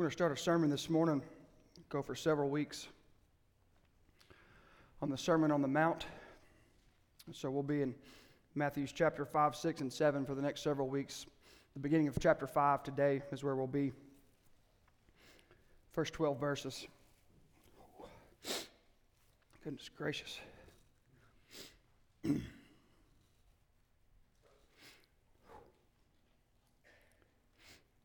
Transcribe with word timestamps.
We're 0.00 0.04
going 0.04 0.12
to 0.12 0.16
start 0.16 0.32
a 0.32 0.36
sermon 0.36 0.70
this 0.70 0.88
morning, 0.88 1.20
go 1.90 2.00
for 2.00 2.14
several 2.14 2.48
weeks 2.48 2.86
on 5.02 5.10
the 5.10 5.18
Sermon 5.18 5.50
on 5.50 5.60
the 5.60 5.68
Mount. 5.68 6.06
So 7.34 7.50
we'll 7.50 7.62
be 7.62 7.82
in 7.82 7.94
Matthew's 8.54 8.92
chapter 8.92 9.26
5, 9.26 9.54
6, 9.54 9.82
and 9.82 9.92
7 9.92 10.24
for 10.24 10.34
the 10.34 10.40
next 10.40 10.62
several 10.62 10.88
weeks. 10.88 11.26
The 11.74 11.80
beginning 11.80 12.08
of 12.08 12.16
chapter 12.18 12.46
5 12.46 12.82
today 12.82 13.20
is 13.30 13.44
where 13.44 13.54
we'll 13.54 13.66
be. 13.66 13.92
First 15.92 16.14
12 16.14 16.40
verses. 16.40 16.86
Goodness 19.62 19.90
gracious. 19.94 20.40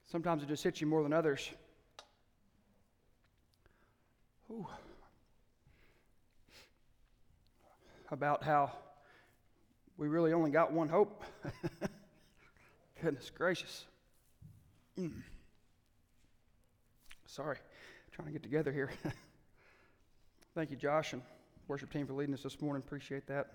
Sometimes 0.08 0.44
it 0.44 0.50
just 0.50 0.66
hits 0.66 0.82
you 0.82 0.88
more 0.88 1.02
than 1.02 1.14
others. 1.14 1.52
About 8.12 8.44
how 8.44 8.72
we 9.98 10.08
really 10.08 10.34
only 10.34 10.52
got 10.52 10.72
one 10.72 10.90
hope. 10.90 11.24
Goodness 13.02 13.32
gracious. 13.36 13.86
Mm. 15.00 15.22
Sorry, 17.26 17.58
trying 18.12 18.28
to 18.28 18.32
get 18.32 18.44
together 18.44 18.72
here. 18.72 18.92
Thank 20.56 20.72
you, 20.72 20.78
Josh 20.78 21.14
and 21.14 21.22
worship 21.68 21.92
team, 21.92 22.08
for 22.08 22.14
leading 22.14 22.34
us 22.34 22.44
this 22.44 22.62
morning. 22.62 22.82
Appreciate 22.86 23.28
that. 23.28 23.48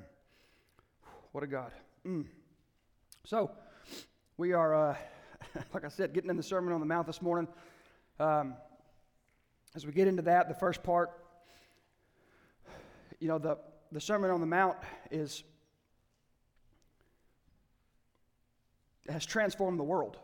What 1.32 1.44
a 1.44 1.46
God. 1.46 1.72
Mm. 2.06 2.26
So, 3.24 3.50
we 4.36 4.52
are, 4.52 4.74
uh, 4.90 4.96
like 5.74 5.84
I 5.84 5.88
said, 5.88 6.12
getting 6.12 6.30
in 6.30 6.36
the 6.36 6.42
Sermon 6.42 6.72
on 6.72 6.80
the 6.80 6.86
Mount 6.86 7.06
this 7.06 7.22
morning. 7.22 7.48
Um, 8.18 8.54
as 9.74 9.86
we 9.86 9.92
get 9.92 10.08
into 10.08 10.22
that, 10.22 10.48
the 10.48 10.54
first 10.54 10.82
part, 10.82 11.10
you 13.20 13.28
know, 13.28 13.38
the, 13.38 13.58
the 13.92 14.00
Sermon 14.00 14.30
on 14.30 14.40
the 14.40 14.46
Mount 14.46 14.76
is 15.10 15.44
has 19.08 19.26
transformed 19.26 19.78
the 19.78 19.84
world. 19.84 20.18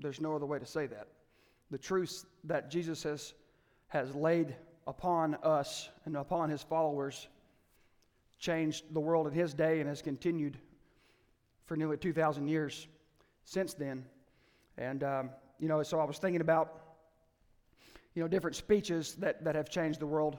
There's 0.00 0.20
no 0.20 0.34
other 0.34 0.46
way 0.46 0.58
to 0.58 0.66
say 0.66 0.86
that. 0.86 1.08
The 1.70 1.78
truths 1.78 2.26
that 2.44 2.70
Jesus 2.70 3.02
has, 3.02 3.34
has 3.88 4.14
laid 4.14 4.54
upon 4.86 5.36
us 5.42 5.88
and 6.04 6.16
upon 6.16 6.50
his 6.50 6.62
followers 6.62 7.28
changed 8.38 8.84
the 8.92 9.00
world 9.00 9.26
in 9.26 9.32
his 9.32 9.54
day 9.54 9.80
and 9.80 9.88
has 9.88 10.02
continued 10.02 10.58
for 11.66 11.76
nearly 11.76 11.96
2,000 11.96 12.48
years 12.48 12.86
since 13.44 13.74
then. 13.74 14.04
And, 14.76 15.02
um, 15.02 15.30
you 15.58 15.68
know, 15.68 15.82
so 15.82 15.98
I 15.98 16.04
was 16.04 16.18
thinking 16.18 16.40
about, 16.40 16.87
you 18.18 18.24
know, 18.24 18.28
different 18.28 18.56
speeches 18.56 19.14
that, 19.14 19.44
that 19.44 19.54
have 19.54 19.68
changed 19.68 20.00
the 20.00 20.06
world. 20.06 20.38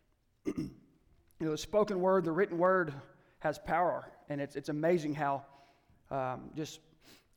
you 0.46 0.70
know, 1.40 1.50
the 1.50 1.58
spoken 1.58 2.00
word, 2.00 2.24
the 2.24 2.30
written 2.30 2.56
word 2.58 2.94
has 3.40 3.58
power. 3.58 4.08
And 4.28 4.40
it's, 4.40 4.54
it's 4.54 4.68
amazing 4.68 5.14
how 5.14 5.42
um, 6.12 6.50
just 6.54 6.78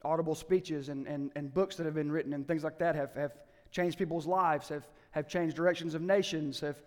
audible 0.04 0.36
speeches 0.36 0.90
and, 0.90 1.08
and, 1.08 1.32
and 1.36 1.52
books 1.52 1.78
that 1.78 1.88
have 1.88 1.96
been 1.96 2.12
written 2.12 2.34
and 2.34 2.48
things 2.48 2.64
like 2.64 2.78
that 2.78 2.94
have, 2.94 3.16
have 3.16 3.32
changed 3.72 3.98
people's 3.98 4.28
lives, 4.28 4.70
have, 4.70 4.88
have 5.10 5.28
changed 5.28 5.56
directions 5.56 5.96
of 5.96 6.04
nations, 6.04 6.60
have, 6.60 6.78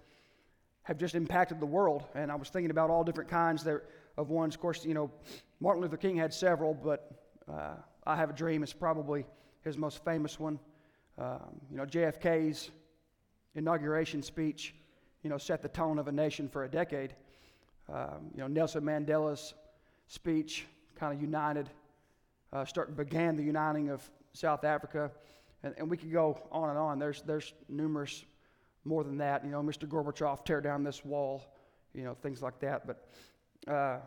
have 0.85 0.97
just 0.97 1.17
impacted 1.17 1.59
the 1.59 1.67
world. 1.67 2.05
And 2.15 2.31
I 2.31 2.37
was 2.37 2.49
thinking 2.49 2.71
about 2.71 2.91
all 2.91 3.03
different 3.03 3.29
kinds 3.29 3.65
there, 3.65 3.83
of 4.17 4.31
ones. 4.31 4.55
Of 4.55 4.61
course, 4.61 4.85
you 4.85 4.95
know, 4.95 5.11
Martin 5.59 5.83
Luther 5.83 5.97
King 5.97 6.17
had 6.17 6.33
several, 6.33 6.75
but 6.75 7.11
uh, 7.53 7.75
I 8.07 8.15
Have 8.15 8.31
a 8.31 8.35
Dream 8.35 8.63
is 8.63 8.73
probably 8.73 9.27
his 9.65 9.77
most 9.77 10.05
famous 10.05 10.39
one. 10.39 10.61
Um, 11.19 11.61
you 11.69 11.77
know, 11.77 11.87
JFK's 11.87 12.71
inauguration 13.55 14.23
speech, 14.23 14.75
you 15.23 15.31
know, 15.31 15.39
set 15.39 15.63
the 15.63 15.69
tone 15.69 15.99
of 15.99 16.09
a 16.09 16.13
nation 16.13 16.49
for 16.49 16.65
a 16.65 16.69
decade. 16.69 17.15
Um, 17.89 18.31
you 18.35 18.41
know, 18.41 18.47
Nelson 18.47 18.83
Mandela's 18.83 19.55
speech 20.07 20.67
kind 20.97 21.15
of 21.15 21.21
united 21.21 21.71
uh, 22.53 22.65
start, 22.65 22.97
began 22.97 23.37
the 23.37 23.43
uniting 23.43 23.91
of 23.91 24.09
South 24.33 24.65
Africa. 24.65 25.11
And, 25.63 25.75
and 25.79 25.91
we 25.91 25.97
could 25.97 26.13
go 26.13 26.39
on 26.53 26.71
and 26.71 26.79
on. 26.79 26.99
There's, 26.99 27.23
there's 27.23 27.53
numerous 27.69 28.25
more 28.85 29.03
than 29.03 29.19
that. 29.19 29.45
You 29.45 29.51
know, 29.51 29.63
Mr. 29.63 29.89
Gorbachev, 29.89 30.45
tear 30.45 30.61
down 30.61 30.85
this 30.85 31.05
wall, 31.05 31.45
you 31.95 32.05
know, 32.05 32.15
things 32.15 32.43
like 32.43 32.61
that. 32.61 32.87
But, 32.87 33.09
uh, 33.67 33.99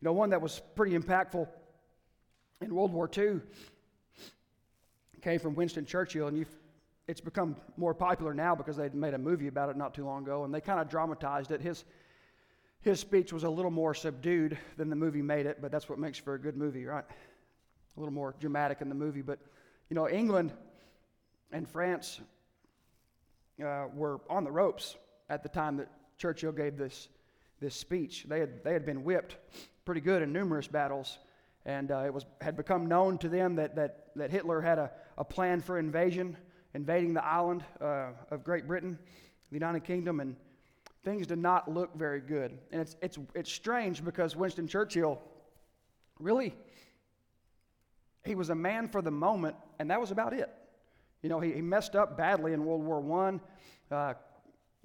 you 0.00 0.06
know, 0.06 0.12
one 0.12 0.30
that 0.30 0.40
was 0.40 0.60
pretty 0.74 0.96
impactful 0.96 1.46
in 2.60 2.74
World 2.74 2.92
War 2.92 3.10
II 3.16 3.40
came 5.20 5.38
from 5.38 5.54
Winston 5.54 5.86
Churchill, 5.86 6.26
and 6.26 6.36
it's 7.08 7.20
become 7.20 7.56
more 7.76 7.94
popular 7.94 8.32
now 8.32 8.54
because 8.54 8.76
they 8.76 8.88
made 8.90 9.14
a 9.14 9.18
movie 9.18 9.48
about 9.48 9.68
it 9.68 9.76
not 9.76 9.94
too 9.94 10.04
long 10.04 10.22
ago, 10.22 10.44
and 10.44 10.54
they 10.54 10.60
kind 10.60 10.80
of 10.80 10.88
dramatized 10.88 11.50
it. 11.50 11.60
His, 11.60 11.84
his 12.80 13.00
speech 13.00 13.32
was 13.32 13.44
a 13.44 13.50
little 13.50 13.70
more 13.70 13.94
subdued 13.94 14.58
than 14.76 14.88
the 14.88 14.96
movie 14.96 15.22
made 15.22 15.46
it, 15.46 15.58
but 15.60 15.72
that's 15.72 15.88
what 15.88 15.98
makes 15.98 16.18
for 16.18 16.34
a 16.34 16.38
good 16.40 16.56
movie, 16.56 16.84
right? 16.84 17.04
a 17.96 18.00
little 18.00 18.14
more 18.14 18.34
dramatic 18.40 18.80
in 18.80 18.88
the 18.88 18.94
movie. 18.94 19.22
But, 19.22 19.38
you 19.88 19.94
know, 19.94 20.08
England 20.08 20.52
and 21.50 21.68
France 21.68 22.20
uh, 23.62 23.86
were 23.94 24.20
on 24.30 24.44
the 24.44 24.50
ropes 24.50 24.96
at 25.28 25.42
the 25.42 25.48
time 25.48 25.76
that 25.76 25.88
Churchill 26.18 26.52
gave 26.52 26.76
this, 26.76 27.08
this 27.60 27.74
speech. 27.74 28.24
They 28.28 28.40
had, 28.40 28.64
they 28.64 28.72
had 28.72 28.86
been 28.86 29.04
whipped 29.04 29.36
pretty 29.84 30.00
good 30.00 30.22
in 30.22 30.32
numerous 30.32 30.66
battles. 30.66 31.18
And 31.64 31.90
uh, 31.90 32.04
it 32.06 32.14
was, 32.14 32.24
had 32.40 32.56
become 32.56 32.86
known 32.86 33.18
to 33.18 33.28
them 33.28 33.56
that, 33.56 33.76
that, 33.76 34.06
that 34.16 34.30
Hitler 34.30 34.60
had 34.60 34.78
a, 34.78 34.90
a 35.18 35.24
plan 35.24 35.60
for 35.60 35.78
invasion, 35.78 36.36
invading 36.74 37.14
the 37.14 37.24
island 37.24 37.64
uh, 37.80 38.08
of 38.30 38.44
Great 38.44 38.66
Britain, 38.66 38.98
the 39.50 39.56
United 39.56 39.84
Kingdom, 39.84 40.20
and 40.20 40.36
things 41.04 41.26
did 41.26 41.38
not 41.38 41.70
look 41.72 41.94
very 41.96 42.20
good. 42.20 42.58
And 42.70 42.80
it's, 42.80 42.96
it's, 43.02 43.18
it's 43.34 43.52
strange 43.52 44.04
because 44.04 44.36
Winston 44.36 44.66
Churchill 44.66 45.20
really 46.18 46.54
he 48.24 48.34
was 48.34 48.50
a 48.50 48.54
man 48.54 48.88
for 48.88 49.02
the 49.02 49.10
moment, 49.10 49.56
and 49.78 49.90
that 49.90 50.00
was 50.00 50.10
about 50.10 50.32
it. 50.32 50.48
You 51.22 51.28
know, 51.28 51.40
he, 51.40 51.52
he 51.52 51.60
messed 51.60 51.96
up 51.96 52.16
badly 52.16 52.52
in 52.52 52.64
World 52.64 52.84
War 52.84 53.40
I, 53.90 53.94
uh, 53.94 54.14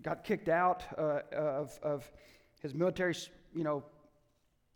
got 0.01 0.23
kicked 0.23 0.49
out 0.49 0.83
uh, 0.97 1.21
of, 1.31 1.79
of 1.83 2.11
his 2.61 2.73
military, 2.73 3.15
you 3.55 3.63
know, 3.63 3.83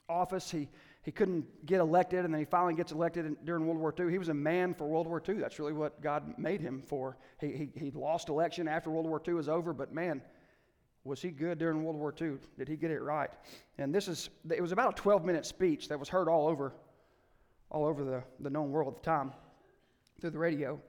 office. 0.07 0.49
He, 0.49 0.67
he 1.03 1.11
couldn't 1.11 1.65
get 1.65 1.79
elected, 1.79 2.25
and 2.25 2.33
then 2.33 2.39
he 2.39 2.45
finally 2.45 2.75
gets 2.75 2.91
elected 2.91 3.25
in, 3.25 3.37
during 3.43 3.65
World 3.65 3.79
War 3.79 3.93
II. 3.97 4.11
He 4.11 4.19
was 4.19 4.29
a 4.29 4.33
man 4.33 4.73
for 4.73 4.87
World 4.87 5.07
War 5.07 5.21
II. 5.27 5.35
That's 5.35 5.57
really 5.57 5.73
what 5.73 6.01
God 6.01 6.37
made 6.37 6.61
him 6.61 6.81
for. 6.81 7.17
He, 7.39 7.69
he, 7.75 7.79
he 7.85 7.91
lost 7.91 8.29
election 8.29 8.67
after 8.67 8.89
World 8.91 9.07
War 9.07 9.21
II 9.27 9.35
was 9.35 9.49
over, 9.49 9.73
but 9.73 9.93
man, 9.93 10.21
was 11.03 11.21
he 11.21 11.29
good 11.29 11.57
during 11.57 11.83
World 11.83 11.97
War 11.97 12.13
II? 12.19 12.33
Did 12.57 12.67
he 12.67 12.75
get 12.75 12.91
it 12.91 13.01
right? 13.01 13.31
And 13.79 13.93
this 13.93 14.07
is, 14.07 14.29
it 14.49 14.61
was 14.61 14.71
about 14.71 14.99
a 14.99 15.01
12 15.01 15.25
minute 15.25 15.45
speech 15.45 15.87
that 15.89 15.99
was 15.99 16.07
heard 16.07 16.27
all 16.27 16.47
over 16.47 16.73
all 17.71 17.85
over 17.85 18.03
the, 18.03 18.23
the 18.41 18.49
known 18.49 18.71
world 18.71 18.93
at 18.95 19.01
the 19.01 19.09
time 19.09 19.31
through 20.19 20.29
the 20.29 20.37
radio. 20.37 20.79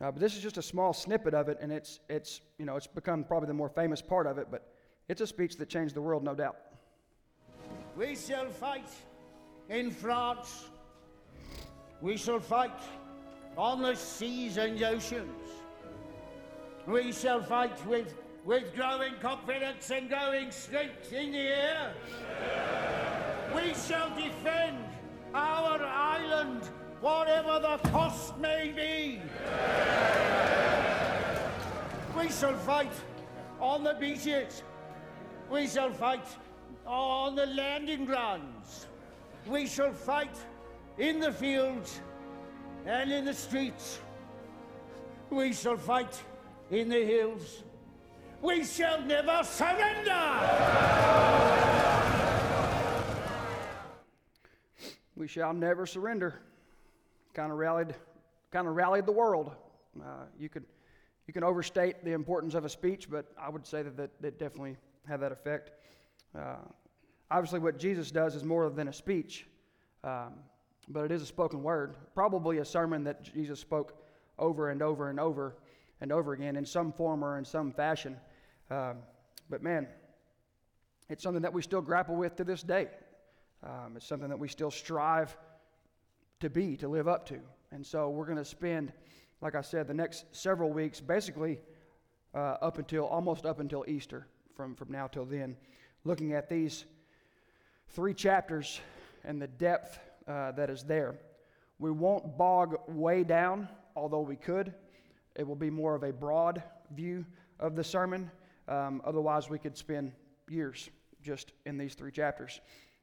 Uh, 0.00 0.10
but 0.10 0.18
this 0.18 0.36
is 0.36 0.42
just 0.42 0.58
a 0.58 0.62
small 0.62 0.92
snippet 0.92 1.34
of 1.34 1.48
it, 1.48 1.56
and 1.60 1.70
it's, 1.70 2.00
it's, 2.08 2.40
you 2.58 2.66
know, 2.66 2.76
it's 2.76 2.88
become 2.88 3.22
probably 3.22 3.46
the 3.46 3.54
more 3.54 3.68
famous 3.68 4.02
part 4.02 4.26
of 4.26 4.38
it, 4.38 4.48
but 4.50 4.72
it's 5.08 5.20
a 5.20 5.26
speech 5.26 5.56
that 5.56 5.68
changed 5.68 5.94
the 5.94 6.02
world, 6.02 6.24
no 6.24 6.34
doubt. 6.34 6.56
We 7.96 8.16
shall 8.16 8.48
fight 8.48 8.88
in 9.68 9.90
France. 9.90 10.66
We 12.00 12.16
shall 12.16 12.40
fight 12.40 12.80
on 13.56 13.82
the 13.82 13.94
seas 13.94 14.56
and 14.56 14.82
oceans. 14.82 15.48
We 16.86 17.12
shall 17.12 17.42
fight 17.42 17.86
with, 17.86 18.14
with 18.44 18.74
growing 18.74 19.14
confidence 19.20 19.90
and 19.90 20.08
growing 20.08 20.50
strength 20.50 21.12
in 21.12 21.32
the 21.32 21.38
air. 21.38 21.94
We 23.54 23.72
shall 23.74 24.14
defend 24.14 24.84
our 25.32 25.82
island, 25.82 26.68
whatever 27.00 27.58
the 27.58 27.88
cost 27.88 28.36
may 28.38 28.72
be. 28.72 29.20
We 32.18 32.28
shall 32.28 32.56
fight 32.58 32.92
on 33.60 33.82
the 33.82 33.94
beaches. 33.94 34.62
We 35.50 35.66
shall 35.66 35.92
fight 35.92 36.26
on 36.86 37.34
the 37.34 37.46
landing 37.46 38.04
grounds. 38.04 38.86
We 39.46 39.66
shall 39.66 39.92
fight 39.92 40.36
in 40.98 41.20
the 41.20 41.30
fields 41.30 42.00
and 42.86 43.12
in 43.12 43.26
the 43.26 43.34
streets. 43.34 43.98
We 45.28 45.52
shall 45.52 45.76
fight 45.76 46.22
in 46.70 46.88
the 46.88 47.04
hills. 47.04 47.62
We 48.40 48.64
shall 48.64 49.02
never 49.02 49.42
surrender! 49.42 51.14
we 55.16 55.28
shall 55.28 55.52
never 55.52 55.86
surrender. 55.86 56.34
Kind 57.34 57.52
of 57.52 57.58
rallied, 57.58 57.94
kind 58.50 58.66
of 58.66 58.74
rallied 58.74 59.06
the 59.06 59.12
world. 59.12 59.52
Uh, 60.00 60.24
you 60.38 60.48
could, 60.48 60.64
you 61.26 61.34
can 61.34 61.44
overstate 61.44 62.04
the 62.04 62.12
importance 62.12 62.54
of 62.54 62.64
a 62.64 62.68
speech, 62.68 63.10
but 63.10 63.26
I 63.38 63.48
would 63.48 63.66
say 63.66 63.82
that 63.82 63.96
that, 63.96 64.10
that 64.22 64.38
definitely 64.38 64.76
had 65.06 65.20
that 65.20 65.32
effect. 65.32 65.70
Uh, 66.34 66.56
obviously, 67.34 67.60
what 67.60 67.78
Jesus 67.78 68.10
does 68.10 68.34
is 68.34 68.44
more 68.44 68.70
than 68.70 68.88
a 68.88 68.92
speech, 68.92 69.46
um, 70.02 70.34
but 70.88 71.04
it 71.04 71.12
is 71.12 71.22
a 71.22 71.26
spoken 71.26 71.62
word. 71.62 71.96
Probably 72.14 72.58
a 72.58 72.64
sermon 72.64 73.04
that 73.04 73.22
Jesus 73.22 73.60
spoke 73.60 73.90
over 74.38 74.70
and 74.70 74.82
over 74.82 75.10
and 75.10 75.20
over. 75.20 75.56
and 76.00 76.12
over 76.12 76.32
again 76.32 76.56
in 76.56 76.66
some 76.66 76.92
form 76.92 77.24
or 77.24 77.38
in 77.38 77.44
some 77.44 77.72
fashion. 77.72 78.16
Um, 78.70 78.96
but 79.48 79.62
man, 79.62 79.86
it's 81.08 81.22
something 81.22 81.42
that 81.42 81.52
we 81.52 81.62
still 81.62 81.80
grapple 81.80 82.16
with 82.16 82.36
to 82.36 82.44
this 82.44 82.62
day. 82.62 82.88
Um, 83.62 83.94
it's 83.96 84.06
something 84.06 84.28
that 84.28 84.38
we 84.38 84.48
still 84.48 84.70
strive 84.70 85.36
to 86.40 86.50
be, 86.50 86.76
to 86.76 86.88
live 86.88 87.08
up 87.08 87.24
to. 87.28 87.38
And 87.72 87.86
so 87.86 88.10
we're 88.10 88.26
going 88.26 88.38
to 88.38 88.44
spend, 88.44 88.92
like 89.40 89.54
I 89.54 89.62
said, 89.62 89.86
the 89.86 89.94
next 89.94 90.26
several 90.32 90.70
weeks, 90.70 91.00
basically 91.00 91.60
uh, 92.34 92.56
up 92.60 92.78
until 92.78 93.06
almost 93.06 93.46
up 93.46 93.60
until 93.60 93.84
Easter, 93.88 94.26
from, 94.54 94.74
from 94.74 94.90
now 94.90 95.06
till 95.06 95.24
then, 95.24 95.56
looking 96.04 96.34
at 96.34 96.48
these 96.48 96.84
three 97.94 98.12
chapters 98.12 98.80
and 99.24 99.40
the 99.40 99.46
depth 99.46 99.98
uh, 100.26 100.52
that 100.52 100.68
is 100.68 100.82
there. 100.82 101.14
We 101.78 101.90
won't 101.90 102.36
bog 102.36 102.76
way 102.88 103.24
down, 103.24 103.68
although 103.94 104.20
we 104.20 104.36
could. 104.36 104.74
It 105.36 105.46
will 105.46 105.56
be 105.56 105.70
more 105.70 105.94
of 105.94 106.02
a 106.02 106.12
broad 106.12 106.62
view 106.94 107.24
of 107.60 107.76
the 107.76 107.84
sermon. 107.84 108.30
Um, 108.68 109.00
otherwise, 109.04 109.48
we 109.48 109.58
could 109.58 109.76
spend 109.76 110.12
years 110.48 110.90
just 111.22 111.52
in 111.66 111.78
these 111.78 111.94
three 111.94 112.10
chapters. 112.10 112.60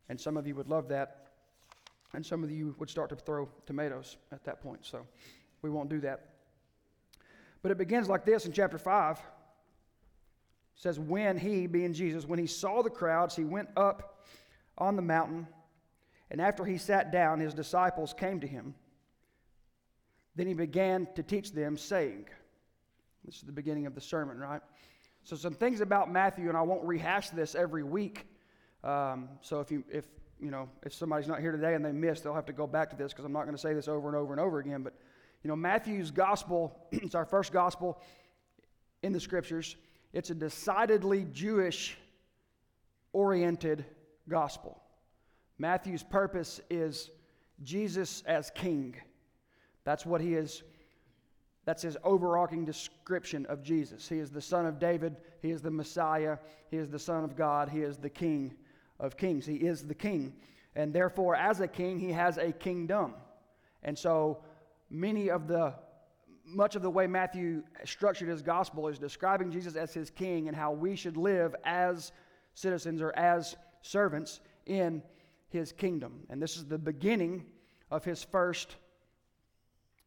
And 0.09 0.19
some 0.19 0.35
of 0.35 0.45
you 0.45 0.55
would 0.55 0.67
love 0.67 0.89
that. 0.89 1.27
And 2.13 2.25
some 2.25 2.43
of 2.43 2.51
you 2.51 2.75
would 2.77 2.89
start 2.89 3.09
to 3.09 3.15
throw 3.15 3.47
tomatoes 3.65 4.17
at 4.31 4.43
that 4.43 4.61
point. 4.61 4.85
So 4.85 5.05
we 5.61 5.69
won't 5.69 5.89
do 5.89 6.01
that. 6.01 6.31
But 7.61 7.71
it 7.71 7.77
begins 7.77 8.09
like 8.09 8.25
this 8.25 8.45
in 8.45 8.51
chapter 8.51 8.77
5. 8.77 9.17
It 9.17 9.23
says, 10.75 10.99
When 10.99 11.38
he, 11.38 11.67
being 11.67 11.93
Jesus, 11.93 12.25
when 12.25 12.39
he 12.39 12.47
saw 12.47 12.81
the 12.81 12.89
crowds, 12.89 13.35
he 13.35 13.45
went 13.45 13.69
up 13.77 14.10
on 14.77 14.95
the 14.95 15.01
mountain. 15.01 15.47
And 16.29 16.39
after 16.39 16.65
he 16.65 16.77
sat 16.77 17.12
down, 17.12 17.39
his 17.39 17.53
disciples 17.53 18.13
came 18.13 18.39
to 18.39 18.47
him. 18.47 18.73
Then 20.35 20.47
he 20.47 20.53
began 20.53 21.07
to 21.15 21.23
teach 21.23 21.51
them, 21.51 21.77
saying, 21.77 22.25
This 23.25 23.35
is 23.35 23.41
the 23.41 23.51
beginning 23.51 23.85
of 23.85 23.95
the 23.95 24.01
sermon, 24.01 24.39
right? 24.39 24.62
So, 25.23 25.35
some 25.35 25.53
things 25.53 25.81
about 25.81 26.12
Matthew, 26.12 26.47
and 26.47 26.57
I 26.57 26.62
won't 26.62 26.83
rehash 26.83 27.29
this 27.29 27.53
every 27.53 27.83
week. 27.83 28.25
Um, 28.83 29.29
so, 29.41 29.59
if 29.59 29.71
you, 29.71 29.83
if, 29.91 30.06
you 30.39 30.50
know, 30.50 30.69
if 30.83 30.94
somebody's 30.94 31.27
not 31.27 31.41
here 31.41 31.51
today 31.51 31.75
and 31.75 31.83
they 31.83 31.91
missed, 31.91 32.24
they'll 32.24 32.33
have 32.33 32.45
to 32.45 32.53
go 32.53 32.65
back 32.65 32.89
to 32.91 32.95
this 32.95 33.12
because 33.12 33.25
I'm 33.25 33.33
not 33.33 33.44
going 33.44 33.56
to 33.56 33.62
say 33.62 33.74
this 33.74 33.88
over 33.88 34.07
and 34.07 34.17
over 34.17 34.33
and 34.33 34.39
over 34.39 34.59
again. 34.59 34.83
But, 34.83 34.94
you 35.44 35.50
know, 35.50 35.56
Matthew's 35.56 36.12
gospel, 36.12 36.88
it's 36.91 37.13
our 37.13 37.25
first 37.25 37.51
gospel 37.51 38.01
in 39.03 39.12
the 39.12 39.19
scriptures. 39.19 39.75
It's 40.13 40.29
a 40.29 40.35
decidedly 40.35 41.27
Jewish 41.31 41.97
oriented 43.13 43.85
gospel. 44.29 44.81
Matthew's 45.57 46.03
purpose 46.03 46.59
is 46.69 47.09
Jesus 47.63 48.23
as 48.25 48.51
king. 48.53 48.95
That's 49.83 50.06
what 50.06 50.21
he 50.21 50.35
is 50.35 50.63
that's 51.63 51.83
his 51.83 51.97
overarching 52.03 52.65
description 52.65 53.45
of 53.45 53.62
Jesus. 53.62 54.09
He 54.09 54.18
is 54.18 54.31
the 54.31 54.41
son 54.41 54.65
of 54.65 54.79
David. 54.79 55.18
He 55.41 55.51
is 55.51 55.62
the 55.62 55.69
Messiah. 55.69 56.38
He 56.71 56.77
is 56.77 56.89
the 56.89 56.97
son 56.97 57.23
of 57.23 57.35
God. 57.35 57.69
He 57.69 57.81
is 57.81 57.97
the 57.97 58.09
king 58.09 58.56
of 59.00 59.15
kings. 59.15 59.45
He 59.45 59.56
is 59.56 59.83
the 59.83 59.94
king. 59.94 60.33
And 60.75 60.91
therefore, 60.91 61.35
as 61.35 61.59
a 61.59 61.67
king, 61.67 62.00
he 62.00 62.12
has 62.12 62.38
a 62.38 62.51
kingdom. 62.51 63.13
And 63.83 63.97
so, 63.97 64.44
many 64.89 65.29
of 65.29 65.47
the, 65.47 65.75
much 66.45 66.75
of 66.75 66.81
the 66.81 66.89
way 66.89 67.06
Matthew 67.06 67.62
structured 67.85 68.29
his 68.29 68.41
gospel 68.41 68.88
is 68.88 68.97
describing 68.97 69.51
Jesus 69.51 69.75
as 69.75 69.94
his 69.94 70.09
king 70.09 70.47
and 70.47 70.57
how 70.57 70.71
we 70.71 70.95
should 70.95 71.17
live 71.17 71.56
as 71.63 72.12
citizens 72.56 73.01
or 73.01 73.15
as 73.17 73.56
servants 73.81 74.39
in 74.65 75.01
his 75.49 75.71
kingdom. 75.71 76.21
And 76.29 76.41
this 76.41 76.57
is 76.57 76.65
the 76.65 76.77
beginning 76.77 77.45
of 77.89 78.05
his 78.05 78.23
first 78.23 78.75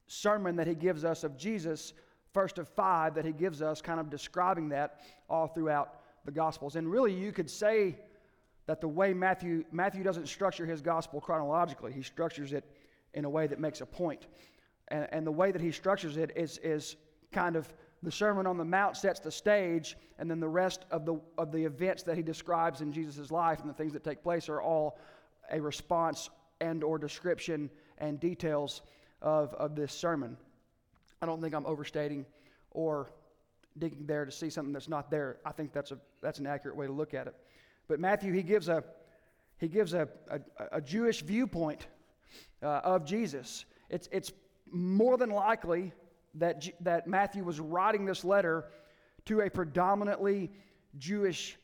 sermon 0.06 0.56
that 0.56 0.66
he 0.66 0.74
gives 0.74 1.04
us 1.04 1.24
of 1.24 1.36
Jesus, 1.36 1.92
first 2.32 2.58
of 2.58 2.68
five 2.68 3.14
that 3.14 3.24
he 3.24 3.32
gives 3.32 3.62
us, 3.62 3.80
kind 3.80 4.00
of 4.00 4.10
describing 4.10 4.68
that 4.70 5.00
all 5.28 5.46
throughout 5.46 6.00
the 6.24 6.32
Gospels. 6.32 6.76
And 6.76 6.90
really, 6.90 7.12
you 7.12 7.32
could 7.32 7.50
say 7.50 7.96
that 8.66 8.80
the 8.80 8.88
way 8.88 9.12
Matthew, 9.12 9.64
Matthew 9.70 10.02
doesn't 10.02 10.26
structure 10.26 10.64
his 10.64 10.80
Gospel 10.80 11.20
chronologically, 11.20 11.92
he 11.92 12.02
structures 12.02 12.52
it 12.52 12.64
in 13.12 13.24
a 13.24 13.30
way 13.30 13.46
that 13.46 13.60
makes 13.60 13.80
a 13.80 13.86
point. 13.86 14.26
And, 14.88 15.08
and 15.12 15.26
the 15.26 15.32
way 15.32 15.52
that 15.52 15.60
he 15.60 15.70
structures 15.70 16.16
it 16.16 16.32
is, 16.34 16.58
is 16.58 16.96
kind 17.32 17.56
of 17.56 17.72
the 18.04 18.12
Sermon 18.12 18.46
on 18.46 18.58
the 18.58 18.64
Mount 18.64 18.96
sets 18.96 19.20
the 19.20 19.30
stage, 19.30 19.96
and 20.18 20.30
then 20.30 20.40
the 20.40 20.48
rest 20.48 20.84
of 20.90 21.04
the, 21.04 21.20
of 21.38 21.52
the 21.52 21.64
events 21.64 22.02
that 22.04 22.16
he 22.16 22.22
describes 22.22 22.80
in 22.80 22.92
Jesus' 22.92 23.30
life 23.30 23.60
and 23.60 23.68
the 23.68 23.74
things 23.74 23.92
that 23.92 24.04
take 24.04 24.22
place 24.22 24.48
are 24.48 24.62
all 24.62 24.98
a 25.50 25.60
response 25.60 26.30
and 26.60 26.84
or 26.84 26.98
description 26.98 27.70
and 27.98 28.20
details 28.20 28.82
of, 29.20 29.52
of 29.54 29.74
this 29.74 29.92
sermon. 29.92 30.36
I 31.20 31.26
don't 31.26 31.40
think 31.40 31.54
I'm 31.54 31.66
overstating 31.66 32.26
or 32.70 33.10
digging 33.78 34.06
there 34.06 34.24
to 34.24 34.30
see 34.30 34.50
something 34.50 34.72
that's 34.72 34.88
not 34.88 35.10
there. 35.10 35.38
I 35.44 35.52
think 35.52 35.72
that's, 35.72 35.90
a, 35.90 35.98
that's 36.22 36.38
an 36.38 36.46
accurate 36.46 36.76
way 36.76 36.86
to 36.86 36.92
look 36.92 37.14
at 37.14 37.26
it. 37.26 37.34
But 37.88 38.00
Matthew, 38.00 38.32
he 38.32 38.42
gives 38.42 38.68
a, 38.68 38.84
he 39.58 39.68
gives 39.68 39.94
a, 39.94 40.08
a, 40.30 40.40
a 40.72 40.80
Jewish 40.80 41.22
viewpoint 41.22 41.86
uh, 42.62 42.80
of 42.84 43.04
Jesus. 43.04 43.64
It's, 43.90 44.08
it's 44.12 44.32
more 44.70 45.16
than 45.16 45.30
likely 45.30 45.92
that, 46.34 46.68
that 46.80 47.06
Matthew 47.06 47.44
was 47.44 47.60
writing 47.60 48.04
this 48.04 48.24
letter 48.24 48.66
to 49.26 49.40
a 49.40 49.50
predominantly 49.50 50.50
Jewish 50.98 51.56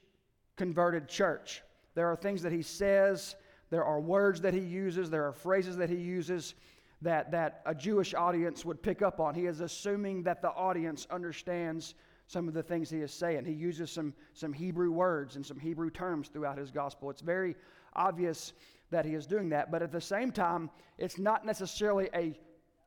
converted 0.56 1.08
church. 1.08 1.62
There 1.94 2.08
are 2.08 2.16
things 2.16 2.42
that 2.42 2.52
he 2.52 2.62
says, 2.62 3.36
there 3.70 3.84
are 3.84 4.00
words 4.00 4.40
that 4.42 4.54
he 4.54 4.60
uses, 4.60 5.10
there 5.10 5.26
are 5.26 5.32
phrases 5.32 5.76
that 5.76 5.90
he 5.90 5.96
uses 5.96 6.54
that, 7.02 7.30
that 7.30 7.62
a 7.66 7.74
Jewish 7.74 8.14
audience 8.14 8.64
would 8.64 8.82
pick 8.82 9.02
up 9.02 9.20
on. 9.20 9.34
He 9.34 9.46
is 9.46 9.60
assuming 9.60 10.22
that 10.24 10.42
the 10.42 10.50
audience 10.50 11.06
understands 11.10 11.94
some 12.26 12.46
of 12.46 12.54
the 12.54 12.62
things 12.62 12.90
he 12.90 12.98
is 12.98 13.12
saying. 13.12 13.44
He 13.44 13.52
uses 13.52 13.90
some, 13.90 14.14
some 14.34 14.52
Hebrew 14.52 14.90
words 14.92 15.36
and 15.36 15.44
some 15.44 15.58
Hebrew 15.58 15.90
terms 15.90 16.28
throughout 16.28 16.58
his 16.58 16.70
gospel. 16.70 17.10
It's 17.10 17.22
very 17.22 17.56
obvious 17.94 18.52
that 18.90 19.04
he 19.04 19.14
is 19.14 19.26
doing 19.26 19.48
that, 19.48 19.70
but 19.70 19.82
at 19.82 19.92
the 19.92 20.00
same 20.00 20.30
time, 20.30 20.70
it's 20.98 21.18
not 21.18 21.44
necessarily 21.44 22.08
a, 22.14 22.38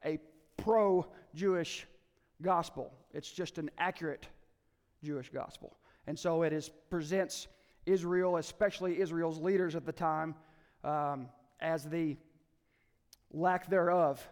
a 0.05 0.19
pro 0.57 1.07
Jewish 1.33 1.87
gospel, 2.41 2.91
it's 3.13 3.31
just 3.31 3.57
an 3.57 3.69
accurate 3.77 4.27
Jewish 5.03 5.29
gospel. 5.29 5.77
And 6.07 6.17
so 6.17 6.43
it 6.43 6.53
is, 6.53 6.69
presents 6.89 7.47
Israel, 7.85 8.37
especially 8.37 8.99
Israel's 8.99 9.39
leaders 9.39 9.75
at 9.75 9.85
the 9.85 9.91
time, 9.91 10.35
um, 10.83 11.27
as 11.59 11.85
the 11.85 12.17
lack 13.31 13.69
thereof 13.69 14.25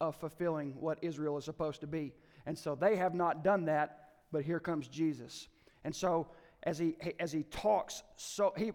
of 0.00 0.16
fulfilling 0.16 0.74
what 0.78 0.98
Israel 1.02 1.36
is 1.38 1.44
supposed 1.44 1.80
to 1.80 1.86
be. 1.86 2.12
And 2.46 2.58
so 2.58 2.74
they 2.74 2.96
have 2.96 3.14
not 3.14 3.42
done 3.42 3.64
that, 3.66 4.10
but 4.32 4.44
here 4.44 4.60
comes 4.60 4.88
Jesus. 4.88 5.48
And 5.84 5.94
so 5.94 6.28
as 6.62 6.78
he, 6.78 6.96
as 7.18 7.32
he 7.32 7.44
talks, 7.44 8.02
so 8.16 8.52
he 8.56 8.72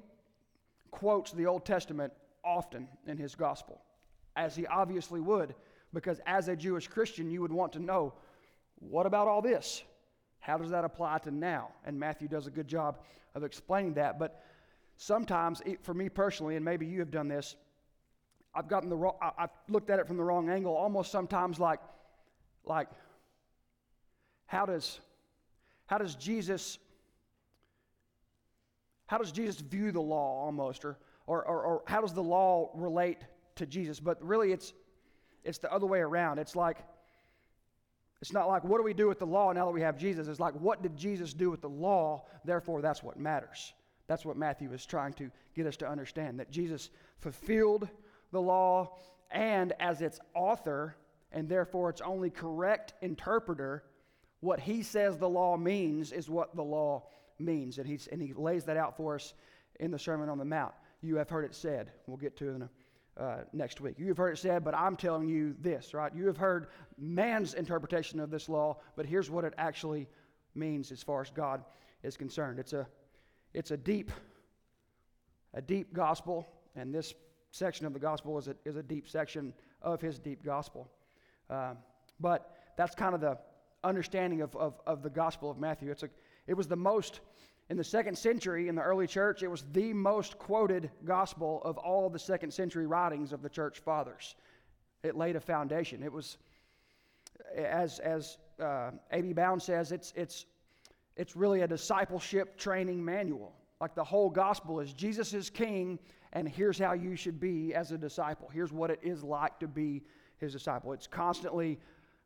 quotes 0.92 1.32
the 1.32 1.46
Old 1.46 1.66
Testament 1.66 2.14
often 2.44 2.88
in 3.06 3.18
his 3.18 3.36
gospel, 3.36 3.82
as 4.36 4.56
he 4.56 4.66
obviously 4.68 5.20
would, 5.20 5.54
because 5.94 6.22
as 6.26 6.48
a 6.48 6.56
Jewish 6.56 6.88
Christian, 6.88 7.30
you 7.32 7.42
would 7.42 7.52
want 7.52 7.74
to 7.74 7.80
know 7.80 8.14
what 8.80 9.06
about 9.06 9.28
all 9.28 9.42
this? 9.42 9.84
How 10.40 10.58
does 10.58 10.70
that 10.70 10.86
apply 10.86 11.20
to 11.20 11.32
now? 11.32 11.70
And 11.86 12.00
Matthew 12.00 12.28
does 12.28 12.48
a 12.48 12.52
good 12.52 12.68
job 12.68 13.00
of 13.36 13.44
explaining 13.44 13.94
that. 13.96 14.18
But 14.18 14.42
sometimes, 14.98 15.62
for 15.82 15.94
me 15.94 16.10
personally, 16.10 16.56
and 16.56 16.64
maybe 16.64 16.86
you 16.86 17.00
have 17.00 17.12
done 17.12 17.28
this, 17.28 17.56
I've 18.54 18.68
gotten 18.68 18.90
the 18.90 18.96
wrong, 18.96 19.16
I, 19.22 19.32
have 19.38 19.52
looked 19.68 19.90
at 19.90 20.00
it 20.00 20.08
from 20.08 20.18
the 20.18 20.24
wrong 20.24 20.50
angle, 20.50 20.76
almost 20.76 21.12
sometimes 21.12 21.60
like, 21.60 21.80
like, 22.66 22.88
how 24.48 24.66
does, 24.66 25.00
how 25.86 25.98
does 25.98 26.16
Jesus, 26.16 26.80
how 29.06 29.18
does 29.18 29.32
Jesus 29.32 29.62
view 29.62 29.92
the 29.92 30.02
law 30.02 30.46
almost, 30.46 30.84
or, 30.84 30.98
or, 31.28 31.44
or, 31.46 31.64
or 31.64 31.84
how 31.86 32.02
does 32.02 32.14
the 32.14 32.24
law 32.24 32.72
relate 32.74 33.20
to 33.56 33.68
Jesus? 33.68 34.00
But 34.00 34.24
really, 34.26 34.52
it's, 34.52 34.74
it's 35.44 35.58
the 35.58 35.72
other 35.72 35.86
way 35.86 36.00
around. 36.00 36.40
It's 36.40 36.56
like, 36.56 36.78
it's 38.22 38.34
not 38.34 38.48
like, 38.48 38.64
what 38.64 38.78
do 38.78 38.84
we 38.84 38.94
do 38.94 39.08
with 39.08 39.20
the 39.20 39.26
law 39.26 39.52
now 39.54 39.66
that 39.66 39.72
we 39.72 39.82
have 39.82 39.98
Jesus? 39.98 40.28
It's 40.28 40.40
like, 40.40 40.54
what 40.56 40.82
did 40.82 40.98
Jesus 40.98 41.34
do 41.34 41.50
with 41.50 41.62
the 41.62 41.70
law? 41.70 42.26
Therefore, 42.44 42.82
that's 42.82 43.02
what 43.02 43.18
matters. 43.18 43.74
That's 44.08 44.26
what 44.26 44.38
Matthew 44.38 44.74
is 44.74 44.86
trying 44.86 45.14
to 45.14 45.32
get 45.56 45.68
us 45.68 45.78
to 45.78 45.90
understand 45.90 46.40
that 46.40 46.52
Jesus 46.52 46.90
fulfilled 47.20 47.88
the 48.32 48.42
law 48.42 48.98
and 49.32 49.74
as 49.80 50.02
its 50.02 50.20
author, 50.34 50.96
and 51.32 51.48
therefore 51.48 51.90
its 51.92 52.02
only 52.02 52.30
correct 52.30 52.94
interpreter, 53.02 53.84
what 54.40 54.60
he 54.60 54.82
says 54.82 55.18
the 55.18 55.30
law 55.30 55.56
means 55.56 56.12
is 56.12 56.30
what 56.30 56.56
the 56.56 56.64
law 56.64 57.04
means. 57.38 57.78
And, 57.78 57.88
he's, 57.88 58.08
and 58.08 58.22
he 58.22 58.34
lays 58.34 58.66
that 58.66 58.78
out 58.78 58.98
for 58.98 59.16
us 59.16 59.34
in 59.80 59.92
the 59.92 60.00
Sermon 60.00 60.30
on 60.30 60.38
the 60.38 60.46
Mount. 60.46 60.74
You 61.02 61.16
have 61.18 61.30
heard 61.30 61.46
it 61.46 61.56
said. 61.56 61.92
We'll 62.08 62.18
get 62.18 62.36
to 62.38 62.50
it 62.50 62.56
in 62.56 62.62
a, 62.64 62.70
uh, 63.20 63.38
next 63.54 63.82
week. 63.82 63.96
You 63.98 64.08
have 64.08 64.18
heard 64.18 64.32
it 64.32 64.38
said, 64.38 64.64
but 64.64 64.74
I'm 64.74 64.96
telling 64.96 65.28
you 65.28 65.56
this, 65.60 65.94
right? 65.94 66.14
You 66.16 66.26
have 66.28 66.38
heard 66.38 66.68
man's 66.98 67.54
interpretation 67.54 68.20
of 68.20 68.32
this 68.32 68.48
law, 68.50 68.78
but 68.96 69.06
here's 69.06 69.30
what 69.30 69.44
it 69.44 69.54
actually 69.58 70.08
means 70.56 70.92
as 70.92 71.04
far 71.04 71.22
as 71.22 71.30
God 71.30 71.64
is 72.04 72.16
concerned. 72.18 72.60
It's 72.60 72.74
a, 72.74 72.88
it's 73.54 73.72
a 73.72 73.78
deep, 73.78 74.12
a 75.54 75.62
deep 75.62 75.94
gospel, 75.94 76.48
and 76.76 76.94
this 76.94 77.14
section 77.52 77.86
of 77.86 77.94
the 77.94 78.00
gospel 78.00 78.38
is 78.38 78.48
a, 78.48 78.56
is 78.66 78.76
a 78.76 78.84
deep 78.84 79.08
section 79.08 79.54
of 79.82 80.02
his 80.02 80.20
deep 80.20 80.44
gospel. 80.44 80.90
Uh, 81.50 81.74
but 82.20 82.56
that's 82.78 82.96
kind 82.96 83.16
of 83.16 83.22
the 83.22 83.38
understanding 83.84 84.42
of, 84.42 84.56
of, 84.56 84.80
of 84.86 85.04
the 85.04 85.10
Gospel 85.10 85.50
of 85.50 85.58
Matthew. 85.58 85.92
It's 85.92 86.04
a, 86.04 86.10
it 86.48 86.54
was 86.54 86.68
the 86.68 86.76
most, 86.76 87.22
in 87.70 87.78
the 87.78 87.84
second 87.84 88.18
century, 88.18 88.68
in 88.68 88.76
the 88.76 88.82
early 88.82 89.06
church, 89.06 89.44
it 89.44 89.48
was 89.48 89.64
the 89.74 89.94
most 89.94 90.40
quoted 90.40 90.90
gospel 91.06 91.62
of 91.64 91.78
all 91.78 92.10
the 92.10 92.18
second 92.18 92.52
century 92.52 92.88
writings 92.88 93.32
of 93.32 93.44
the 93.44 93.50
church 93.50 93.80
fathers. 93.80 94.36
It 95.04 95.16
laid 95.16 95.36
a 95.36 95.40
foundation. 95.40 96.02
It 96.02 96.12
was, 96.12 96.38
as, 97.56 98.00
as 98.00 98.38
uh, 98.60 98.92
A.B. 99.12 99.34
Bound 99.34 99.62
says, 99.62 99.92
it's, 99.92 100.14
it's, 100.16 100.48
it's 101.16 101.36
really 101.36 101.62
a 101.62 101.68
discipleship 101.68 102.58
training 102.58 103.06
manual. 103.06 103.54
Like 103.80 103.94
the 103.94 104.04
whole 104.04 104.32
gospel 104.32 104.80
is 104.80 104.92
Jesus 104.94 105.34
is 105.34 105.50
king, 105.52 106.00
and 106.34 106.50
here's 106.50 106.80
how 106.80 106.94
you 106.94 107.16
should 107.16 107.40
be 107.40 107.74
as 107.76 107.92
a 107.92 107.98
disciple. 107.98 108.50
Here's 108.52 108.74
what 108.74 108.90
it 108.90 109.00
is 109.04 109.24
like 109.24 109.60
to 109.60 109.68
be 109.68 110.02
his 110.38 110.54
disciple. 110.54 110.92
It's 110.92 111.08
constantly, 111.08 111.80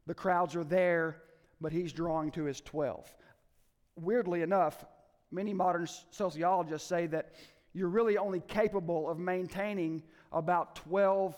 the 0.08 0.14
crowds 0.14 0.56
are 0.56 0.64
there, 0.64 1.18
but 1.60 1.74
he's 1.74 1.92
drawing 1.92 2.32
to 2.32 2.46
his 2.46 2.62
12. 2.62 3.14
Weirdly 3.96 4.42
enough, 4.42 4.86
many 5.34 5.54
modern 5.54 5.88
sociologists 6.12 6.88
say 6.88 7.08
that 7.08 7.34
you're 7.74 7.90
really 7.90 8.18
only 8.18 8.42
capable 8.42 9.10
of 9.10 9.18
maintaining 9.18 10.04
about 10.32 10.76
12 10.76 11.36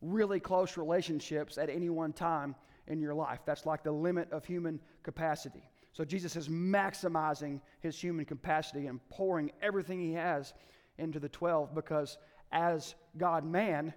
really 0.00 0.38
close 0.38 0.76
relationships 0.76 1.58
at 1.58 1.68
any 1.68 1.90
one 1.90 2.12
time 2.12 2.54
in 2.86 3.00
your 3.00 3.14
life. 3.14 3.40
That's 3.44 3.66
like 3.66 3.82
the 3.82 3.92
limit 3.92 4.30
of 4.30 4.44
human 4.44 4.80
capacity. 5.02 5.68
So 5.92 6.04
Jesus 6.04 6.36
is 6.36 6.48
maximizing 6.48 7.60
his 7.80 7.98
human 7.98 8.24
capacity 8.24 8.86
and 8.86 9.00
pouring 9.08 9.50
everything 9.62 9.98
he 9.98 10.12
has 10.12 10.52
into 10.98 11.18
the 11.18 11.28
12 11.28 11.74
because 11.74 12.18
as 12.52 12.94
God 13.16 13.44
man, 13.44 13.92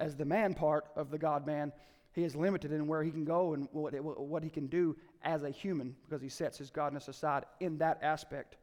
as 0.00 0.16
the 0.16 0.24
man 0.24 0.54
part 0.54 0.86
of 0.96 1.10
the 1.10 1.18
God 1.18 1.46
man, 1.46 1.72
he 2.12 2.24
is 2.24 2.34
limited 2.34 2.72
in 2.72 2.86
where 2.86 3.02
he 3.02 3.10
can 3.10 3.24
go 3.24 3.54
and 3.54 3.68
what, 3.72 3.92
what 4.02 4.42
he 4.42 4.50
can 4.50 4.66
do 4.68 4.96
as 5.22 5.42
a 5.42 5.50
human 5.50 5.94
because 6.08 6.22
he 6.22 6.28
sets 6.28 6.58
his 6.58 6.70
godness 6.70 7.08
aside 7.08 7.44
in 7.60 7.76
that 7.78 7.98
aspect 8.02 8.56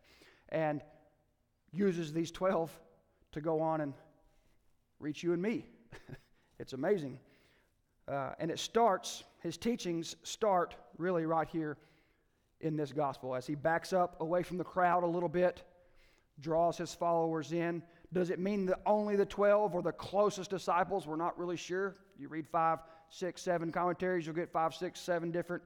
and 0.52 0.82
uses 1.72 2.14
these 2.14 2.32
12 2.32 2.72
to 3.32 3.42
go 3.42 3.62
on 3.62 3.82
and 3.82 3.94
reach 5.00 5.24
you 5.24 5.34
and 5.34 5.42
me. 5.42 5.66
it's 6.60 6.74
amazing. 6.74 7.20
Uh, 8.08 8.32
and 8.40 8.52
it 8.52 8.60
starts, 8.60 9.24
his 9.42 9.58
teachings 9.58 10.16
start 10.24 10.76
really 10.98 11.26
right 11.26 11.48
here 11.48 11.78
in 12.60 12.76
this 12.76 12.92
gospel 12.92 13.36
as 13.36 13.48
he 13.48 13.56
backs 13.56 13.94
up 13.94 14.20
away 14.22 14.44
from 14.44 14.58
the 14.58 14.64
crowd 14.64 15.04
a 15.04 15.08
little 15.08 15.30
bit, 15.30 15.64
draws 16.40 16.78
his 16.78 16.94
followers 16.94 17.52
in. 17.54 17.82
Does 18.14 18.30
it 18.30 18.40
mean 18.40 18.66
that 18.66 18.80
only 18.86 19.16
the 19.16 19.26
12 19.26 19.74
or 19.74 19.82
the 19.82 19.92
closest 19.92 20.50
disciples? 20.50 21.08
We're 21.08 21.16
not 21.16 21.38
really 21.40 21.58
sure. 21.58 21.96
You 22.18 22.28
read 22.28 22.48
five, 22.48 22.80
six, 23.10 23.42
seven 23.42 23.72
commentaries, 23.72 24.26
you'll 24.26 24.36
get 24.36 24.52
five, 24.52 24.76
six, 24.76 25.00
seven 25.00 25.32
different 25.32 25.64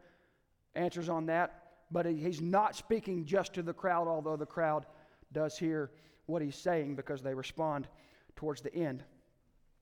answers 0.76 1.10
on 1.10 1.26
that. 1.28 1.65
But 1.92 2.06
he's 2.06 2.42
not 2.42 2.76
speaking 2.76 3.26
just 3.26 3.54
to 3.54 3.62
the 3.62 3.74
crowd, 3.74 4.08
although 4.08 4.36
the 4.36 4.46
crowd 4.46 4.86
does 5.32 5.58
hear 5.58 5.92
what 6.26 6.42
he's 6.42 6.56
saying 6.56 6.96
because 6.96 7.22
they 7.22 7.34
respond 7.34 7.88
towards 8.36 8.62
the 8.62 8.74
end. 8.74 9.04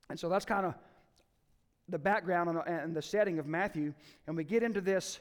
And 0.10 0.20
so 0.20 0.30
that's 0.30 0.46
kind 0.46 0.66
of 0.66 0.76
the 1.90 1.98
background 1.98 2.62
and 2.68 2.96
the 2.96 3.02
setting 3.02 3.40
of 3.40 3.48
Matthew. 3.48 3.94
And 4.28 4.36
we 4.36 4.44
get 4.44 4.64
into 4.64 4.82
this 4.82 5.20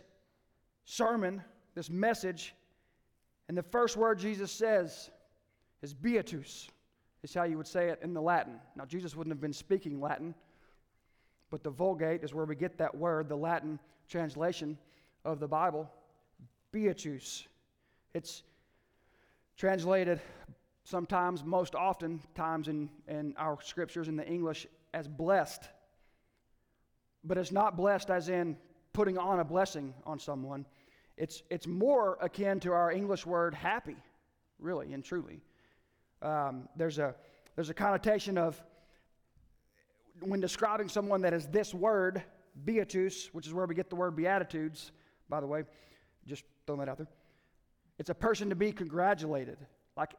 sermon, 0.85 1.43
this 1.75 1.91
message, 1.91 2.55
and 3.49 3.57
the 3.57 3.63
first 3.63 3.97
word 3.97 4.19
Jesus 4.19 4.51
says 4.51 5.11
is 5.83 5.93
beatus, 5.93 6.69
is 7.23 7.35
how 7.35 7.45
you 7.45 7.57
would 7.57 7.67
say 7.67 7.89
it 7.89 7.99
in 8.03 8.15
the 8.15 8.23
Latin. 8.23 8.55
Now, 8.77 8.85
Jesus 8.85 9.15
wouldn't 9.15 9.33
have 9.33 9.41
been 9.41 9.53
speaking 9.53 10.01
Latin, 10.01 10.35
but 11.51 11.63
the 11.63 11.71
Vulgate 11.71 12.25
is 12.25 12.33
where 12.33 12.45
we 12.45 12.57
get 12.57 12.79
that 12.79 12.95
word, 12.95 13.29
the 13.29 13.37
Latin 13.37 13.79
translation 14.09 14.79
of 15.25 15.39
the 15.39 15.49
Bible, 15.49 15.91
beatus. 16.73 17.47
It's 18.15 18.43
translated 19.57 20.21
sometimes, 20.85 21.45
most 21.45 21.75
often 21.75 22.21
times 22.35 22.69
in, 22.69 22.91
in 23.07 23.35
our 23.37 23.59
scriptures 23.63 24.09
in 24.09 24.17
the 24.17 24.27
English 24.27 24.67
as 24.93 25.07
blessed. 25.07 25.63
But 27.25 27.39
it's 27.39 27.53
not 27.53 27.77
blessed 27.77 28.11
as 28.11 28.29
in 28.29 28.57
putting 28.93 29.17
on 29.17 29.41
a 29.41 29.45
blessing 29.45 29.95
on 30.05 30.19
someone. 30.19 30.67
It's, 31.17 31.43
it's 31.51 31.67
more 31.67 32.19
akin 32.21 32.59
to 32.61 32.73
our 32.73 32.91
English 32.91 33.25
word 33.27 33.55
happy, 33.55 33.97
really 34.59 34.93
and 34.93 35.05
truly. 35.05 35.41
Um, 36.21 36.69
there's, 36.77 36.99
a, 36.99 37.15
there's 37.55 37.71
a 37.71 37.75
connotation 37.75 38.39
of 38.39 38.61
when 40.21 40.41
describing 40.41 40.89
someone 40.89 41.21
that 41.23 41.33
is 41.33 41.47
this 41.47 41.75
word, 41.75 42.23
beatus, 42.65 43.29
which 43.33 43.47
is 43.47 43.55
where 43.55 43.67
we 43.67 43.75
get 43.75 43.89
the 43.89 43.97
word 43.97 44.17
beatitudes, 44.17 44.93
by 45.29 45.41
the 45.41 45.47
way, 45.47 45.65
just 46.27 46.45
throwing 46.67 46.81
that 46.81 46.89
out 46.89 46.99
there. 46.99 47.09
It's 47.99 48.11
a 48.11 48.15
person 48.15 48.49
to 48.51 48.57
be 48.57 48.73
congratulated. 48.73 49.59
Like, 49.97 50.15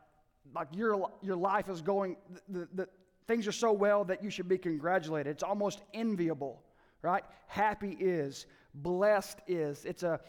like 0.56 0.68
your, 0.74 1.10
your 1.22 1.36
life 1.36 1.70
is 1.70 1.82
going, 1.82 2.18
the, 2.48 2.68
the, 2.74 2.88
things 3.28 3.48
are 3.48 3.54
so 3.54 3.72
well 3.72 4.04
that 4.06 4.24
you 4.24 4.30
should 4.30 4.48
be 4.48 4.58
congratulated. 4.58 5.32
It's 5.32 5.44
almost 5.44 5.82
enviable, 5.94 6.62
right? 7.02 7.24
Happy 7.48 7.98
is, 8.00 8.46
blessed 8.74 9.40
is. 9.48 9.86
It's, 9.86 10.04
a, 10.04 10.20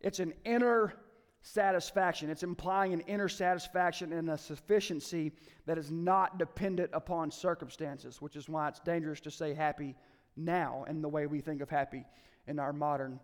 it's 0.00 0.20
an 0.20 0.34
inner 0.44 0.94
satisfaction. 1.42 2.30
It's 2.30 2.42
implying 2.42 2.92
an 2.92 3.00
inner 3.00 3.28
satisfaction 3.28 4.12
and 4.12 4.30
a 4.30 4.38
sufficiency 4.38 5.32
that 5.66 5.78
is 5.78 5.90
not 5.90 6.38
dependent 6.38 6.90
upon 6.92 7.30
circumstances, 7.30 8.20
which 8.20 8.36
is 8.36 8.48
why 8.48 8.68
it's 8.68 8.80
dangerous 8.80 9.20
to 9.20 9.30
say 9.30 9.54
happy 9.54 9.94
now 10.36 10.84
in 10.88 11.02
the 11.02 11.08
way 11.08 11.26
we 11.26 11.40
think 11.40 11.60
of 11.60 11.70
happy 11.70 12.04
in 12.46 12.58
our 12.58 12.72
modern 12.72 13.20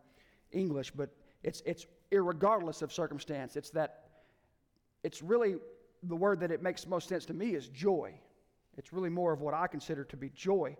English. 0.52 0.90
But 0.90 1.10
it's, 1.42 1.62
it's 1.64 1.86
regardless 2.18 2.82
of 2.82 2.92
circumstance. 2.92 3.56
It's 3.56 3.70
that, 3.70 4.04
it's 5.04 5.22
really 5.22 5.56
the 6.02 6.16
word 6.16 6.40
that 6.40 6.50
it 6.50 6.62
makes 6.62 6.86
most 6.86 7.08
sense 7.08 7.24
to 7.26 7.34
me 7.34 7.54
is 7.54 7.68
joy. 7.68 8.14
It's 8.76 8.92
really 8.92 9.10
more 9.10 9.32
of 9.32 9.40
what 9.40 9.54
I 9.54 9.66
consider 9.66 10.04
to 10.04 10.16
be 10.16 10.30
joy. 10.30 10.76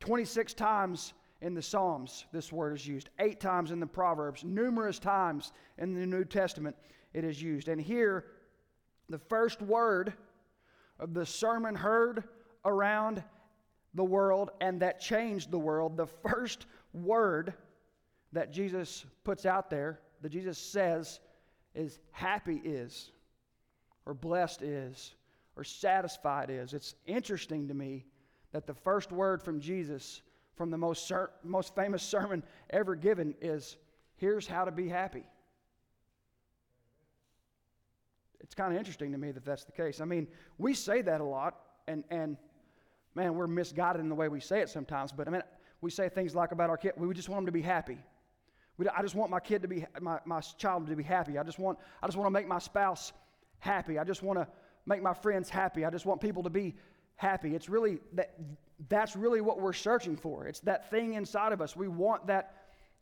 26 0.00 0.54
times 0.54 1.14
in 1.40 1.54
the 1.54 1.62
Psalms, 1.62 2.26
this 2.32 2.52
word 2.52 2.74
is 2.74 2.86
used. 2.86 3.08
Eight 3.18 3.40
times 3.40 3.70
in 3.70 3.80
the 3.80 3.86
Proverbs. 3.86 4.44
Numerous 4.44 4.98
times 4.98 5.52
in 5.78 5.94
the 5.94 6.06
New 6.06 6.24
Testament, 6.24 6.76
it 7.14 7.24
is 7.24 7.42
used. 7.42 7.68
And 7.68 7.80
here, 7.80 8.26
the 9.08 9.18
first 9.18 9.62
word 9.62 10.12
of 10.98 11.14
the 11.14 11.24
sermon 11.24 11.74
heard 11.74 12.24
around 12.64 13.22
the 13.94 14.04
world 14.04 14.50
and 14.60 14.80
that 14.82 15.00
changed 15.00 15.50
the 15.50 15.58
world, 15.58 15.96
the 15.96 16.06
first 16.06 16.66
word 16.92 17.54
that 18.32 18.52
Jesus 18.52 19.04
puts 19.24 19.46
out 19.46 19.70
there, 19.70 20.00
that 20.20 20.30
Jesus 20.30 20.58
says, 20.58 21.20
is 21.74 21.98
happy 22.10 22.60
is, 22.64 23.10
or 24.06 24.14
blessed 24.14 24.62
is, 24.62 25.14
or 25.56 25.64
satisfied 25.64 26.50
is. 26.50 26.74
It's 26.74 26.94
interesting 27.06 27.68
to 27.68 27.74
me 27.74 28.06
that 28.52 28.66
the 28.66 28.74
first 28.74 29.12
word 29.12 29.42
from 29.42 29.60
Jesus 29.60 30.22
from 30.60 30.70
the 30.70 30.76
most, 30.76 31.08
ser- 31.08 31.30
most 31.42 31.74
famous 31.74 32.02
sermon 32.02 32.42
ever 32.68 32.94
given 32.94 33.34
is 33.40 33.78
here's 34.16 34.46
how 34.46 34.62
to 34.62 34.70
be 34.70 34.86
happy. 34.86 35.24
It's 38.40 38.54
kind 38.54 38.70
of 38.70 38.78
interesting 38.78 39.10
to 39.12 39.16
me 39.16 39.32
that 39.32 39.42
that's 39.42 39.64
the 39.64 39.72
case. 39.72 40.02
I 40.02 40.04
mean, 40.04 40.28
we 40.58 40.74
say 40.74 41.00
that 41.00 41.22
a 41.22 41.24
lot, 41.24 41.54
and, 41.88 42.04
and 42.10 42.36
man, 43.14 43.36
we're 43.36 43.46
misguided 43.46 44.02
in 44.02 44.10
the 44.10 44.14
way 44.14 44.28
we 44.28 44.38
say 44.38 44.60
it 44.60 44.68
sometimes, 44.68 45.12
but 45.12 45.26
I 45.28 45.30
mean, 45.30 45.42
we 45.80 45.90
say 45.90 46.10
things 46.10 46.34
like 46.34 46.52
about 46.52 46.68
our 46.68 46.76
kid, 46.76 46.92
we 46.98 47.14
just 47.14 47.30
want 47.30 47.38
them 47.38 47.46
to 47.46 47.52
be 47.52 47.62
happy. 47.62 47.96
I 48.96 49.02
just 49.02 49.14
want 49.14 49.30
my 49.30 49.40
kid 49.40 49.62
to 49.62 49.68
be, 49.68 49.84
my, 50.00 50.18
my 50.24 50.40
child 50.40 50.86
to 50.86 50.96
be 50.96 51.02
happy. 51.02 51.38
I 51.38 51.42
just 51.42 51.58
want, 51.58 51.78
I 52.02 52.06
just 52.06 52.16
want 52.16 52.26
to 52.26 52.30
make 52.30 52.46
my 52.46 52.58
spouse 52.58 53.12
happy. 53.58 53.98
I 53.98 54.04
just 54.04 54.22
want 54.22 54.38
to 54.38 54.46
make 54.86 55.02
my 55.02 55.14
friends 55.14 55.48
happy. 55.48 55.84
I 55.84 55.90
just 55.90 56.06
want 56.06 56.20
people 56.20 56.42
to 56.44 56.50
be 56.50 56.74
happy. 57.16 57.54
It's 57.54 57.68
really 57.68 57.98
that 58.14 58.34
that's 58.88 59.14
really 59.14 59.40
what 59.40 59.60
we're 59.60 59.74
searching 59.74 60.16
for. 60.16 60.46
It's 60.46 60.60
that 60.60 60.90
thing 60.90 61.14
inside 61.14 61.52
of 61.52 61.60
us. 61.60 61.76
We 61.76 61.88
want 61.88 62.26
that, 62.28 62.54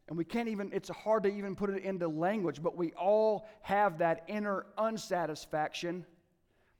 and 0.09 0.19
we 0.19 0.25
can't 0.25 0.49
even, 0.49 0.71
it's 0.73 0.89
hard 0.89 1.23
to 1.23 1.29
even 1.29 1.55
put 1.55 1.71
it 1.71 1.85
into 1.85 2.09
language, 2.09 2.63
but 2.63 2.77
we 2.77 2.93
all 2.93 3.47
have 3.63 3.99
that 3.99 4.25
inner 4.27 4.67
unsatisfaction 4.77 6.05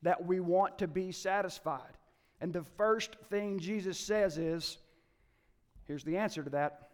that 0.03 0.25
we 0.25 0.41
want 0.41 0.79
to 0.79 0.89
be 0.89 1.13
satisfied. 1.13 1.97
And 2.41 2.53
the 2.53 2.65
first 2.77 3.17
thing 3.31 3.59
Jesus 3.59 3.99
says 3.99 4.39
is 4.39 4.79
here's 5.85 6.05
the 6.05 6.17
answer 6.17 6.43
to 6.43 6.51
that. 6.51 6.88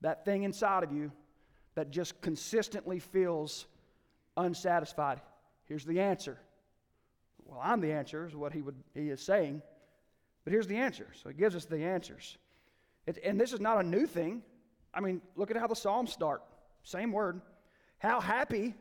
That 0.00 0.24
thing 0.24 0.44
inside 0.44 0.84
of 0.84 0.92
you 0.92 1.12
that 1.74 1.90
just 1.90 2.20
consistently 2.20 2.98
feels 2.98 3.66
unsatisfied. 4.36 5.20
Here's 5.64 5.84
the 5.84 6.00
answer. 6.00 6.38
Well, 7.44 7.60
I'm 7.62 7.80
the 7.80 7.92
answer, 7.92 8.26
is 8.26 8.34
what 8.34 8.52
he, 8.52 8.62
would, 8.62 8.76
he 8.94 9.10
is 9.10 9.20
saying. 9.20 9.62
But 10.44 10.52
here's 10.52 10.66
the 10.66 10.76
answer. 10.76 11.08
So 11.22 11.28
he 11.28 11.34
gives 11.34 11.56
us 11.56 11.64
the 11.64 11.82
answers. 11.84 12.38
It, 13.06 13.18
and 13.24 13.40
this 13.40 13.52
is 13.52 13.60
not 13.60 13.78
a 13.78 13.82
new 13.82 14.06
thing. 14.06 14.42
I 14.94 15.00
mean, 15.00 15.20
look 15.36 15.50
at 15.50 15.56
how 15.56 15.66
the 15.66 15.76
Psalms 15.76 16.12
start. 16.12 16.42
Same 16.82 17.12
word. 17.12 17.40
How 17.98 18.20
happy 18.20 18.74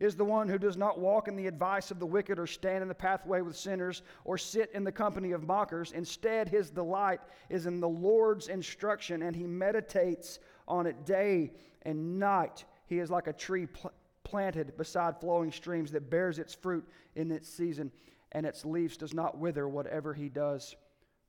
is 0.00 0.16
the 0.16 0.24
one 0.24 0.48
who 0.48 0.58
does 0.58 0.76
not 0.76 0.98
walk 0.98 1.28
in 1.28 1.36
the 1.36 1.46
advice 1.46 1.90
of 1.90 1.98
the 1.98 2.06
wicked 2.06 2.38
or 2.38 2.46
stand 2.46 2.82
in 2.82 2.88
the 2.88 2.94
pathway 2.94 3.40
with 3.40 3.56
sinners 3.56 4.02
or 4.24 4.36
sit 4.36 4.70
in 4.74 4.84
the 4.84 4.92
company 4.92 5.32
of 5.32 5.46
mockers. 5.46 5.92
Instead, 5.92 6.48
his 6.48 6.68
delight 6.70 7.20
is 7.48 7.66
in 7.66 7.80
the 7.80 7.88
Lord's 7.88 8.48
instruction, 8.48 9.22
and 9.22 9.36
he 9.36 9.46
meditates 9.46 10.40
on 10.66 10.86
it 10.86 11.04
day 11.04 11.52
and 11.82 12.18
night. 12.18 12.64
He 12.86 12.98
is 12.98 13.10
like 13.10 13.26
a 13.26 13.32
tree 13.32 13.66
pl- 13.66 13.92
planted 14.24 14.76
beside 14.76 15.20
flowing 15.20 15.52
streams 15.52 15.90
that 15.92 16.10
bears 16.10 16.38
its 16.38 16.54
fruit 16.54 16.86
in 17.14 17.30
its 17.30 17.48
season, 17.48 17.92
and 18.32 18.46
its 18.46 18.64
leaves 18.64 18.96
does 18.96 19.14
not 19.14 19.38
wither. 19.38 19.68
Whatever 19.68 20.14
he 20.14 20.28
does 20.28 20.74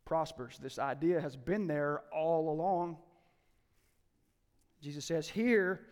prospers. 0.06 0.58
This 0.62 0.80
idea 0.80 1.20
has 1.20 1.36
been 1.36 1.68
there 1.68 2.04
all 2.14 2.50
along. 2.50 2.98
Jesus 4.82 5.04
says, 5.04 5.28
Here 5.28 5.88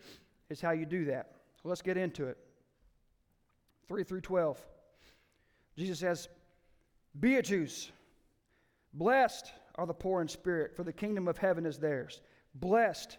is 0.48 0.60
how 0.60 0.70
you 0.70 0.86
do 0.86 1.04
that. 1.06 1.32
So 1.62 1.68
let's 1.68 1.82
get 1.82 1.96
into 1.96 2.26
it. 2.26 2.38
3 3.88 4.04
through 4.04 4.22
12. 4.22 4.64
Jesus 5.76 5.98
says, 5.98 6.28
Beatus, 7.18 7.90
blessed 8.94 9.52
are 9.74 9.86
the 9.86 9.94
poor 9.94 10.22
in 10.22 10.28
spirit, 10.28 10.74
for 10.74 10.84
the 10.84 10.92
kingdom 10.92 11.26
of 11.28 11.36
heaven 11.36 11.66
is 11.66 11.78
theirs. 11.78 12.22
Blessed 12.54 13.18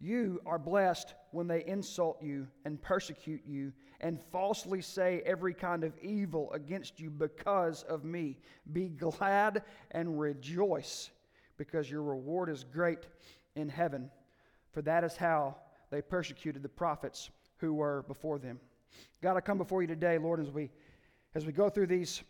You 0.00 0.40
are 0.44 0.58
blessed 0.58 1.14
when 1.30 1.46
they 1.46 1.64
insult 1.66 2.22
you 2.22 2.46
and 2.64 2.80
persecute 2.80 3.42
you 3.46 3.72
and 4.00 4.20
falsely 4.32 4.82
say 4.82 5.22
every 5.24 5.54
kind 5.54 5.82
of 5.82 5.96
evil 6.02 6.52
against 6.52 7.00
you 7.00 7.10
because 7.10 7.84
of 7.84 8.04
me. 8.04 8.38
Be 8.72 8.88
glad 8.88 9.62
and 9.92 10.20
rejoice, 10.20 11.10
because 11.56 11.90
your 11.90 12.02
reward 12.02 12.50
is 12.50 12.64
great 12.64 13.06
in 13.56 13.68
heaven. 13.68 14.10
For 14.72 14.82
that 14.82 15.04
is 15.04 15.16
how 15.16 15.56
they 15.90 16.02
persecuted 16.02 16.62
the 16.62 16.68
prophets 16.68 17.30
who 17.58 17.72
were 17.72 18.04
before 18.08 18.38
them. 18.38 18.60
God, 19.22 19.36
I 19.36 19.40
come 19.40 19.58
before 19.58 19.80
you 19.80 19.88
today, 19.88 20.18
Lord, 20.18 20.40
as 20.40 20.50
we 20.50 20.70
as 21.34 21.46
we 21.46 21.52
go 21.52 21.68
through 21.68 21.88
these 21.88 22.22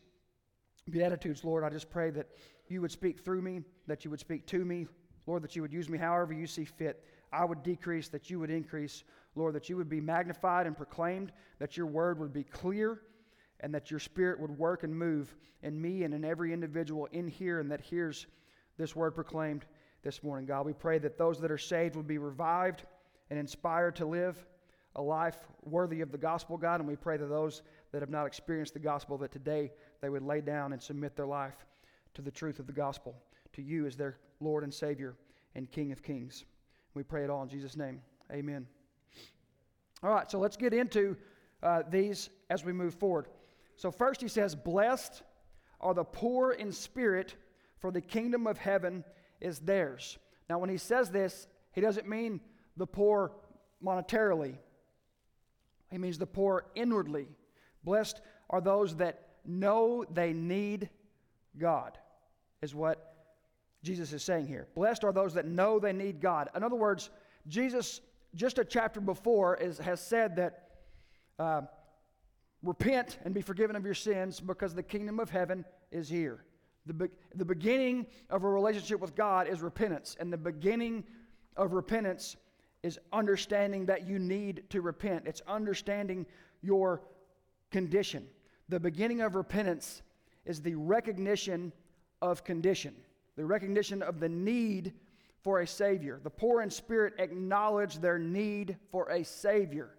beatitudes, 0.89 1.45
Lord, 1.45 1.63
I 1.63 1.69
just 1.69 1.91
pray 1.91 2.11
that 2.11 2.27
you 2.69 2.81
would 2.81 2.91
speak 2.91 3.21
through 3.21 3.43
me, 3.43 3.61
that 3.87 4.05
you 4.05 4.11
would 4.11 4.21
speak 4.21 4.47
to 4.47 4.65
me, 4.65 4.87
Lord, 5.27 5.43
that 5.43 5.55
you 5.55 5.63
would 5.63 5.73
use 5.73 5.91
me 5.91 5.99
however 5.99 6.33
you 6.33 6.47
see 6.47 6.65
fit. 6.65 7.05
I 7.33 7.45
would 7.45 7.63
decrease, 7.63 8.09
that 8.09 8.31
you 8.31 8.39
would 8.41 8.51
increase, 8.51 9.05
Lord, 9.35 9.55
that 9.55 9.69
you 9.69 9.77
would 9.77 9.89
be 9.89 10.01
magnified 10.01 10.67
and 10.67 10.77
proclaimed, 10.77 11.33
that 11.59 11.77
your 11.77 11.87
word 11.87 12.19
would 12.19 12.33
be 12.33 12.45
clear, 12.45 13.01
and 13.61 13.75
that 13.75 13.91
your 13.91 14.01
spirit 14.01 14.41
would 14.41 14.57
work 14.59 14.83
and 14.83 14.95
move 14.95 15.35
in 15.63 15.81
me 15.81 16.05
and 16.05 16.13
in 16.15 16.25
every 16.25 16.53
individual 16.53 17.07
in 17.13 17.27
here 17.27 17.61
and 17.61 17.71
that 17.71 17.81
hears 17.81 18.27
this 18.77 18.95
word 18.95 19.15
proclaimed 19.15 19.65
this 20.03 20.23
morning, 20.23 20.47
God. 20.47 20.67
We 20.67 20.75
pray 20.75 20.99
that 20.99 21.17
those 21.17 21.41
that 21.41 21.51
are 21.51 21.59
saved 21.59 21.97
would 21.97 22.07
be 22.07 22.19
revived 22.19 22.85
and 23.31 23.39
inspired 23.39 23.97
to 23.97 24.07
live 24.07 24.45
a 24.97 25.03
life 25.03 25.39
worthy 25.63 26.03
of 26.03 26.13
the 26.13 26.19
gospel, 26.19 26.57
God. 26.57 26.81
And 26.81 26.89
we 26.89 26.97
pray 26.97 27.17
that 27.17 27.27
those 27.27 27.63
that 27.93 28.03
have 28.03 28.11
not 28.11 28.27
experienced 28.27 28.75
the 28.75 28.81
gospel, 28.81 29.17
that 29.19 29.33
today 29.33 29.73
they 30.01 30.09
would 30.09 30.23
lay 30.23 30.41
down 30.41 30.73
and 30.73 30.83
submit 30.83 31.17
their 31.17 31.27
life 31.27 31.65
to 32.15 32.23
the 32.23 32.31
truth 32.31 32.59
of 32.59 32.67
the 32.67 32.73
gospel, 32.73 33.15
to 33.55 33.63
you 33.63 33.87
as 33.87 33.97
their 33.97 34.19
Lord 34.41 34.63
and 34.63 34.73
Savior 34.73 35.17
and 35.55 35.71
King 35.71 35.91
of 35.91 36.03
Kings. 36.03 36.45
We 36.95 37.03
pray 37.03 37.25
it 37.25 37.31
all 37.31 37.43
in 37.43 37.49
Jesus' 37.49 37.77
name. 37.77 38.01
Amen. 38.33 38.67
All 40.03 40.11
right, 40.11 40.31
so 40.31 40.39
let's 40.39 40.57
get 40.57 40.73
into 40.73 41.17
uh, 41.63 41.83
these 41.91 42.31
as 42.51 42.65
we 42.65 42.73
move 42.73 42.95
forward. 42.95 43.27
So, 43.77 43.91
first, 43.91 44.21
he 44.21 44.29
says, 44.29 44.55
Blessed 44.55 45.23
are 45.81 45.95
the 45.95 46.05
poor 46.05 46.53
in 46.53 46.71
spirit, 46.71 47.35
for 47.79 47.91
the 47.91 48.01
kingdom 48.01 48.47
of 48.47 48.59
heaven 48.59 49.05
is 49.41 49.59
theirs. 49.59 50.19
Now, 50.49 50.59
when 50.59 50.71
he 50.71 50.77
says 50.77 51.11
this, 51.11 51.49
he 51.73 51.81
doesn't 51.81 52.09
mean 52.09 52.41
the 52.77 52.87
poor 52.87 53.33
monetarily, 53.85 54.57
he 55.91 55.99
means 55.99 56.19
the 56.19 56.27
poor 56.27 56.67
inwardly. 56.75 57.29
Blessed 57.83 58.21
are 58.49 58.61
those 58.61 58.97
that 58.97 59.29
know 59.45 60.05
they 60.11 60.33
need 60.33 60.89
God, 61.59 61.99
is 62.63 62.75
what 62.75 63.14
Jesus 63.85 64.13
is 64.13 64.23
saying 64.23 64.47
here. 64.47 64.67
Blessed 64.75 65.05
are 65.05 65.13
those 65.13 65.35
that 65.35 65.47
know 65.47 65.79
they 65.79 65.93
need 65.93 66.21
God. 66.21 66.49
In 66.57 66.65
other 66.65 66.75
words, 66.75 67.11
Jesus, 67.47 68.01
just 68.35 68.59
a 68.59 68.65
chapter 68.65 69.01
before, 69.01 69.57
is, 69.57 69.79
has 69.79 70.01
said 70.01 70.35
that 70.37 70.71
uh, 71.39 71.61
repent 72.63 73.19
and 73.25 73.35
be 73.35 73.43
forgiven 73.43 73.77
of 73.77 73.85
your 73.85 73.95
sins 73.95 74.41
because 74.41 74.75
the 74.75 74.83
kingdom 74.83 75.21
of 75.21 75.29
heaven 75.29 75.65
is 75.93 76.09
here. 76.09 76.45
The, 76.87 76.95
be- 76.95 77.11
the 77.35 77.45
beginning 77.45 78.07
of 78.31 78.43
a 78.43 78.49
relationship 78.49 79.01
with 79.01 79.15
God 79.15 79.49
is 79.49 79.61
repentance, 79.61 80.17
and 80.19 80.33
the 80.33 80.39
beginning 80.39 81.05
of 81.57 81.75
repentance 81.75 82.37
is 82.83 82.99
understanding 83.13 83.87
that 83.87 84.07
you 84.07 84.19
need 84.19 84.65
to 84.71 84.81
repent. 84.81 85.25
It's 85.27 85.43
understanding 85.47 86.27
your 86.63 87.03
condition. 87.71 88.27
The 88.71 88.81
beginning 88.81 89.21
of 89.21 89.35
repentance 89.35 90.03
is 90.47 90.63
the 90.63 90.75
recognition 90.75 91.73
of 92.23 92.45
condition, 92.45 92.95
the 93.37 93.45
recognition 93.45 94.03
of 94.03 94.21
the 94.21 94.29
need 94.29 94.93
for 95.43 95.61
a 95.61 95.67
Savior. 95.67 96.21
The 96.23 96.31
poor 96.31 96.63
in 96.63 96.71
spirit 96.71 97.15
acknowledge 97.19 97.99
their 97.99 98.19
need 98.19 98.77
for 98.91 99.11
a 99.11 99.25
Savior. 99.25 99.91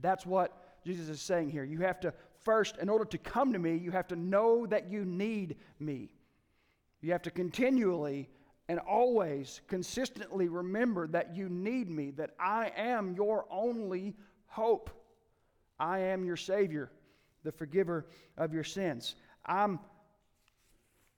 That's 0.00 0.24
what 0.24 0.80
Jesus 0.84 1.08
is 1.08 1.20
saying 1.20 1.50
here. 1.50 1.64
You 1.64 1.80
have 1.80 2.00
to 2.00 2.14
first, 2.44 2.78
in 2.78 2.88
order 2.88 3.04
to 3.04 3.18
come 3.18 3.52
to 3.52 3.58
me, 3.58 3.76
you 3.76 3.90
have 3.90 4.08
to 4.08 4.16
know 4.16 4.66
that 4.66 4.90
you 4.90 5.04
need 5.04 5.56
me. 5.78 6.12
You 7.00 7.12
have 7.12 7.22
to 7.22 7.30
continually 7.30 8.28
and 8.68 8.78
always 8.78 9.60
consistently 9.68 10.48
remember 10.48 11.06
that 11.08 11.36
you 11.36 11.48
need 11.48 11.90
me, 11.90 12.10
that 12.12 12.30
I 12.40 12.72
am 12.76 13.14
your 13.14 13.46
only 13.50 14.14
hope. 14.46 14.90
I 15.78 15.98
am 15.98 16.24
your 16.24 16.36
Savior, 16.36 16.90
the 17.42 17.52
forgiver 17.52 18.06
of 18.38 18.54
your 18.54 18.64
sins. 18.64 19.16
I'm 19.44 19.80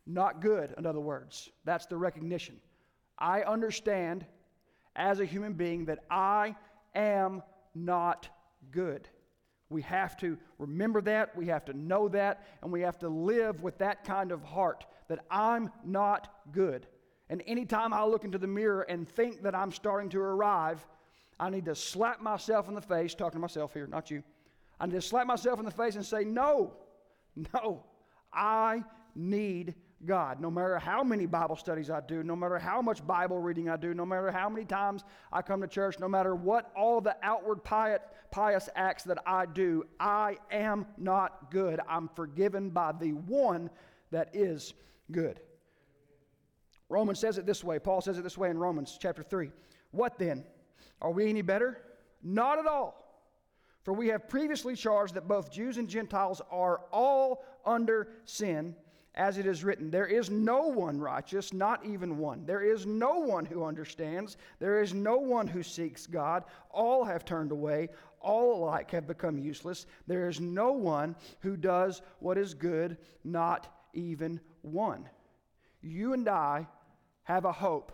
not 0.07 0.41
good, 0.41 0.75
in 0.77 0.87
other 0.87 1.01
words. 1.01 1.51
That's 1.65 1.87
the 1.87 1.97
recognition. 1.97 2.57
I 3.19 3.43
understand 3.43 4.27
as 4.97 5.21
a 5.21 5.25
human 5.25 5.55
being 5.55 5.87
that 5.87 6.01
I 6.11 6.57
am 6.95 7.43
not 7.75 8.29
good. 8.71 9.09
We 9.71 9.83
have 9.83 10.17
to 10.19 10.39
remember 10.59 11.01
that, 11.03 11.37
we 11.37 11.47
have 11.47 11.65
to 11.67 11.73
know 11.73 12.09
that, 12.09 12.47
and 12.63 12.71
we 12.71 12.83
have 12.83 12.99
to 13.01 13.09
live 13.09 13.63
with 13.63 13.79
that 13.79 14.05
kind 14.05 14.31
of 14.31 14.43
heart 14.43 14.87
that 15.09 15.25
I'm 15.31 15.71
not 15.85 16.33
good. 16.53 16.87
And 17.31 17.43
anytime 17.47 17.93
I 17.93 18.05
look 18.05 18.25
into 18.25 18.39
the 18.39 18.47
mirror 18.47 18.83
and 18.83 19.09
think 19.09 19.43
that 19.43 19.55
I'm 19.55 19.73
starting 19.73 20.11
to 20.11 20.21
arrive, 20.21 20.87
I 21.41 21.51
need 21.51 21.65
to 21.65 21.75
slap 21.75 22.21
myself 22.21 22.69
in 22.69 22.75
the 22.75 22.81
face, 22.81 23.15
talking 23.15 23.39
to 23.39 23.41
myself 23.41 23.73
here, 23.73 23.87
not 23.87 24.11
you. 24.11 24.23
I 24.79 24.87
need 24.87 24.93
to 24.93 25.03
slap 25.03 25.27
myself 25.27 25.59
in 25.59 25.65
the 25.65 25.71
face 25.71 25.97
and 25.97 26.05
say, 26.05 26.25
No, 26.25 26.75
no, 27.55 27.85
I 28.33 28.85
need 29.15 29.75
God. 30.07 30.41
No 30.41 30.51
matter 30.51 30.79
how 30.79 31.03
many 31.03 31.27
Bible 31.27 31.57
studies 31.57 31.91
I 31.91 32.01
do, 32.01 32.23
no 32.23 32.37
matter 32.37 32.59
how 32.59 32.81
much 32.83 33.07
Bible 33.07 33.39
reading 33.39 33.69
I 33.69 33.77
do, 33.77 33.95
no 33.95 34.07
matter 34.07 34.31
how 34.31 34.49
many 34.49 34.65
times 34.65 35.05
I 35.33 35.43
come 35.43 35.61
to 35.61 35.67
church, 35.67 35.99
no 35.99 36.09
matter 36.09 36.35
what 36.35 36.71
all 36.77 37.01
the 37.01 37.17
outward 37.23 37.65
pious, 37.65 38.69
acts 38.75 39.05
that 39.05 39.19
I 39.27 39.47
do, 39.47 39.85
I 39.99 40.37
am 40.51 40.87
not 40.99 41.51
good. 41.51 41.81
I'm 41.89 42.09
forgiven 42.09 42.71
by 42.71 42.93
the 42.93 43.13
one 43.13 43.71
that 44.11 44.31
is 44.35 44.75
good. 45.11 45.41
Romans 46.89 47.19
says 47.19 47.39
it 47.39 47.47
this 47.47 47.65
way. 47.65 47.79
Paul 47.79 48.01
says 48.01 48.19
it 48.19 48.23
this 48.23 48.39
way 48.39 48.51
in 48.51 48.59
Romans 48.59 48.99
chapter 49.01 49.23
3. 49.23 49.51
What 49.91 50.19
then? 50.19 50.45
Are 51.01 51.11
we 51.11 51.29
any 51.29 51.43
better? 51.43 51.81
Not 52.23 52.59
at 52.59 52.67
all. 52.67 53.01
For 53.83 53.93
we 53.93 54.09
have 54.09 54.29
previously 54.29 54.77
charged 54.77 55.15
that 55.15 55.29
both 55.29 55.51
Jews 55.53 55.77
and 55.77 55.89
Gentiles 55.89 56.41
are 56.51 56.83
all 56.91 57.45
under 57.67 58.09
sin, 58.25 58.75
as 59.15 59.39
it 59.39 59.47
is 59.47 59.63
written, 59.63 59.91
There 59.91 60.07
is 60.07 60.31
no 60.31 60.67
one 60.67 60.99
righteous, 60.99 61.53
not 61.53 61.85
even 61.87 62.19
one. 62.19 62.45
There 62.45 62.63
is 62.63 62.85
no 62.85 63.19
one 63.19 63.45
who 63.45 63.65
understands. 63.65 64.37
There 64.59 64.83
is 64.83 64.93
no 64.93 65.19
one 65.19 65.47
who 65.47 65.63
seeks 65.63 66.07
God. 66.07 66.45
All 66.71 67.05
have 67.05 67.25
turned 67.25 67.53
away. 67.53 67.91
All 68.21 68.65
alike 68.65 68.91
have 68.91 69.07
become 69.07 69.39
useless. 69.39 69.87
There 70.07 70.29
is 70.29 70.41
no 70.41 70.73
one 70.73 71.15
who 71.41 71.57
does 71.57 72.03
what 72.19 72.39
is 72.39 72.55
good, 72.55 72.97
not 73.23 73.69
even 73.93 74.41
one. 74.63 75.09
You 75.81 76.13
and 76.15 76.29
I 76.29 76.67
have 77.25 77.45
a 77.45 77.53
hope 77.53 77.93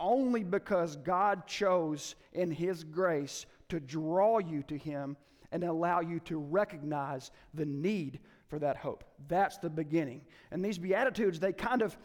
only 0.00 0.44
because 0.44 0.96
God 0.96 1.46
chose 1.46 2.14
in 2.32 2.50
His 2.50 2.84
grace 2.84 3.46
to 3.68 3.80
draw 3.80 4.38
you 4.38 4.62
to 4.64 4.76
Him 4.76 5.16
and 5.50 5.64
allow 5.64 6.00
you 6.00 6.20
to 6.20 6.38
recognize 6.38 7.30
the 7.54 7.64
need 7.64 8.20
for 8.48 8.58
that 8.58 8.76
hope. 8.76 9.04
That's 9.28 9.58
the 9.58 9.70
beginning. 9.70 10.22
And 10.50 10.64
these 10.64 10.78
Beatitudes, 10.78 11.38
they 11.38 11.52
kind 11.52 11.82
of, 11.82 11.96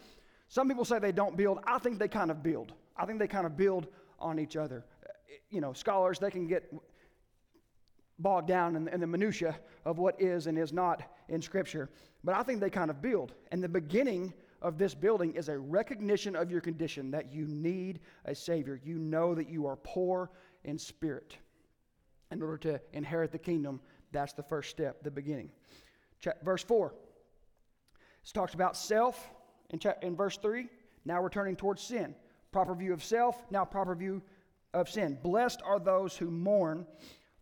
some 0.48 0.68
people 0.68 0.84
say 0.84 0.98
they 0.98 1.12
don't 1.12 1.36
build. 1.36 1.58
I 1.64 1.78
think 1.78 1.98
they 1.98 2.08
kind 2.08 2.30
of 2.30 2.42
build. 2.42 2.72
I 2.96 3.06
think 3.06 3.18
they 3.18 3.28
kind 3.28 3.46
of 3.46 3.56
build 3.56 3.88
on 4.18 4.38
each 4.38 4.56
other. 4.56 4.84
You 5.50 5.60
know, 5.60 5.72
scholars, 5.72 6.18
they 6.18 6.30
can 6.30 6.46
get 6.46 6.72
bogged 8.18 8.48
down 8.48 8.76
in, 8.76 8.88
in 8.88 9.00
the 9.00 9.06
minutia 9.06 9.56
of 9.84 9.98
what 9.98 10.20
is 10.20 10.46
and 10.46 10.58
is 10.58 10.72
not 10.72 11.02
in 11.28 11.42
Scripture. 11.42 11.90
But 12.22 12.34
I 12.34 12.42
think 12.42 12.60
they 12.60 12.70
kind 12.70 12.90
of 12.90 13.02
build. 13.02 13.32
And 13.50 13.62
the 13.62 13.68
beginning 13.68 14.32
of 14.62 14.78
this 14.78 14.94
building 14.94 15.34
is 15.34 15.48
a 15.48 15.58
recognition 15.58 16.36
of 16.36 16.50
your 16.50 16.60
condition 16.60 17.10
that 17.10 17.32
you 17.32 17.46
need 17.46 18.00
a 18.24 18.34
Savior. 18.34 18.80
You 18.82 18.98
know 18.98 19.34
that 19.34 19.48
you 19.48 19.66
are 19.66 19.76
poor 19.76 20.30
in 20.64 20.78
spirit. 20.78 21.36
In 22.30 22.42
order 22.42 22.56
to 22.58 22.80
inherit 22.92 23.30
the 23.30 23.38
kingdom, 23.38 23.80
that's 24.10 24.32
the 24.32 24.42
first 24.42 24.70
step, 24.70 25.02
the 25.02 25.10
beginning. 25.10 25.50
Verse 26.42 26.62
4. 26.62 26.94
It 28.24 28.32
talks 28.32 28.54
about 28.54 28.76
self 28.76 29.30
in, 29.70 29.80
in 30.02 30.16
verse 30.16 30.36
3. 30.38 30.66
Now 31.04 31.20
we're 31.22 31.28
turning 31.28 31.56
towards 31.56 31.82
sin. 31.82 32.14
Proper 32.52 32.74
view 32.74 32.92
of 32.92 33.02
self, 33.02 33.36
now 33.50 33.64
proper 33.64 33.94
view 33.94 34.22
of 34.72 34.88
sin. 34.88 35.18
Blessed 35.22 35.60
are 35.64 35.78
those 35.78 36.16
who 36.16 36.30
mourn, 36.30 36.86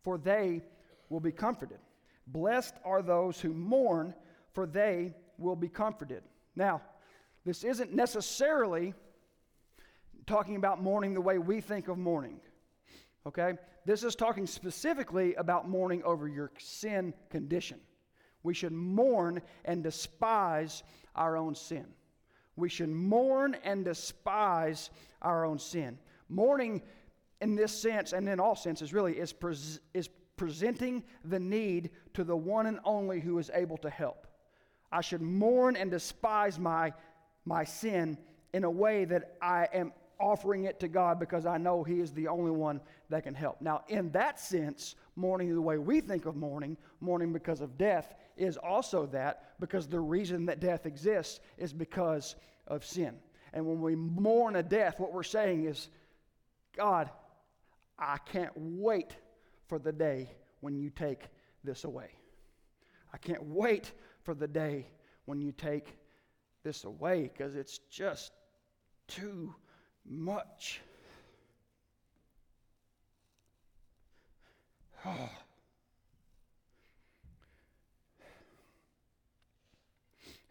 for 0.02 0.18
they 0.18 0.62
will 1.08 1.20
be 1.20 1.32
comforted. 1.32 1.78
Blessed 2.26 2.74
are 2.84 3.02
those 3.02 3.40
who 3.40 3.52
mourn, 3.52 4.14
for 4.52 4.66
they 4.66 5.14
will 5.38 5.56
be 5.56 5.68
comforted. 5.68 6.22
Now, 6.56 6.82
this 7.44 7.64
isn't 7.64 7.92
necessarily 7.92 8.94
talking 10.26 10.56
about 10.56 10.82
mourning 10.82 11.14
the 11.14 11.20
way 11.20 11.38
we 11.38 11.60
think 11.60 11.88
of 11.88 11.98
mourning. 11.98 12.40
Okay? 13.26 13.54
This 13.84 14.04
is 14.04 14.14
talking 14.14 14.46
specifically 14.46 15.34
about 15.34 15.68
mourning 15.68 16.02
over 16.04 16.28
your 16.28 16.52
sin 16.58 17.12
condition. 17.30 17.80
We 18.42 18.54
should 18.54 18.72
mourn 18.72 19.40
and 19.64 19.82
despise 19.82 20.82
our 21.14 21.36
own 21.36 21.54
sin. 21.54 21.86
We 22.56 22.68
should 22.68 22.88
mourn 22.88 23.56
and 23.64 23.84
despise 23.84 24.90
our 25.22 25.44
own 25.44 25.58
sin. 25.58 25.98
Mourning 26.28 26.82
in 27.40 27.54
this 27.54 27.72
sense 27.72 28.12
and 28.12 28.28
in 28.28 28.40
all 28.40 28.56
senses 28.56 28.92
really 28.92 29.18
is, 29.18 29.32
pres- 29.32 29.80
is 29.94 30.08
presenting 30.36 31.02
the 31.24 31.40
need 31.40 31.90
to 32.14 32.24
the 32.24 32.36
one 32.36 32.66
and 32.66 32.78
only 32.84 33.20
who 33.20 33.38
is 33.38 33.50
able 33.54 33.76
to 33.78 33.90
help. 33.90 34.26
I 34.90 35.00
should 35.00 35.22
mourn 35.22 35.76
and 35.76 35.90
despise 35.90 36.58
my, 36.58 36.92
my 37.44 37.64
sin 37.64 38.18
in 38.52 38.64
a 38.64 38.70
way 38.70 39.04
that 39.06 39.36
I 39.40 39.68
am 39.72 39.92
offering 40.20 40.64
it 40.64 40.78
to 40.80 40.88
God 40.88 41.18
because 41.18 41.46
I 41.46 41.58
know 41.58 41.82
He 41.82 42.00
is 42.00 42.12
the 42.12 42.28
only 42.28 42.50
one 42.50 42.80
that 43.08 43.24
can 43.24 43.34
help. 43.34 43.60
Now, 43.60 43.82
in 43.88 44.10
that 44.12 44.38
sense, 44.38 44.94
mourning 45.16 45.52
the 45.54 45.60
way 45.60 45.78
we 45.78 46.00
think 46.00 46.26
of 46.26 46.36
mourning, 46.36 46.76
mourning 47.00 47.32
because 47.32 47.60
of 47.60 47.76
death, 47.76 48.14
is 48.36 48.56
also 48.56 49.06
that 49.06 49.54
because 49.60 49.86
the 49.86 50.00
reason 50.00 50.46
that 50.46 50.60
death 50.60 50.86
exists 50.86 51.40
is 51.58 51.72
because 51.72 52.36
of 52.66 52.84
sin. 52.84 53.14
And 53.52 53.66
when 53.66 53.80
we 53.80 53.94
mourn 53.94 54.56
a 54.56 54.62
death, 54.62 54.98
what 54.98 55.12
we're 55.12 55.22
saying 55.22 55.64
is, 55.64 55.88
God, 56.76 57.10
I 57.98 58.18
can't 58.18 58.52
wait 58.56 59.16
for 59.68 59.78
the 59.78 59.92
day 59.92 60.30
when 60.60 60.74
you 60.76 60.90
take 60.90 61.28
this 61.62 61.84
away. 61.84 62.10
I 63.12 63.18
can't 63.18 63.44
wait 63.44 63.92
for 64.22 64.34
the 64.34 64.48
day 64.48 64.86
when 65.26 65.40
you 65.40 65.52
take 65.52 65.96
this 66.62 66.84
away 66.84 67.30
because 67.32 67.54
it's 67.54 67.78
just 67.90 68.32
too 69.06 69.54
much. 70.06 70.80
Oh. 75.04 75.30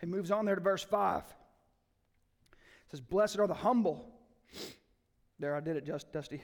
He 0.01 0.07
moves 0.07 0.31
on 0.31 0.45
there 0.45 0.55
to 0.55 0.61
verse 0.61 0.83
5. 0.83 1.21
It 1.21 1.25
says, 2.89 2.99
Blessed 2.99 3.39
are 3.39 3.47
the 3.47 3.53
humble. 3.53 4.03
There, 5.39 5.55
I 5.55 5.59
did 5.59 5.77
it 5.77 5.85
just, 5.85 6.11
Dusty. 6.11 6.41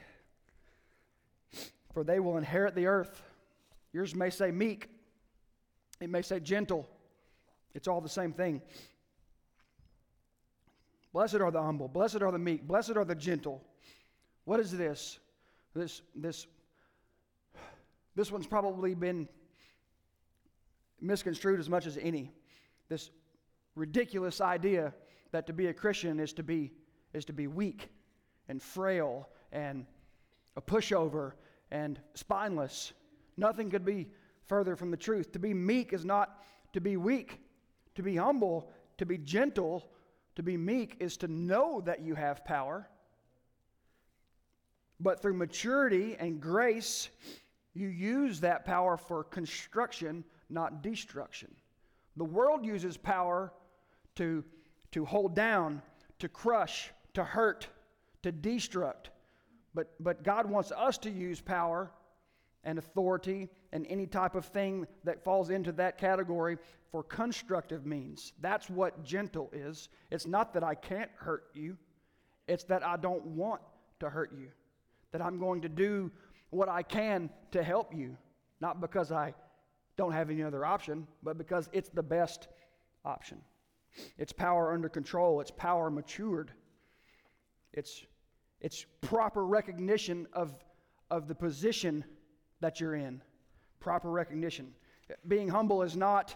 For 1.93 2.04
they 2.04 2.20
will 2.20 2.38
inherit 2.38 2.76
the 2.76 2.86
earth. 2.86 3.22
Yours 3.91 4.13
may 4.13 4.30
say 4.30 4.52
meek, 4.52 4.89
it 6.00 6.10
may 6.10 6.22
say 6.22 6.39
gentle. 6.39 6.88
It's 7.74 7.88
all 7.88 8.00
the 8.00 8.10
same 8.10 8.32
thing. 8.32 8.62
Blessed 11.13 11.36
are 11.36 11.50
the 11.50 11.62
humble, 11.62 11.88
blessed 11.88 12.22
are 12.22 12.32
the 12.32 12.38
meek, 12.38 12.67
blessed 12.67 12.96
are 12.96 13.06
the 13.06 13.15
gentle. 13.15 13.63
What 14.46 14.60
is 14.60 14.72
this? 14.72 15.20
This 15.74 16.02
this 16.15 16.48
this 18.15 18.32
one's 18.32 18.48
probably 18.48 18.93
been 18.93 19.28
misconstrued 21.02 21.60
as 21.60 21.70
much 21.70 21.86
as 21.86 21.98
any. 21.98 22.32
This 22.89 23.10
ridiculous 23.78 24.42
idea 24.42 24.94
that 25.32 25.48
to 25.48 25.54
be 25.54 25.68
a 25.68 25.74
Christian 25.74 26.20
is 26.20 26.34
to 26.34 26.44
be, 26.44 26.72
is 27.13 27.26
to 27.26 27.34
be 27.34 27.48
weak 27.48 27.90
and 28.50 28.62
frail 28.62 29.30
and 29.52 29.86
a 30.56 30.62
pushover 30.62 31.34
and 31.72 32.00
spineless. 32.16 32.94
Nothing 33.38 33.70
could 33.70 33.86
be 33.86 34.08
further 34.48 34.76
from 34.76 34.92
the 34.92 34.98
truth. 34.98 35.32
To 35.34 35.40
be 35.40 35.54
meek 35.54 35.94
is 35.94 36.06
not 36.06 36.44
to 36.74 36.82
be 36.82 36.98
weak. 36.98 37.40
To 37.96 38.04
be 38.04 38.16
humble, 38.16 38.70
to 38.98 39.06
be 39.06 39.18
gentle, 39.18 39.90
to 40.36 40.44
be 40.44 40.56
meek 40.56 40.98
is 41.00 41.18
to 41.18 41.28
know 41.28 41.82
that 41.82 42.02
you 42.02 42.13
have 42.16 42.46
power. 42.46 42.88
But 45.00 45.22
through 45.22 45.34
maturity 45.34 46.16
and 46.20 46.40
grace, 46.40 47.10
you 47.74 47.88
use 47.88 48.40
that 48.42 48.66
power 48.66 48.98
for 48.98 49.24
construction, 49.24 50.24
not 50.50 50.82
destruction. 50.82 51.54
The 52.18 52.24
world 52.24 52.66
uses 52.66 52.98
power 52.98 53.52
to, 54.17 54.43
to 54.91 55.06
hold 55.06 55.36
down, 55.36 55.82
to 56.19 56.30
crush, 56.30 56.91
to 57.13 57.23
hurt, 57.23 57.67
to 58.23 58.32
destruct. 58.32 59.08
But, 59.73 59.91
but 59.99 60.23
God 60.23 60.49
wants 60.49 60.71
us 60.71 60.97
to 60.99 61.10
use 61.10 61.39
power 61.39 61.91
and 62.63 62.80
authority 62.80 63.47
and 63.71 63.86
any 63.88 64.06
type 64.08 64.36
of 64.36 64.45
thing 64.45 64.88
that 65.03 65.23
falls 65.23 65.49
into 65.49 65.71
that 65.73 65.97
category 65.97 66.58
for 66.91 67.03
constructive 67.03 67.86
means. 67.86 68.34
That's 68.41 68.69
what 68.69 69.03
gentle 69.03 69.49
is. 69.53 69.89
It's 70.12 70.25
not 70.25 70.53
that 70.53 70.63
I 70.63 70.75
can't 70.75 71.12
hurt 71.15 71.45
you, 71.53 71.77
it's 72.47 72.63
that 72.65 72.86
I 72.86 72.97
don't 72.97 73.25
want 73.25 73.62
to 73.99 74.10
hurt 74.10 74.32
you. 74.38 74.47
That 75.12 75.21
I'm 75.21 75.39
going 75.39 75.62
to 75.62 75.69
do 75.69 76.12
what 76.49 76.69
I 76.69 76.82
can 76.82 77.30
to 77.51 77.63
help 77.63 77.93
you, 77.93 78.17
not 78.62 78.82
because 78.82 79.12
I 79.12 79.34
don't 79.95 80.12
have 80.12 80.30
any 80.30 80.43
other 80.43 80.65
option, 80.65 81.08
but 81.23 81.38
because 81.38 81.69
it's 81.73 81.89
the 81.89 82.03
best 82.03 82.47
option. 83.06 83.39
It's 84.17 84.31
power 84.31 84.73
under 84.73 84.89
control, 84.89 85.41
it's 85.41 85.51
power 85.51 85.89
matured. 85.89 86.51
It's, 87.73 88.05
it's 88.60 88.86
proper 89.01 89.45
recognition 89.45 90.27
of, 90.33 90.55
of 91.12 91.27
the 91.27 91.36
position 91.36 92.03
that 92.60 92.79
you're 92.79 92.95
in. 92.95 93.21
Proper 93.79 94.10
recognition. 94.10 94.73
Being 95.27 95.47
humble 95.47 95.83
is 95.83 95.95
not, 95.95 96.36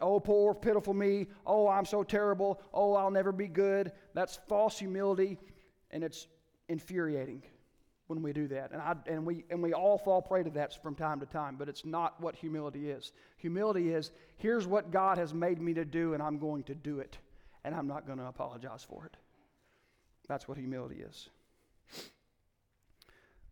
oh, 0.00 0.20
poor, 0.20 0.54
pitiful 0.54 0.92
me. 0.92 1.28
Oh, 1.46 1.68
I'm 1.68 1.86
so 1.86 2.02
terrible. 2.02 2.60
Oh, 2.74 2.94
I'll 2.94 3.10
never 3.10 3.32
be 3.32 3.48
good. 3.48 3.92
That's 4.14 4.38
false 4.48 4.78
humility, 4.78 5.38
and 5.90 6.04
it's 6.04 6.26
infuriating 6.68 7.42
when 8.10 8.22
we 8.22 8.32
do 8.32 8.48
that. 8.48 8.72
And, 8.72 8.82
I, 8.82 8.94
and, 9.06 9.24
we, 9.24 9.44
and 9.50 9.62
we 9.62 9.72
all 9.72 9.96
fall 9.96 10.20
prey 10.20 10.42
to 10.42 10.50
that 10.50 10.82
from 10.82 10.96
time 10.96 11.20
to 11.20 11.26
time, 11.26 11.54
but 11.56 11.68
it's 11.68 11.84
not 11.84 12.20
what 12.20 12.34
humility 12.34 12.90
is. 12.90 13.12
Humility 13.36 13.94
is 13.94 14.10
here's 14.36 14.66
what 14.66 14.90
God 14.90 15.16
has 15.16 15.32
made 15.32 15.60
me 15.60 15.72
to 15.74 15.84
do, 15.84 16.12
and 16.12 16.22
I'm 16.22 16.38
going 16.38 16.64
to 16.64 16.74
do 16.74 16.98
it, 16.98 17.18
and 17.64 17.72
I'm 17.72 17.86
not 17.86 18.06
going 18.06 18.18
to 18.18 18.26
apologize 18.26 18.84
for 18.86 19.06
it. 19.06 19.16
That's 20.26 20.48
what 20.48 20.58
humility 20.58 21.02
is. 21.08 21.30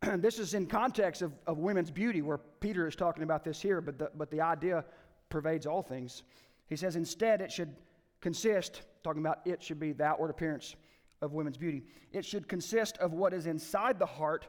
And 0.03 0.21
this 0.25 0.41
is 0.41 0.55
in 0.55 0.67
context 0.67 1.23
of, 1.23 1.33
of 1.47 1.59
women's 1.59 1.93
beauty, 1.93 2.21
where 2.21 2.39
Peter 2.39 2.89
is 2.89 2.97
talking 2.97 3.23
about 3.23 3.45
this 3.45 3.63
here, 3.63 3.81
but 3.81 3.97
the, 3.97 4.11
but 4.17 4.29
the 4.33 4.41
idea 4.41 4.85
pervades 5.31 5.67
all 5.67 5.83
things. 5.83 6.25
He 6.67 6.75
says, 6.75 6.97
instead, 6.97 7.41
it 7.41 7.53
should 7.53 7.75
consist, 8.21 8.83
talking 9.05 9.23
about 9.23 9.39
it 9.45 9.63
should 9.63 9.79
be 9.79 9.93
the 9.93 10.05
outward 10.05 10.31
appearance 10.31 10.75
of 11.23 11.33
women's 11.33 11.57
beauty. 11.57 11.85
It 12.13 12.25
should 12.25 12.49
consist 12.49 12.99
of 12.99 13.13
what 13.13 13.33
is 13.33 13.47
inside 13.47 13.99
the 13.99 14.07
heart 14.07 14.47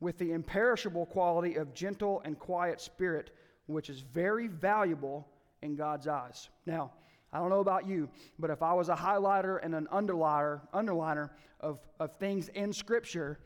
with 0.00 0.18
the 0.18 0.32
imperishable 0.32 1.06
quality 1.06 1.56
of 1.56 1.74
gentle 1.74 2.20
and 2.24 2.38
quiet 2.38 2.80
spirit, 2.80 3.30
which 3.66 3.90
is 3.90 4.00
very 4.00 4.48
valuable 4.48 5.28
in 5.62 5.76
God's 5.76 6.06
eyes. 6.06 6.48
Now, 6.66 6.92
I 7.32 7.38
don't 7.38 7.50
know 7.50 7.60
about 7.60 7.88
you, 7.88 8.08
but 8.38 8.50
if 8.50 8.62
I 8.62 8.72
was 8.74 8.88
a 8.88 8.94
highlighter 8.94 9.58
and 9.62 9.74
an 9.74 9.88
underliner, 9.92 10.60
underliner 10.72 11.30
of, 11.60 11.80
of 11.98 12.16
things 12.18 12.48
in 12.48 12.72
Scripture, 12.72 13.40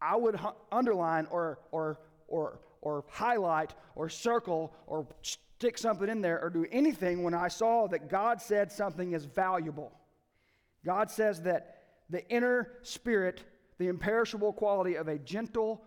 I 0.00 0.14
would 0.16 0.38
underline 0.70 1.26
or, 1.30 1.58
or, 1.72 1.98
or, 2.28 2.60
or 2.82 3.04
highlight 3.10 3.74
or 3.96 4.08
circle 4.08 4.74
or 4.86 5.08
stick 5.22 5.78
something 5.78 6.08
in 6.08 6.20
there 6.20 6.40
or 6.40 6.50
do 6.50 6.66
anything 6.70 7.22
when 7.22 7.34
I 7.34 7.48
saw 7.48 7.88
that 7.88 8.08
God 8.08 8.40
said 8.40 8.70
something 8.70 9.12
is 9.12 9.24
valuable. 9.24 9.92
God 10.84 11.10
says 11.10 11.42
that 11.42 11.75
the 12.10 12.28
inner 12.28 12.72
spirit, 12.82 13.44
the 13.78 13.88
imperishable 13.88 14.52
quality 14.52 14.94
of 14.94 15.08
a 15.08 15.18
gentle, 15.18 15.82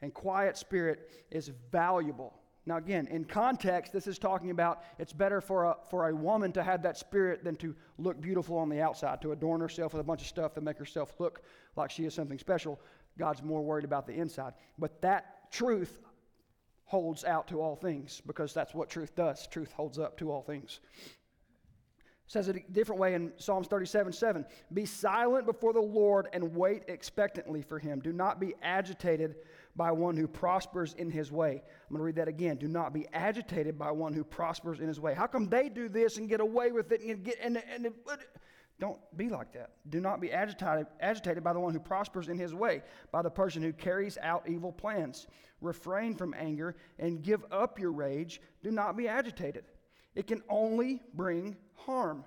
and 0.00 0.12
quiet 0.14 0.56
spirit 0.56 1.10
is 1.30 1.50
valuable. 1.70 2.34
Now, 2.66 2.76
again, 2.76 3.06
in 3.06 3.24
context, 3.24 3.94
this 3.94 4.06
is 4.06 4.18
talking 4.18 4.50
about 4.50 4.82
it's 4.98 5.12
better 5.12 5.40
for 5.40 5.64
a, 5.64 5.76
for 5.88 6.10
a 6.10 6.14
woman 6.14 6.52
to 6.52 6.62
have 6.62 6.82
that 6.82 6.98
spirit 6.98 7.42
than 7.42 7.56
to 7.56 7.74
look 7.96 8.20
beautiful 8.20 8.58
on 8.58 8.68
the 8.68 8.82
outside, 8.82 9.22
to 9.22 9.32
adorn 9.32 9.60
herself 9.60 9.94
with 9.94 10.00
a 10.00 10.04
bunch 10.04 10.20
of 10.20 10.26
stuff 10.26 10.52
to 10.54 10.60
make 10.60 10.76
herself 10.76 11.14
look 11.18 11.40
like 11.76 11.90
she 11.90 12.04
is 12.04 12.12
something 12.12 12.38
special. 12.38 12.78
God's 13.18 13.42
more 13.42 13.62
worried 13.62 13.86
about 13.86 14.06
the 14.06 14.12
inside. 14.12 14.52
But 14.78 15.00
that 15.00 15.50
truth 15.50 16.02
holds 16.84 17.24
out 17.24 17.48
to 17.48 17.60
all 17.60 17.74
things 17.74 18.20
because 18.26 18.52
that's 18.52 18.74
what 18.74 18.90
truth 18.90 19.14
does. 19.16 19.46
Truth 19.46 19.72
holds 19.72 19.98
up 19.98 20.18
to 20.18 20.30
all 20.30 20.42
things. 20.42 20.80
Says 22.28 22.48
it 22.48 22.56
a 22.56 22.72
different 22.72 23.00
way 23.00 23.14
in 23.14 23.32
Psalms 23.38 23.68
37 23.68 24.12
7. 24.12 24.44
Be 24.74 24.84
silent 24.84 25.46
before 25.46 25.72
the 25.72 25.80
Lord 25.80 26.28
and 26.34 26.54
wait 26.54 26.82
expectantly 26.86 27.62
for 27.62 27.78
him. 27.78 28.00
Do 28.00 28.12
not 28.12 28.38
be 28.38 28.54
agitated 28.62 29.36
by 29.74 29.92
one 29.92 30.14
who 30.16 30.28
prospers 30.28 30.94
in 30.94 31.10
his 31.10 31.32
way. 31.32 31.62
I'm 31.62 31.88
going 31.88 32.00
to 32.00 32.04
read 32.04 32.16
that 32.16 32.28
again. 32.28 32.56
Do 32.56 32.68
not 32.68 32.92
be 32.92 33.06
agitated 33.14 33.78
by 33.78 33.90
one 33.92 34.12
who 34.12 34.24
prospers 34.24 34.80
in 34.80 34.88
his 34.88 35.00
way. 35.00 35.14
How 35.14 35.26
come 35.26 35.48
they 35.48 35.70
do 35.70 35.88
this 35.88 36.18
and 36.18 36.28
get 36.28 36.40
away 36.40 36.70
with 36.70 36.92
it 36.92 37.00
and 37.00 37.24
get 37.24 37.38
and, 37.42 37.56
and, 37.56 37.86
and 37.86 37.94
don't 38.78 38.98
be 39.16 39.28
like 39.28 39.52
that. 39.54 39.70
Do 39.88 40.00
not 40.00 40.20
be 40.20 40.30
agitated, 40.30 40.86
agitated 41.00 41.42
by 41.42 41.52
the 41.52 41.60
one 41.60 41.72
who 41.72 41.80
prospers 41.80 42.28
in 42.28 42.38
his 42.38 42.54
way, 42.54 42.82
by 43.10 43.22
the 43.22 43.30
person 43.30 43.62
who 43.62 43.72
carries 43.72 44.18
out 44.18 44.48
evil 44.48 44.70
plans. 44.70 45.26
Refrain 45.60 46.14
from 46.14 46.34
anger 46.38 46.76
and 46.98 47.22
give 47.22 47.44
up 47.50 47.78
your 47.80 47.90
rage. 47.90 48.40
Do 48.62 48.70
not 48.70 48.96
be 48.96 49.08
agitated. 49.08 49.64
It 50.14 50.26
can 50.26 50.42
only 50.48 51.02
bring 51.14 51.56
harm. 51.74 52.24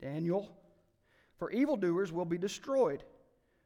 Daniel, 0.00 0.50
for 1.38 1.50
evildoers 1.50 2.12
will 2.12 2.24
be 2.24 2.38
destroyed, 2.38 3.02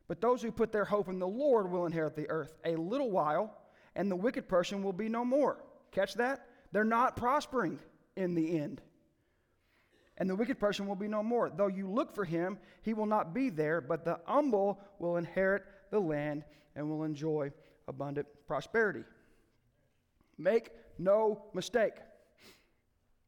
but 0.09 0.21
those 0.21 0.43
who 0.43 0.53
put 0.53 0.73
their 0.73 0.85
hope 0.85 1.09
in 1.09 1.19
the 1.19 1.27
Lord 1.27 1.71
will 1.71 1.87
inherit 1.87 2.17
the 2.17 2.31
earth. 2.31 2.57
A 2.65 2.77
little 2.77 3.11
while, 3.11 3.57
and 3.97 4.11
the 4.11 4.17
wicked 4.17 4.49
person 4.49 4.83
will 4.83 4.93
be 4.93 5.09
no 5.09 5.25
more. 5.25 5.65
Catch 5.91 6.15
that? 6.15 6.47
They're 6.73 6.85
not 6.85 7.17
prospering 7.17 7.79
in 8.17 8.35
the 8.35 8.59
end 8.59 8.81
and 10.21 10.29
the 10.29 10.37
wicked 10.37 10.61
person 10.61 10.87
will 10.87 10.95
be 10.95 11.09
no 11.09 11.23
more. 11.23 11.51
Though 11.51 11.67
you 11.67 11.91
look 11.91 12.15
for 12.15 12.27
him, 12.27 12.59
he 12.83 12.93
will 12.93 13.07
not 13.07 13.35
be 13.35 13.49
there, 13.49 13.81
but 13.81 14.05
the 14.05 14.21
humble 14.27 14.79
will 14.99 15.17
inherit 15.17 15.65
the 15.91 15.99
land 15.99 16.45
and 16.77 16.89
will 16.89 17.05
enjoy 17.05 17.51
abundant 17.89 18.27
prosperity. 18.47 19.03
Make 20.37 20.71
no 20.99 21.47
mistake. 21.55 21.95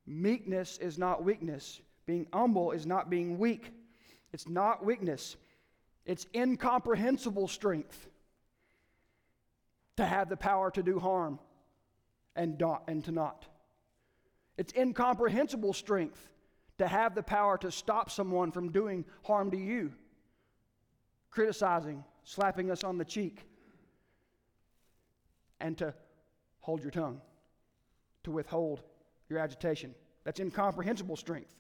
Meekness 0.07 0.79
is 0.79 0.99
not 0.99 1.25
weakness. 1.25 1.81
Being 2.07 2.27
humble 2.33 2.73
is 2.73 2.87
not 2.87 3.09
being 3.09 3.39
weak. 3.39 3.73
It's 4.33 4.49
not 4.49 4.85
weakness. 4.85 5.37
It's 6.05 6.27
incomprehensible 6.35 7.49
strength 7.49 8.09
to 9.97 10.05
have 10.05 10.29
the 10.29 10.37
power 10.37 10.71
to 10.73 10.83
do 10.83 10.99
harm 10.99 11.39
and, 12.35 12.59
not, 12.59 12.85
and 12.89 13.05
to 13.05 13.13
not. 13.13 13.47
It's 14.57 14.73
incomprehensible 14.75 15.73
strength 15.73 16.29
to 16.79 16.89
have 16.89 17.15
the 17.15 17.23
power 17.23 17.57
to 17.59 17.71
stop 17.71 18.11
someone 18.11 18.51
from 18.51 18.73
doing 18.73 19.05
harm 19.23 19.51
to 19.51 19.57
you, 19.57 19.93
criticizing, 21.31 22.03
slapping 22.25 22.71
us 22.71 22.83
on 22.83 22.99
the 22.99 23.05
cheek, 23.05 23.47
and 25.61 25.79
to 25.79 25.95
hold 26.61 26.83
your 26.83 26.91
tongue, 26.91 27.21
to 28.25 28.31
withhold 28.31 28.83
your 29.33 29.41
agitation. 29.41 29.95
That's 30.25 30.39
incomprehensible 30.39 31.17
strength. 31.17 31.55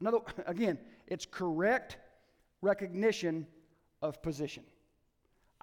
Another, 0.00 0.18
again, 0.46 0.78
it's 1.06 1.26
correct 1.26 1.98
recognition 2.62 3.46
of 4.02 4.22
position. 4.22 4.64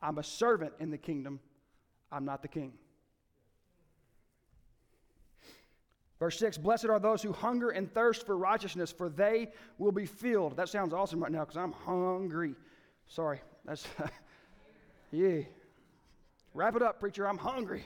I'm 0.02 0.20
a 0.20 0.24
servant 0.24 0.74
in 0.80 0.92
the 0.92 0.98
kingdom, 0.98 1.40
I'm 2.12 2.24
not 2.24 2.42
the 2.42 2.48
king. 2.48 2.74
Verse 6.20 6.38
6 6.40 6.58
Blessed 6.58 6.86
are 6.86 7.00
those 7.00 7.22
who 7.22 7.32
hunger 7.32 7.70
and 7.70 7.92
thirst 7.94 8.26
for 8.26 8.38
righteousness, 8.38 8.92
for 8.92 9.10
they 9.10 9.52
will 9.78 9.92
be 9.92 10.06
filled. 10.06 10.58
That 10.58 10.70
sounds 10.70 10.94
awesome 10.94 11.22
right 11.22 11.32
now 11.32 11.42
because 11.42 11.58
I'm 11.58 11.74
hungry. 11.74 12.56
Sorry. 13.08 13.42
That's, 13.66 13.88
yeah. 15.12 15.42
Wrap 16.54 16.76
it 16.76 16.82
up, 16.82 17.00
preacher. 17.00 17.28
I'm 17.28 17.38
hungry. 17.38 17.84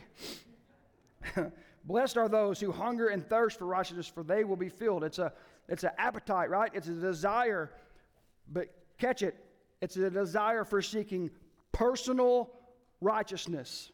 Blessed 1.83 2.17
are 2.17 2.29
those 2.29 2.59
who 2.59 2.71
hunger 2.71 3.07
and 3.07 3.27
thirst 3.27 3.57
for 3.57 3.65
righteousness, 3.65 4.07
for 4.07 4.23
they 4.23 4.43
will 4.43 4.55
be 4.55 4.69
filled. 4.69 5.03
It's 5.03 5.19
a 5.19 5.33
it's 5.67 5.83
an 5.83 5.91
appetite, 5.97 6.49
right? 6.49 6.71
It's 6.73 6.87
a 6.87 6.93
desire, 6.93 7.71
but 8.51 8.67
catch 8.97 9.21
it. 9.23 9.35
It's 9.81 9.95
a 9.95 10.09
desire 10.09 10.63
for 10.63 10.81
seeking 10.81 11.31
personal 11.71 12.51
righteousness. 12.99 13.91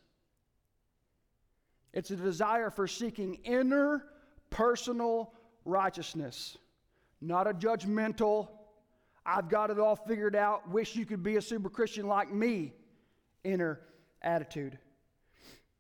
It's 1.94 2.12
a 2.12 2.16
desire 2.16 2.70
for 2.70 2.88
seeking 2.88 3.36
inner 3.44 4.04
personal 4.50 5.34
righteousness, 5.66 6.58
not 7.22 7.48
a 7.48 7.54
judgmental, 7.54 8.50
I've 9.26 9.50
got 9.50 9.70
it 9.70 9.80
all 9.80 9.98
figured 9.98 10.36
out, 10.36 10.70
wish 10.70 10.96
you 10.96 11.06
could 11.06 11.22
be 11.22 11.36
a 11.36 11.42
super 11.42 11.70
Christian 11.70 12.08
like 12.08 12.32
me 12.32 12.74
inner 13.44 13.82
attitude. 14.22 14.80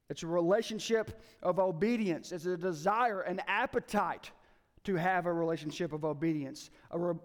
It's 0.09 0.23
a 0.23 0.27
relationship 0.27 1.21
of 1.43 1.59
obedience. 1.59 2.31
It's 2.31 2.45
a 2.45 2.57
desire, 2.57 3.21
an 3.21 3.41
appetite 3.47 4.31
to 4.85 4.95
have 4.95 5.25
a 5.25 5.33
relationship 5.33 5.91
of 5.91 6.05
obedience, 6.05 6.69
a 6.91 6.99
re- 6.99 7.19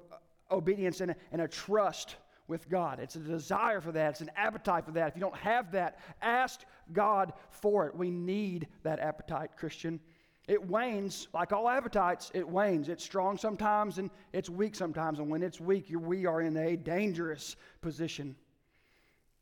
obedience 0.50 1.00
and 1.00 1.12
a, 1.12 1.16
and 1.30 1.42
a 1.42 1.48
trust 1.48 2.16
with 2.48 2.68
God. 2.68 2.98
It's 2.98 3.14
a 3.14 3.20
desire 3.20 3.80
for 3.80 3.92
that. 3.92 4.10
It's 4.10 4.20
an 4.20 4.30
appetite 4.36 4.84
for 4.84 4.90
that. 4.92 5.08
If 5.08 5.14
you 5.14 5.20
don't 5.20 5.36
have 5.36 5.70
that, 5.72 6.00
ask 6.20 6.60
God 6.92 7.32
for 7.50 7.86
it. 7.86 7.94
We 7.94 8.10
need 8.10 8.66
that 8.82 8.98
appetite, 8.98 9.52
Christian. 9.56 10.00
It 10.48 10.68
wanes, 10.68 11.28
like 11.32 11.52
all 11.52 11.68
appetites, 11.68 12.32
it 12.34 12.46
wanes. 12.46 12.88
It's 12.88 13.04
strong 13.04 13.38
sometimes 13.38 13.98
and 13.98 14.10
it's 14.32 14.50
weak 14.50 14.74
sometimes. 14.74 15.20
And 15.20 15.30
when 15.30 15.42
it's 15.42 15.60
weak, 15.60 15.86
we 15.96 16.26
are 16.26 16.40
in 16.40 16.56
a 16.56 16.76
dangerous 16.76 17.54
position 17.80 18.34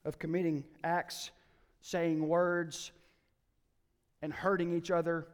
of 0.05 0.19
committing 0.19 0.63
acts, 0.85 1.31
saying 1.81 2.29
words, 2.29 2.93
and 4.23 4.33
hurting 4.33 4.77
each 4.77 4.91
other 4.91 5.27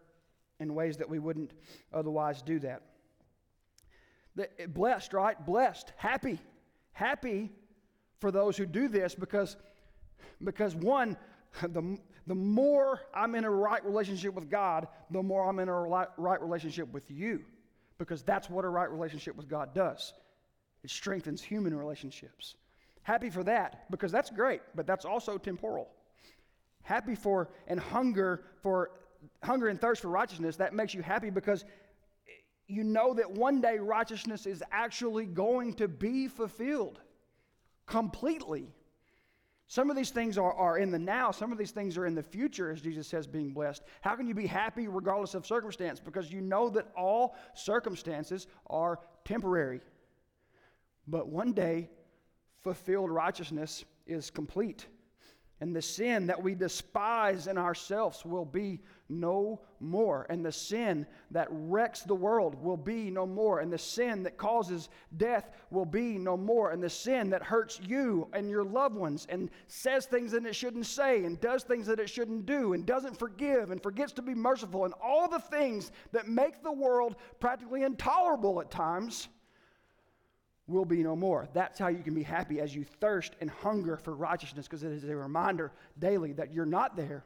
in 0.61 0.75
ways 0.75 0.97
that 0.97 1.09
we 1.09 1.19
wouldn't 1.19 1.53
otherwise 1.93 2.43
do 2.43 2.59
that. 2.61 2.83
Blessed, 4.69 5.13
right? 5.13 5.47
Blessed, 5.47 5.93
happy, 5.97 6.39
happy 6.93 7.51
for 8.21 8.31
those 8.31 8.57
who 8.57 8.67
do 8.67 8.89
this 8.89 9.15
because, 9.15 9.57
because 10.45 10.75
one, 10.75 11.17
the, 11.63 11.99
the 12.27 12.35
more 12.35 13.01
I'm 13.15 13.35
in 13.35 13.45
a 13.45 13.51
right 13.51 13.85
relationship 13.85 14.35
with 14.35 14.51
God, 14.51 14.89
the 15.11 15.23
more 15.23 15.49
I'm 15.49 15.59
in 15.59 15.69
a 15.69 15.81
right 15.81 16.41
relationship 16.41 16.93
with 16.93 17.11
you. 17.11 17.45
Because 17.99 18.23
that's 18.23 18.51
what 18.51 18.67
a 18.67 18.69
right 18.69 18.91
relationship 18.91 19.37
with 19.37 19.49
God 19.49 19.75
does 19.75 20.13
it 20.87 20.91
strengthens 20.91 21.43
human 21.43 21.77
relationships. 21.77 22.55
Happy 23.03 23.29
for 23.29 23.43
that, 23.43 23.91
because 23.91 24.13
that's 24.13 24.31
great, 24.31 24.61
but 24.77 24.87
that's 24.87 25.05
also 25.05 25.37
temporal. 25.37 25.89
Happy 26.87 27.17
for 27.17 27.51
and 27.67 27.81
hunger 27.81 28.45
for 28.63 28.93
hunger 29.43 29.67
and 29.67 29.81
thirst 29.81 30.03
for 30.03 30.09
righteousness, 30.09 30.55
that 30.55 30.73
makes 30.73 30.95
you 30.95 31.03
happy 31.03 31.31
because 31.31 31.65
you 32.69 32.85
know 32.85 33.13
that 33.13 33.29
one 33.29 33.61
day 33.61 33.79
righteousness 33.79 34.47
is 34.47 34.63
actually 34.71 35.27
going 35.27 35.75
to 35.75 35.89
be 35.89 36.29
fulfilled 36.29 37.01
completely. 37.87 38.69
Some 39.67 39.91
of 39.91 39.97
these 39.97 40.11
things 40.11 40.39
are, 40.39 40.53
are 40.53 40.79
in 40.79 40.93
the 40.93 40.99
now, 40.99 41.33
some 41.33 41.51
of 41.51 41.59
these 41.59 41.73
things 41.73 41.99
are 41.99 42.07
in 42.07 42.15
the 42.15 42.23
future, 42.23 42.71
as 42.71 42.81
Jesus 42.81 43.09
says, 43.09 43.27
being 43.27 43.53
blessed. 43.53 43.83
How 44.01 44.15
can 44.15 44.29
you 44.29 44.35
be 44.35 44.47
happy 44.47 44.87
regardless 44.87 45.35
of 45.35 45.45
circumstance? 45.45 45.99
Because 45.99 46.31
you 46.31 46.41
know 46.41 46.69
that 46.71 46.87
all 46.97 47.35
circumstances 47.55 48.47
are 48.69 49.01
temporary. 49.25 49.81
But 51.09 51.27
one 51.27 51.53
day, 51.53 51.91
fulfilled 52.63 53.11
righteousness 53.11 53.85
is 54.07 54.31
complete. 54.31 54.87
And 55.61 55.75
the 55.75 55.81
sin 55.81 56.27
that 56.27 56.43
we 56.43 56.55
despise 56.55 57.47
in 57.47 57.57
ourselves 57.57 58.27
will 58.27 58.45
be 58.45 58.81
no 59.09 59.63
more. 59.81 60.27
And 60.29 60.45
the 60.45 60.53
sin 60.53 61.07
that 61.31 61.49
wrecks 61.51 62.03
the 62.03 62.15
world 62.15 62.63
will 62.63 62.77
be 62.77 63.11
no 63.11 63.27
more. 63.27 63.61
And 63.61 63.73
the 63.73 63.79
sin 63.79 64.23
that 64.25 64.37
causes 64.37 64.91
death 65.17 65.51
will 65.71 65.87
be 65.87 66.19
no 66.19 66.37
more. 66.37 66.73
And 66.73 66.83
the 66.83 66.91
sin 66.91 67.31
that 67.31 67.43
hurts 67.43 67.81
you 67.83 68.29
and 68.35 68.51
your 68.51 68.65
loved 68.65 68.97
ones 68.97 69.27
and 69.31 69.49
says 69.67 70.05
things 70.05 70.33
that 70.33 70.45
it 70.45 70.55
shouldn't 70.55 70.87
say 70.87 71.25
and 71.25 71.41
does 71.41 71.63
things 71.63 71.87
that 71.87 72.01
it 72.01 72.11
shouldn't 72.11 72.45
do 72.45 72.75
and 72.75 72.85
doesn't 72.85 73.19
forgive 73.19 73.71
and 73.71 73.83
forgets 73.83 74.13
to 74.13 74.23
be 74.23 74.35
merciful 74.35 74.85
and 74.85 74.93
all 75.03 75.27
the 75.27 75.39
things 75.39 75.91
that 76.13 76.29
make 76.29 76.63
the 76.63 76.73
world 76.73 77.17
practically 77.41 77.83
intolerable 77.83 78.61
at 78.61 78.71
times 78.71 79.29
will 80.67 80.85
be 80.85 81.03
no 81.03 81.15
more. 81.15 81.49
That's 81.53 81.79
how 81.79 81.89
you 81.89 82.03
can 82.03 82.15
be 82.15 82.23
happy 82.23 82.61
as 82.61 82.75
you 82.75 82.85
thirst 82.85 83.35
and 83.41 83.51
hunger 83.51 83.97
for 83.97 84.15
righteousness, 84.15 84.67
because 84.67 84.83
it 84.83 84.93
is 84.93 85.05
a 85.05 85.15
reminder 85.15 85.73
daily 85.99 86.33
that 86.33 86.53
you're 86.53 86.67
not 86.67 86.97
there, 86.97 87.25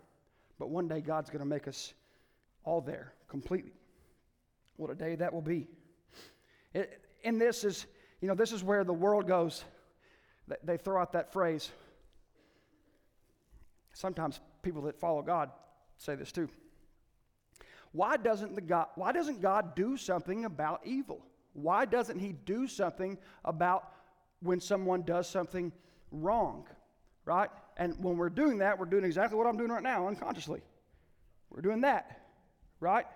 but 0.59 0.71
one 0.71 0.89
day 0.89 1.01
God's 1.01 1.31
going 1.31 1.41
to 1.41 1.47
make 1.47 1.67
us 1.67 1.95
all 2.65 2.81
there 2.81 3.15
completely. 3.29 3.73
What 4.77 4.91
a 4.91 4.95
day 4.95 5.15
that 5.17 5.33
will 5.33 5.41
be. 5.43 5.69
It, 6.75 7.03
and 7.25 7.41
this 7.41 7.65
is, 7.65 7.87
you 8.21 8.29
know, 8.29 8.35
this 8.35 8.53
is 8.53 8.63
where 8.63 8.85
the 8.85 8.93
world 8.93 9.27
goes. 9.27 9.65
They 10.65 10.77
throw 10.77 11.01
out 11.01 11.13
that 11.13 11.33
phrase 11.33 11.71
Sometimes 13.93 14.41
people 14.63 14.83
that 14.83 14.99
follow 14.99 15.23
God 15.23 15.51
say 15.99 16.15
this 16.15 16.33
too. 16.33 16.49
Why 17.93 18.17
doesn't, 18.17 18.55
the 18.55 18.61
God, 18.61 18.87
why 18.95 19.13
doesn't 19.13 19.43
God 19.43 19.75
do 19.75 19.97
something 19.97 20.45
about 20.45 20.81
evil? 20.85 21.27
Why 21.53 21.85
doesn't 21.85 22.19
He 22.19 22.33
do 22.33 22.67
something 22.67 23.19
about 23.45 23.93
when 24.41 24.61
someone 24.61 25.03
does 25.03 25.29
something 25.29 25.73
wrong? 26.11 26.67
Right? 27.25 27.51
And 27.77 27.95
when 28.03 28.17
we're 28.17 28.31
doing 28.31 28.59
that, 28.59 28.79
we're 28.79 28.87
doing 28.87 29.05
exactly 29.05 29.37
what 29.37 29.47
I'm 29.47 29.57
doing 29.57 29.71
right 29.71 29.83
now 29.83 30.09
unconsciously. 30.09 30.61
We're 31.51 31.63
doing 31.63 31.81
that, 31.83 32.21
right? 32.79 33.07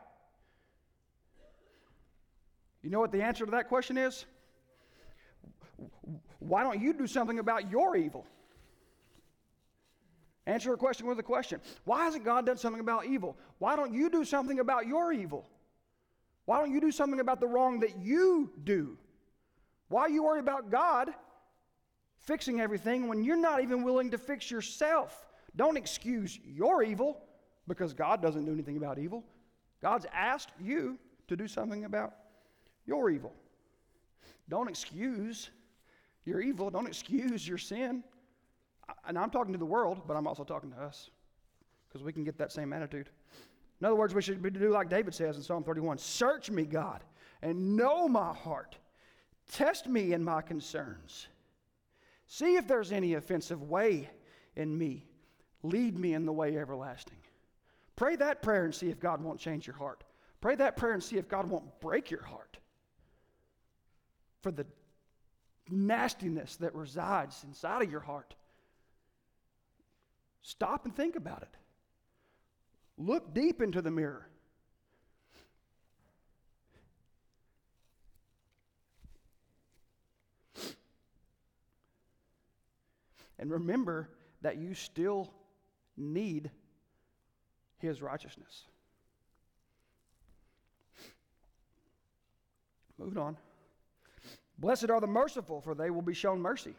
You 2.82 2.90
know 2.90 3.00
what 3.00 3.12
the 3.12 3.22
answer 3.22 3.44
to 3.44 3.50
that 3.52 3.68
question 3.68 3.96
is? 3.96 4.26
Why 6.38 6.62
don't 6.62 6.80
you 6.80 6.92
do 6.92 7.06
something 7.06 7.38
about 7.38 7.70
your 7.70 7.96
evil? 7.96 8.26
Answer 10.46 10.74
a 10.74 10.76
question 10.76 11.06
with 11.06 11.18
a 11.18 11.22
question. 11.22 11.60
Why 11.84 12.04
hasn't 12.04 12.24
God 12.24 12.44
done 12.44 12.58
something 12.58 12.80
about 12.80 13.06
evil? 13.06 13.36
Why 13.58 13.76
don't 13.76 13.94
you 13.94 14.10
do 14.10 14.24
something 14.24 14.60
about 14.60 14.86
your 14.86 15.12
evil? 15.12 15.48
Why 16.46 16.58
don't 16.58 16.72
you 16.72 16.80
do 16.80 16.92
something 16.92 17.20
about 17.20 17.40
the 17.40 17.46
wrong 17.46 17.80
that 17.80 17.98
you 17.98 18.50
do? 18.64 18.98
Why 19.88 20.02
are 20.02 20.10
you 20.10 20.24
worried 20.24 20.40
about 20.40 20.70
God 20.70 21.10
fixing 22.18 22.60
everything 22.60 23.08
when 23.08 23.22
you're 23.22 23.36
not 23.36 23.62
even 23.62 23.82
willing 23.82 24.10
to 24.10 24.18
fix 24.18 24.50
yourself? 24.50 25.26
Don't 25.56 25.76
excuse 25.76 26.38
your 26.44 26.82
evil 26.82 27.20
because 27.66 27.94
God 27.94 28.20
doesn't 28.20 28.44
do 28.44 28.52
anything 28.52 28.76
about 28.76 28.98
evil. 28.98 29.24
God's 29.80 30.06
asked 30.12 30.50
you 30.60 30.98
to 31.28 31.36
do 31.36 31.48
something 31.48 31.84
about 31.84 32.14
your 32.86 33.10
evil. 33.10 33.32
Don't 34.48 34.68
excuse 34.68 35.50
your 36.24 36.40
evil. 36.40 36.70
Don't 36.70 36.86
excuse 36.86 37.46
your 37.46 37.58
sin. 37.58 38.02
And 39.06 39.18
I'm 39.18 39.30
talking 39.30 39.52
to 39.52 39.58
the 39.58 39.66
world, 39.66 40.02
but 40.06 40.16
I'm 40.16 40.26
also 40.26 40.44
talking 40.44 40.70
to 40.72 40.76
us 40.76 41.10
because 41.88 42.02
we 42.02 42.12
can 42.12 42.24
get 42.24 42.36
that 42.38 42.52
same 42.52 42.72
attitude. 42.72 43.08
In 43.80 43.86
other 43.86 43.96
words, 43.96 44.14
we 44.14 44.22
should 44.22 44.42
do 44.52 44.70
like 44.70 44.88
David 44.88 45.14
says 45.14 45.36
in 45.36 45.42
Psalm 45.42 45.64
31 45.64 45.98
Search 45.98 46.50
me, 46.50 46.64
God, 46.64 47.02
and 47.42 47.76
know 47.76 48.08
my 48.08 48.32
heart. 48.32 48.76
Test 49.52 49.86
me 49.86 50.12
in 50.12 50.24
my 50.24 50.40
concerns. 50.40 51.28
See 52.26 52.56
if 52.56 52.66
there's 52.66 52.92
any 52.92 53.14
offensive 53.14 53.62
way 53.62 54.08
in 54.56 54.76
me. 54.76 55.06
Lead 55.62 55.98
me 55.98 56.14
in 56.14 56.24
the 56.24 56.32
way 56.32 56.56
everlasting. 56.56 57.18
Pray 57.96 58.16
that 58.16 58.42
prayer 58.42 58.64
and 58.64 58.74
see 58.74 58.88
if 58.88 58.98
God 58.98 59.22
won't 59.22 59.38
change 59.38 59.66
your 59.66 59.76
heart. 59.76 60.04
Pray 60.40 60.56
that 60.56 60.76
prayer 60.76 60.92
and 60.94 61.02
see 61.02 61.16
if 61.16 61.28
God 61.28 61.48
won't 61.48 61.80
break 61.80 62.10
your 62.10 62.22
heart 62.22 62.58
for 64.42 64.50
the 64.50 64.66
nastiness 65.70 66.56
that 66.56 66.74
resides 66.74 67.44
inside 67.44 67.82
of 67.82 67.90
your 67.90 68.00
heart. 68.00 68.34
Stop 70.42 70.84
and 70.84 70.94
think 70.94 71.16
about 71.16 71.42
it. 71.42 71.56
Look 72.96 73.34
deep 73.34 73.60
into 73.60 73.82
the 73.82 73.90
mirror. 73.90 74.28
And 83.38 83.50
remember 83.50 84.08
that 84.42 84.56
you 84.56 84.74
still 84.74 85.30
need 85.96 86.50
his 87.78 88.00
righteousness. 88.00 88.62
Moving 92.98 93.18
on. 93.18 93.36
Blessed 94.58 94.88
are 94.88 95.00
the 95.00 95.06
merciful, 95.06 95.60
for 95.60 95.74
they 95.74 95.90
will 95.90 96.00
be 96.00 96.14
shown 96.14 96.40
mercy. 96.40 96.74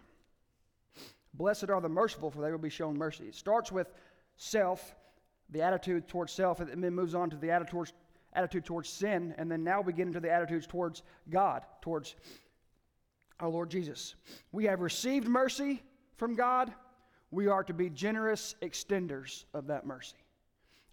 Blessed 1.33 1.69
are 1.69 1.81
the 1.81 1.89
merciful, 1.89 2.31
for 2.31 2.41
they 2.41 2.51
will 2.51 2.57
be 2.57 2.69
shown 2.69 2.97
mercy. 2.97 3.25
It 3.25 3.35
starts 3.35 3.71
with 3.71 3.93
self, 4.37 4.95
the 5.49 5.61
attitude 5.61 6.07
towards 6.07 6.33
self, 6.33 6.59
and 6.59 6.83
then 6.83 6.93
moves 6.93 7.15
on 7.15 7.29
to 7.29 7.35
the 7.35 7.51
attitude 7.51 7.71
towards, 7.71 7.93
attitude 8.33 8.65
towards 8.65 8.89
sin, 8.89 9.33
and 9.37 9.49
then 9.49 9.63
now 9.63 9.81
we 9.81 9.93
get 9.93 10.07
into 10.07 10.19
the 10.19 10.31
attitudes 10.31 10.67
towards 10.67 11.03
God, 11.29 11.63
towards 11.81 12.15
our 13.39 13.49
Lord 13.49 13.69
Jesus. 13.69 14.15
We 14.51 14.65
have 14.65 14.81
received 14.81 15.27
mercy 15.27 15.81
from 16.17 16.35
God. 16.35 16.73
We 17.31 17.47
are 17.47 17.63
to 17.63 17.73
be 17.73 17.89
generous 17.89 18.55
extenders 18.61 19.45
of 19.53 19.67
that 19.67 19.85
mercy. 19.85 20.17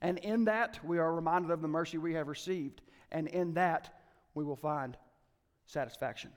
And 0.00 0.18
in 0.18 0.44
that, 0.46 0.80
we 0.84 0.98
are 0.98 1.14
reminded 1.14 1.50
of 1.52 1.62
the 1.62 1.68
mercy 1.68 1.98
we 1.98 2.14
have 2.14 2.26
received. 2.26 2.82
And 3.12 3.28
in 3.28 3.54
that, 3.54 3.94
we 4.34 4.42
will 4.42 4.56
find 4.56 4.96
satisfaction, 5.66 6.30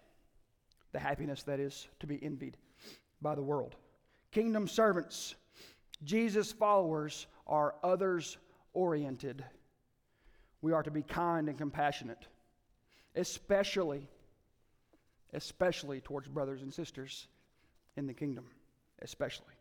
the 0.92 1.00
happiness 1.00 1.44
that 1.44 1.60
is 1.60 1.88
to 2.00 2.08
be 2.08 2.24
envied 2.24 2.58
by 3.22 3.34
the 3.34 3.42
world. 3.42 3.76
Kingdom 4.32 4.68
servants, 4.68 5.36
Jesus 6.04 6.52
followers 6.52 7.26
are 7.48 7.76
others 7.84 8.38
oriented. 8.74 9.44
We 10.62 10.74
are 10.74 10.84
to 10.84 10.92
be 10.92 11.04
kind 11.04 11.48
and 11.50 11.58
compassionate, 11.58 12.28
especially, 13.16 14.10
especially 15.34 16.02
towards 16.02 16.28
brothers 16.28 16.62
and 16.62 16.74
sisters 16.74 17.28
in 17.98 18.08
the 18.08 18.14
kingdom, 18.14 18.46
especially. 19.02 19.54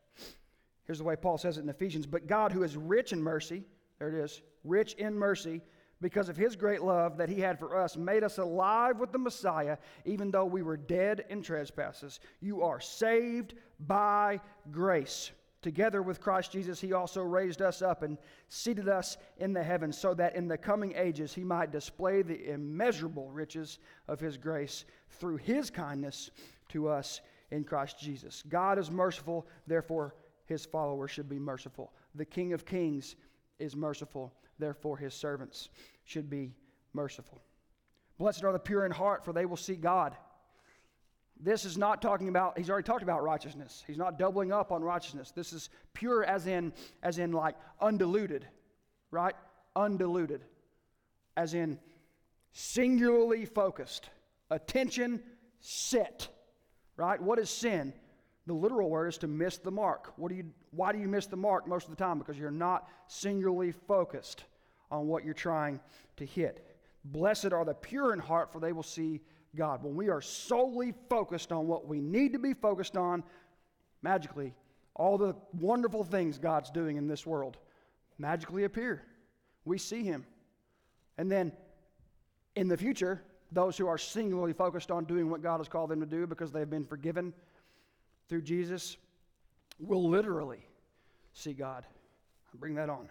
Here's 0.85 0.99
the 0.99 1.05
way 1.05 1.17
Paul 1.17 1.39
says 1.39 1.59
it 1.59 1.63
in 1.63 1.69
Ephesians 1.69 2.07
But 2.07 2.27
God, 2.27 2.53
who 2.53 2.63
is 2.63 2.77
rich 2.77 3.13
in 3.13 3.23
mercy, 3.23 3.65
there 3.99 4.09
it 4.09 4.15
is, 4.15 4.43
rich 4.65 4.95
in 4.95 5.15
mercy, 5.15 5.63
because 6.01 6.29
of 6.29 6.37
his 6.37 6.57
great 6.57 6.83
love 6.83 7.17
that 7.17 7.29
he 7.29 7.41
had 7.41 7.59
for 7.59 7.81
us, 7.81 7.97
made 7.97 8.25
us 8.25 8.39
alive 8.39 8.99
with 8.99 9.13
the 9.13 9.19
Messiah, 9.19 9.79
even 10.05 10.31
though 10.31 10.45
we 10.45 10.61
were 10.61 10.77
dead 10.77 11.25
in 11.31 11.41
trespasses. 11.41 12.21
You 12.41 12.63
are 12.63 12.81
saved 12.81 13.55
by 13.81 14.41
grace. 14.71 15.31
Together 15.65 16.03
with 16.03 16.21
Christ 16.21 16.53
Jesus, 16.53 16.79
he 16.79 16.93
also 16.93 17.23
raised 17.23 17.63
us 17.63 17.81
up 17.81 18.03
and 18.03 18.19
seated 18.51 18.87
us 18.87 19.17
in 19.39 19.55
the 19.55 19.63
heavens, 19.63 19.97
so 19.97 20.13
that 20.13 20.37
in 20.37 20.47
the 20.47 20.59
coming 20.59 20.93
ages 20.95 21.33
he 21.33 21.43
might 21.43 21.73
display 21.73 22.21
the 22.21 22.51
immeasurable 22.51 23.31
riches 23.31 23.79
of 24.07 24.21
his 24.21 24.37
grace 24.37 24.85
through 25.09 25.39
his 25.39 25.71
kindness 25.71 26.31
to 26.69 26.87
us 26.87 27.23
in 27.51 27.65
Christ 27.65 27.99
Jesus. 27.99 28.45
God 28.47 28.79
is 28.79 28.91
merciful, 28.91 29.47
therefore 29.67 30.15
his 30.45 30.67
followers 30.67 31.11
should 31.11 31.31
be 31.31 31.39
merciful. 31.39 31.95
The 32.15 32.27
King 32.27 32.53
of 32.53 32.67
Kings 32.67 33.17
is 33.59 33.75
merciful, 33.75 34.35
therefore 34.59 34.99
his 34.99 35.15
servants 35.15 35.71
should 36.05 36.29
be 36.29 36.53
merciful. 36.93 37.41
Blessed 38.19 38.45
are 38.45 38.53
the 38.53 38.59
pure 38.59 38.85
in 38.85 38.93
heart, 38.93 39.25
for 39.25 39.33
they 39.33 39.47
will 39.47 39.57
see 39.57 39.77
God. 39.77 40.15
This 41.45 41.67
is 41.67 41.77
not 41.77 42.01
talking 42.01 42.29
about, 42.29 42.57
he's 42.57 42.71
already 42.71 42.87
talked 42.87 43.03
about 43.03 43.23
righteousness. 43.23 43.85
He's 43.87 43.99
not 43.99 44.19
doubling 44.19 44.51
up 44.51 44.73
on 44.73 44.83
righteousness. 44.83 45.31
This 45.31 45.53
is 45.53 45.69
pure 45.93 46.25
as 46.25 46.47
in, 46.47 46.73
as 47.03 47.19
in 47.19 47.33
like 47.33 47.55
undiluted, 47.83 48.47
right? 49.11 49.35
Undiluted. 49.77 50.43
As 51.37 51.53
in 51.53 51.79
singularly 52.53 53.45
focused, 53.45 54.09
attention 54.51 55.23
set, 55.61 56.29
right? 56.97 57.21
What 57.21 57.39
is 57.39 57.51
sin? 57.51 57.93
The 58.47 58.55
literal 58.55 58.89
word 58.89 59.09
is 59.09 59.19
to 59.19 59.27
miss 59.27 59.59
the 59.59 59.71
mark. 59.71 60.15
What 60.17 60.31
do 60.31 60.37
you, 60.37 60.45
why 60.71 60.93
do 60.93 60.99
you 60.99 61.09
miss 61.09 61.27
the 61.27 61.37
mark 61.37 61.69
most 61.69 61.85
of 61.85 61.91
the 61.91 62.03
time? 62.03 62.19
Because 62.19 62.39
you're 62.39 62.51
not 62.51 62.89
singularly 63.07 63.73
focused 63.73 64.45
on 64.91 65.09
what 65.09 65.27
you're 65.27 65.35
trying 65.35 65.79
to 66.17 66.25
hit. 66.25 66.75
Blessed 67.05 67.53
are 67.53 67.67
the 67.67 67.75
pure 67.75 68.15
in 68.15 68.19
heart, 68.19 68.51
for 68.51 68.61
they 68.61 68.73
will 68.73 68.83
see 68.83 69.21
God. 69.55 69.83
When 69.83 69.95
we 69.95 70.09
are 70.09 70.21
solely 70.21 70.95
focused 71.09 71.53
on 71.53 71.67
what 71.67 71.87
we 71.87 72.01
need 72.01 72.33
to 72.33 72.39
be 72.39 72.55
focused 72.55 72.97
on, 72.97 73.23
magically, 74.03 74.55
all 74.95 75.19
the 75.19 75.35
wonderful 75.61 76.05
things 76.05 76.39
God's 76.39 76.71
doing 76.71 76.97
in 76.97 77.09
this 77.09 77.27
world 77.27 77.57
magically 78.19 78.65
appear. 78.65 79.03
We 79.65 79.79
see 79.79 80.05
Him. 80.05 80.25
And 81.19 81.31
then 81.31 81.53
in 82.57 82.69
the 82.69 82.77
future, 82.77 83.23
those 83.53 83.77
who 83.77 83.87
are 83.87 83.99
singularly 83.99 84.53
focused 84.53 84.91
on 84.91 85.05
doing 85.05 85.31
what 85.31 85.43
God 85.43 85.59
has 85.59 85.69
called 85.69 85.91
them 85.91 86.01
to 86.01 86.07
do 86.07 86.27
because 86.27 86.53
they've 86.53 86.69
been 86.69 86.85
forgiven 86.85 87.33
through 88.29 88.43
Jesus 88.43 88.97
will 89.79 90.09
literally 90.09 90.67
see 91.33 91.53
God. 91.53 91.85
bring 92.55 92.75
that 92.77 92.89
on. 92.89 93.09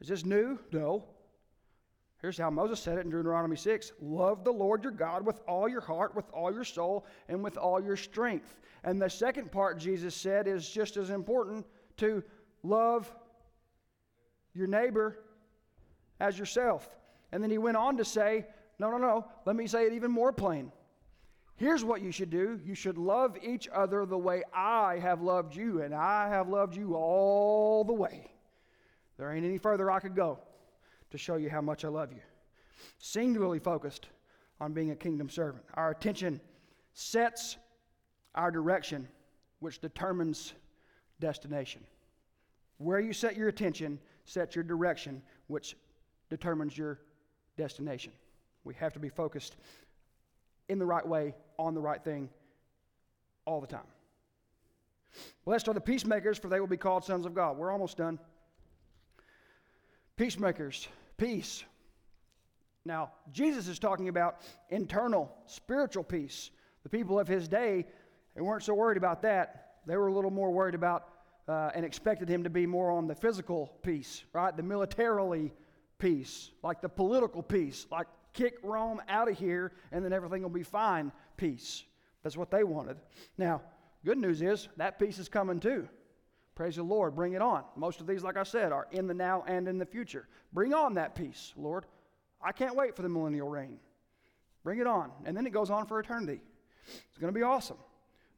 Is 0.00 0.08
this 0.08 0.24
new? 0.24 0.58
No. 0.72 1.04
Here's 2.20 2.36
how 2.36 2.50
Moses 2.50 2.80
said 2.80 2.98
it 2.98 3.04
in 3.04 3.10
Deuteronomy 3.10 3.56
6 3.56 3.92
Love 4.00 4.44
the 4.44 4.52
Lord 4.52 4.82
your 4.82 4.92
God 4.92 5.24
with 5.24 5.40
all 5.48 5.68
your 5.68 5.80
heart, 5.80 6.14
with 6.14 6.30
all 6.32 6.52
your 6.52 6.64
soul, 6.64 7.06
and 7.28 7.42
with 7.42 7.56
all 7.56 7.82
your 7.82 7.96
strength. 7.96 8.56
And 8.84 9.00
the 9.00 9.08
second 9.08 9.50
part 9.50 9.78
Jesus 9.78 10.14
said 10.14 10.46
is 10.46 10.68
just 10.68 10.96
as 10.96 11.10
important 11.10 11.66
to 11.98 12.22
love 12.62 13.10
your 14.54 14.66
neighbor 14.66 15.18
as 16.18 16.38
yourself. 16.38 16.88
And 17.32 17.42
then 17.42 17.50
he 17.50 17.58
went 17.58 17.78
on 17.78 17.96
to 17.96 18.04
say, 18.04 18.46
No, 18.78 18.90
no, 18.90 18.98
no, 18.98 19.26
let 19.46 19.56
me 19.56 19.66
say 19.66 19.86
it 19.86 19.94
even 19.94 20.10
more 20.10 20.32
plain. 20.32 20.72
Here's 21.56 21.84
what 21.84 22.02
you 22.02 22.10
should 22.10 22.30
do 22.30 22.60
you 22.64 22.74
should 22.74 22.98
love 22.98 23.38
each 23.42 23.66
other 23.72 24.04
the 24.04 24.18
way 24.18 24.42
I 24.52 24.98
have 24.98 25.22
loved 25.22 25.56
you, 25.56 25.80
and 25.80 25.94
I 25.94 26.28
have 26.28 26.50
loved 26.50 26.76
you 26.76 26.96
all 26.96 27.82
the 27.82 27.94
way. 27.94 28.30
There 29.16 29.32
ain't 29.32 29.46
any 29.46 29.58
further 29.58 29.90
I 29.90 30.00
could 30.00 30.14
go 30.16 30.38
to 31.10 31.18
show 31.18 31.36
you 31.36 31.50
how 31.50 31.60
much 31.60 31.84
I 31.84 31.88
love 31.88 32.12
you. 32.12 32.20
Singularly 32.98 33.58
focused 33.58 34.08
on 34.60 34.72
being 34.72 34.90
a 34.90 34.96
kingdom 34.96 35.28
servant. 35.28 35.64
Our 35.74 35.90
attention 35.90 36.40
sets 36.92 37.56
our 38.34 38.50
direction, 38.50 39.08
which 39.60 39.80
determines 39.80 40.54
destination. 41.18 41.82
Where 42.78 43.00
you 43.00 43.12
set 43.12 43.36
your 43.36 43.48
attention 43.48 43.98
sets 44.24 44.54
your 44.54 44.64
direction, 44.64 45.22
which 45.48 45.76
determines 46.28 46.76
your 46.78 47.00
destination. 47.56 48.12
We 48.64 48.74
have 48.74 48.92
to 48.92 48.98
be 48.98 49.08
focused 49.08 49.56
in 50.68 50.78
the 50.78 50.86
right 50.86 51.06
way, 51.06 51.34
on 51.58 51.74
the 51.74 51.80
right 51.80 52.02
thing, 52.02 52.30
all 53.44 53.60
the 53.60 53.66
time. 53.66 53.80
Blessed 55.44 55.68
are 55.68 55.74
the 55.74 55.80
peacemakers, 55.80 56.38
for 56.38 56.48
they 56.48 56.60
will 56.60 56.68
be 56.68 56.76
called 56.76 57.04
sons 57.04 57.26
of 57.26 57.34
God. 57.34 57.56
We're 57.56 57.72
almost 57.72 57.96
done. 57.96 58.18
Peacemakers, 60.20 60.86
peace. 61.16 61.64
Now, 62.84 63.10
Jesus 63.32 63.68
is 63.68 63.78
talking 63.78 64.10
about 64.10 64.42
internal, 64.68 65.34
spiritual 65.46 66.04
peace. 66.04 66.50
The 66.82 66.90
people 66.90 67.18
of 67.18 67.26
his 67.26 67.48
day, 67.48 67.86
they 68.36 68.42
weren't 68.42 68.62
so 68.62 68.74
worried 68.74 68.98
about 68.98 69.22
that. 69.22 69.76
They 69.86 69.96
were 69.96 70.08
a 70.08 70.12
little 70.12 70.30
more 70.30 70.50
worried 70.50 70.74
about 70.74 71.08
uh, 71.48 71.70
and 71.74 71.86
expected 71.86 72.28
him 72.28 72.44
to 72.44 72.50
be 72.50 72.66
more 72.66 72.90
on 72.90 73.06
the 73.06 73.14
physical 73.14 73.72
peace, 73.82 74.24
right? 74.34 74.54
The 74.54 74.62
militarily 74.62 75.54
peace, 75.98 76.50
like 76.62 76.82
the 76.82 76.90
political 76.90 77.42
peace, 77.42 77.86
like 77.90 78.06
kick 78.34 78.58
Rome 78.62 79.00
out 79.08 79.30
of 79.30 79.38
here 79.38 79.72
and 79.90 80.04
then 80.04 80.12
everything 80.12 80.42
will 80.42 80.50
be 80.50 80.62
fine 80.62 81.12
peace. 81.38 81.82
That's 82.24 82.36
what 82.36 82.50
they 82.50 82.62
wanted. 82.62 82.98
Now, 83.38 83.62
good 84.04 84.18
news 84.18 84.42
is 84.42 84.68
that 84.76 84.98
peace 84.98 85.18
is 85.18 85.30
coming 85.30 85.60
too. 85.60 85.88
Praise 86.60 86.76
the 86.76 86.82
Lord. 86.82 87.14
Bring 87.14 87.32
it 87.32 87.40
on. 87.40 87.64
Most 87.74 88.02
of 88.02 88.06
these, 88.06 88.22
like 88.22 88.36
I 88.36 88.42
said, 88.42 88.70
are 88.70 88.86
in 88.90 89.06
the 89.06 89.14
now 89.14 89.44
and 89.46 89.66
in 89.66 89.78
the 89.78 89.86
future. 89.86 90.28
Bring 90.52 90.74
on 90.74 90.92
that 90.92 91.14
peace, 91.14 91.54
Lord. 91.56 91.86
I 92.42 92.52
can't 92.52 92.76
wait 92.76 92.94
for 92.94 93.00
the 93.00 93.08
millennial 93.08 93.48
reign. 93.48 93.78
Bring 94.62 94.78
it 94.78 94.86
on. 94.86 95.10
And 95.24 95.34
then 95.34 95.46
it 95.46 95.54
goes 95.54 95.70
on 95.70 95.86
for 95.86 95.98
eternity. 95.98 96.42
It's 96.86 97.16
going 97.18 97.32
to 97.32 97.38
be 97.38 97.42
awesome. 97.42 97.78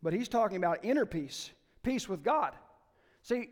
But 0.04 0.12
he's 0.12 0.28
talking 0.28 0.56
about 0.56 0.84
inner 0.84 1.04
peace, 1.04 1.50
peace 1.82 2.08
with 2.08 2.22
God. 2.22 2.52
See, 3.22 3.50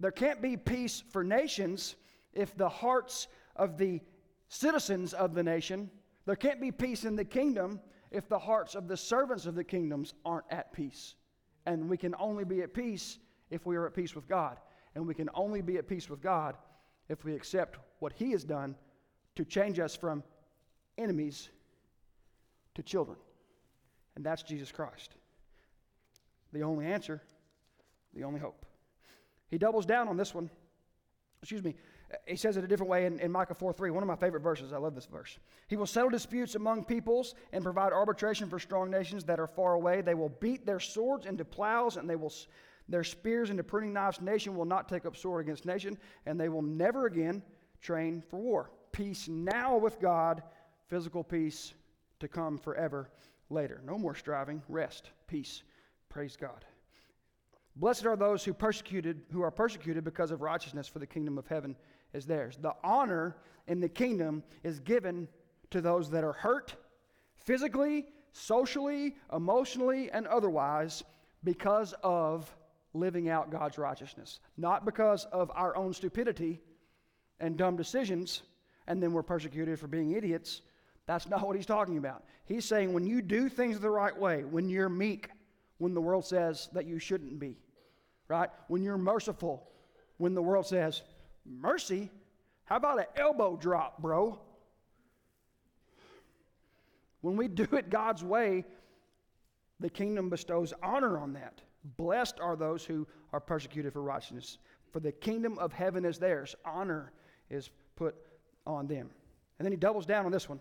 there 0.00 0.10
can't 0.10 0.42
be 0.42 0.54
peace 0.54 1.02
for 1.12 1.24
nations 1.24 1.96
if 2.34 2.54
the 2.54 2.68
hearts 2.68 3.26
of 3.56 3.78
the 3.78 4.02
citizens 4.48 5.14
of 5.14 5.32
the 5.32 5.42
nation, 5.42 5.90
there 6.26 6.36
can't 6.36 6.60
be 6.60 6.70
peace 6.70 7.06
in 7.06 7.16
the 7.16 7.24
kingdom 7.24 7.80
if 8.10 8.28
the 8.28 8.38
hearts 8.38 8.74
of 8.74 8.86
the 8.86 8.98
servants 8.98 9.46
of 9.46 9.54
the 9.54 9.64
kingdoms 9.64 10.12
aren't 10.26 10.44
at 10.50 10.74
peace. 10.74 11.14
And 11.64 11.88
we 11.88 11.96
can 11.96 12.14
only 12.18 12.44
be 12.44 12.60
at 12.60 12.74
peace 12.74 13.18
if 13.50 13.66
we 13.66 13.76
are 13.76 13.86
at 13.86 13.94
peace 13.94 14.14
with 14.14 14.28
God. 14.28 14.56
And 14.94 15.06
we 15.06 15.14
can 15.14 15.28
only 15.34 15.62
be 15.62 15.76
at 15.76 15.88
peace 15.88 16.08
with 16.08 16.20
God 16.20 16.56
if 17.08 17.24
we 17.24 17.34
accept 17.34 17.78
what 17.98 18.12
He 18.12 18.32
has 18.32 18.44
done 18.44 18.74
to 19.36 19.44
change 19.44 19.78
us 19.78 19.94
from 19.94 20.22
enemies 20.98 21.50
to 22.74 22.82
children. 22.82 23.18
And 24.16 24.24
that's 24.24 24.42
Jesus 24.42 24.72
Christ. 24.72 25.14
The 26.52 26.62
only 26.62 26.86
answer, 26.86 27.22
the 28.14 28.24
only 28.24 28.40
hope. 28.40 28.66
He 29.48 29.58
doubles 29.58 29.86
down 29.86 30.08
on 30.08 30.16
this 30.16 30.34
one. 30.34 30.50
Excuse 31.42 31.62
me. 31.62 31.74
He 32.26 32.34
says 32.34 32.56
it 32.56 32.64
a 32.64 32.66
different 32.66 32.90
way 32.90 33.06
in, 33.06 33.20
in 33.20 33.30
Micah 33.30 33.54
4 33.54 33.72
3, 33.72 33.90
one 33.92 34.02
of 34.02 34.08
my 34.08 34.16
favorite 34.16 34.42
verses. 34.42 34.72
I 34.72 34.78
love 34.78 34.96
this 34.96 35.06
verse. 35.06 35.38
He 35.68 35.76
will 35.76 35.86
settle 35.86 36.10
disputes 36.10 36.56
among 36.56 36.84
peoples 36.84 37.34
and 37.52 37.62
provide 37.62 37.92
arbitration 37.92 38.48
for 38.48 38.58
strong 38.58 38.90
nations 38.90 39.24
that 39.24 39.38
are 39.38 39.46
far 39.46 39.74
away. 39.74 40.00
They 40.00 40.14
will 40.14 40.28
beat 40.40 40.66
their 40.66 40.80
swords 40.80 41.26
into 41.26 41.44
plows 41.44 41.96
and 41.96 42.10
they 42.10 42.16
will 42.16 42.32
their 42.90 43.04
spears 43.04 43.50
into 43.50 43.62
pruning 43.62 43.92
knives. 43.92 44.20
Nation 44.20 44.56
will 44.56 44.64
not 44.64 44.88
take 44.88 45.06
up 45.06 45.16
sword 45.16 45.44
against 45.44 45.64
nation, 45.64 45.96
and 46.26 46.38
they 46.38 46.48
will 46.48 46.62
never 46.62 47.06
again 47.06 47.42
train 47.80 48.22
for 48.28 48.38
war. 48.38 48.70
Peace 48.92 49.28
now 49.28 49.78
with 49.78 50.00
God, 50.00 50.42
physical 50.88 51.22
peace 51.22 51.72
to 52.18 52.28
come 52.28 52.58
forever 52.58 53.08
later. 53.48 53.80
No 53.86 53.96
more 53.96 54.14
striving, 54.14 54.62
rest, 54.68 55.10
peace. 55.28 55.62
Praise 56.08 56.36
God. 56.36 56.64
Blessed 57.76 58.04
are 58.04 58.16
those 58.16 58.44
who 58.44 58.52
persecuted 58.52 59.22
who 59.32 59.42
are 59.42 59.50
persecuted 59.50 60.04
because 60.04 60.32
of 60.32 60.42
righteousness 60.42 60.88
for 60.88 60.98
the 60.98 61.06
kingdom 61.06 61.38
of 61.38 61.46
heaven 61.46 61.76
is 62.12 62.26
theirs. 62.26 62.58
The 62.60 62.74
honor 62.82 63.36
in 63.68 63.80
the 63.80 63.88
kingdom 63.88 64.42
is 64.64 64.80
given 64.80 65.28
to 65.70 65.80
those 65.80 66.10
that 66.10 66.24
are 66.24 66.32
hurt 66.32 66.74
physically, 67.36 68.06
socially, 68.32 69.14
emotionally, 69.32 70.10
and 70.10 70.26
otherwise 70.26 71.04
because 71.44 71.94
of 72.02 72.54
living 72.94 73.28
out 73.28 73.50
God's 73.50 73.78
righteousness, 73.78 74.40
not 74.56 74.84
because 74.84 75.24
of 75.26 75.50
our 75.54 75.76
own 75.76 75.92
stupidity 75.92 76.60
and 77.38 77.56
dumb 77.56 77.76
decisions, 77.76 78.42
and 78.86 79.02
then 79.02 79.12
we're 79.12 79.22
persecuted 79.22 79.78
for 79.78 79.86
being 79.86 80.12
idiots. 80.12 80.62
That's 81.06 81.28
not 81.28 81.46
what 81.46 81.56
he's 81.56 81.66
talking 81.66 81.98
about. 81.98 82.24
He's 82.44 82.64
saying 82.64 82.92
when 82.92 83.06
you 83.06 83.22
do 83.22 83.48
things 83.48 83.78
the 83.78 83.90
right 83.90 84.16
way, 84.16 84.44
when 84.44 84.68
you're 84.68 84.88
meek, 84.88 85.30
when 85.78 85.94
the 85.94 86.00
world 86.00 86.24
says 86.24 86.68
that 86.72 86.86
you 86.86 86.98
shouldn't 86.98 87.38
be, 87.38 87.56
right? 88.28 88.50
When 88.68 88.82
you're 88.82 88.98
merciful, 88.98 89.68
when 90.18 90.34
the 90.34 90.42
world 90.42 90.66
says, 90.66 91.02
mercy? 91.46 92.10
How 92.64 92.76
about 92.76 92.98
an 92.98 93.06
elbow 93.16 93.56
drop, 93.56 94.02
bro? 94.02 94.38
When 97.22 97.36
we 97.36 97.48
do 97.48 97.66
it 97.72 97.90
God's 97.90 98.24
way, 98.24 98.64
the 99.78 99.90
kingdom 99.90 100.28
bestows 100.28 100.74
honor 100.82 101.18
on 101.18 101.32
that. 101.34 101.60
Blessed 101.96 102.40
are 102.40 102.56
those 102.56 102.84
who 102.84 103.06
are 103.32 103.40
persecuted 103.40 103.92
for 103.92 104.02
righteousness, 104.02 104.58
for 104.92 105.00
the 105.00 105.12
kingdom 105.12 105.58
of 105.58 105.72
heaven 105.72 106.04
is 106.04 106.18
theirs. 106.18 106.54
Honor 106.64 107.12
is 107.48 107.70
put 107.96 108.14
on 108.66 108.86
them. 108.86 109.10
And 109.58 109.64
then 109.64 109.72
he 109.72 109.76
doubles 109.76 110.06
down 110.06 110.26
on 110.26 110.32
this 110.32 110.48
one. 110.48 110.60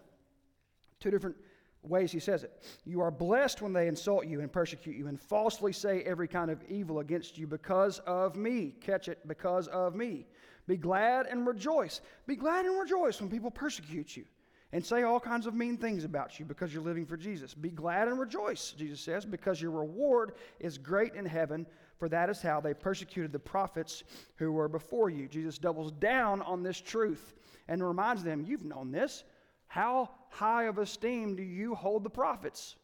Two 0.99 1.11
different 1.11 1.36
ways 1.82 2.11
he 2.11 2.20
says 2.20 2.43
it. 2.43 2.63
You 2.86 3.01
are 3.01 3.11
blessed 3.11 3.61
when 3.61 3.74
they 3.74 3.88
insult 3.88 4.28
you 4.28 4.41
and 4.41 4.51
persecute 4.51 4.97
you 4.97 5.07
and 5.07 5.20
falsely 5.20 5.72
say 5.72 6.01
every 6.03 6.28
kind 6.28 6.51
of 6.51 6.61
evil 6.67 6.99
against 6.99 7.38
you 7.38 7.47
because 7.47 7.99
of 7.99 8.36
me. 8.36 8.76
Catch 8.82 9.07
it, 9.07 9.26
because 9.28 9.67
of 9.67 9.95
me. 9.95 10.28
Be 10.67 10.78
glad 10.78 11.26
and 11.28 11.47
rejoice. 11.47 12.01
Be 12.28 12.36
glad 12.36 12.65
and 12.65 12.80
rejoice 12.80 13.20
when 13.20 13.30
people 13.30 13.51
persecute 13.51 14.15
you 14.15 14.26
and 14.72 14.86
say 14.86 15.01
all 15.01 15.20
kinds 15.20 15.47
of 15.47 15.55
mean 15.55 15.78
things 15.78 16.03
about 16.03 16.39
you 16.39 16.45
because 16.45 16.74
you're 16.74 16.84
living 16.84 17.05
for 17.05 17.17
Jesus. 17.17 17.53
Be 17.53 17.70
glad 17.70 18.07
and 18.07 18.20
rejoice, 18.20 18.72
Jesus 18.78 19.01
says, 19.01 19.26
because 19.26 19.61
your 19.61 19.72
reward 19.72 20.34
is 20.59 20.78
great 20.78 21.15
in 21.15 21.26
heaven, 21.26 21.65
for 21.97 22.07
that 22.09 22.30
is 22.30 22.41
how 22.41 22.61
they 22.61 22.74
persecuted 22.74 23.32
the 23.32 23.39
prophets 23.39 24.03
who 24.36 24.51
were 24.51 24.70
before 24.70 25.09
you. 25.09 25.28
Jesus 25.28 25.57
doubles 25.57 25.91
down 25.91 26.41
on 26.43 26.61
this 26.61 26.80
truth 26.80 27.34
and 27.67 27.86
reminds 27.86 28.24
them, 28.24 28.45
You've 28.47 28.65
known 28.65 28.91
this. 28.91 29.24
How 29.67 30.09
high 30.30 30.63
of 30.63 30.78
esteem 30.78 31.36
do 31.36 31.43
you 31.43 31.76
hold 31.76 32.03
the 32.03 32.09
prophets? 32.09 32.76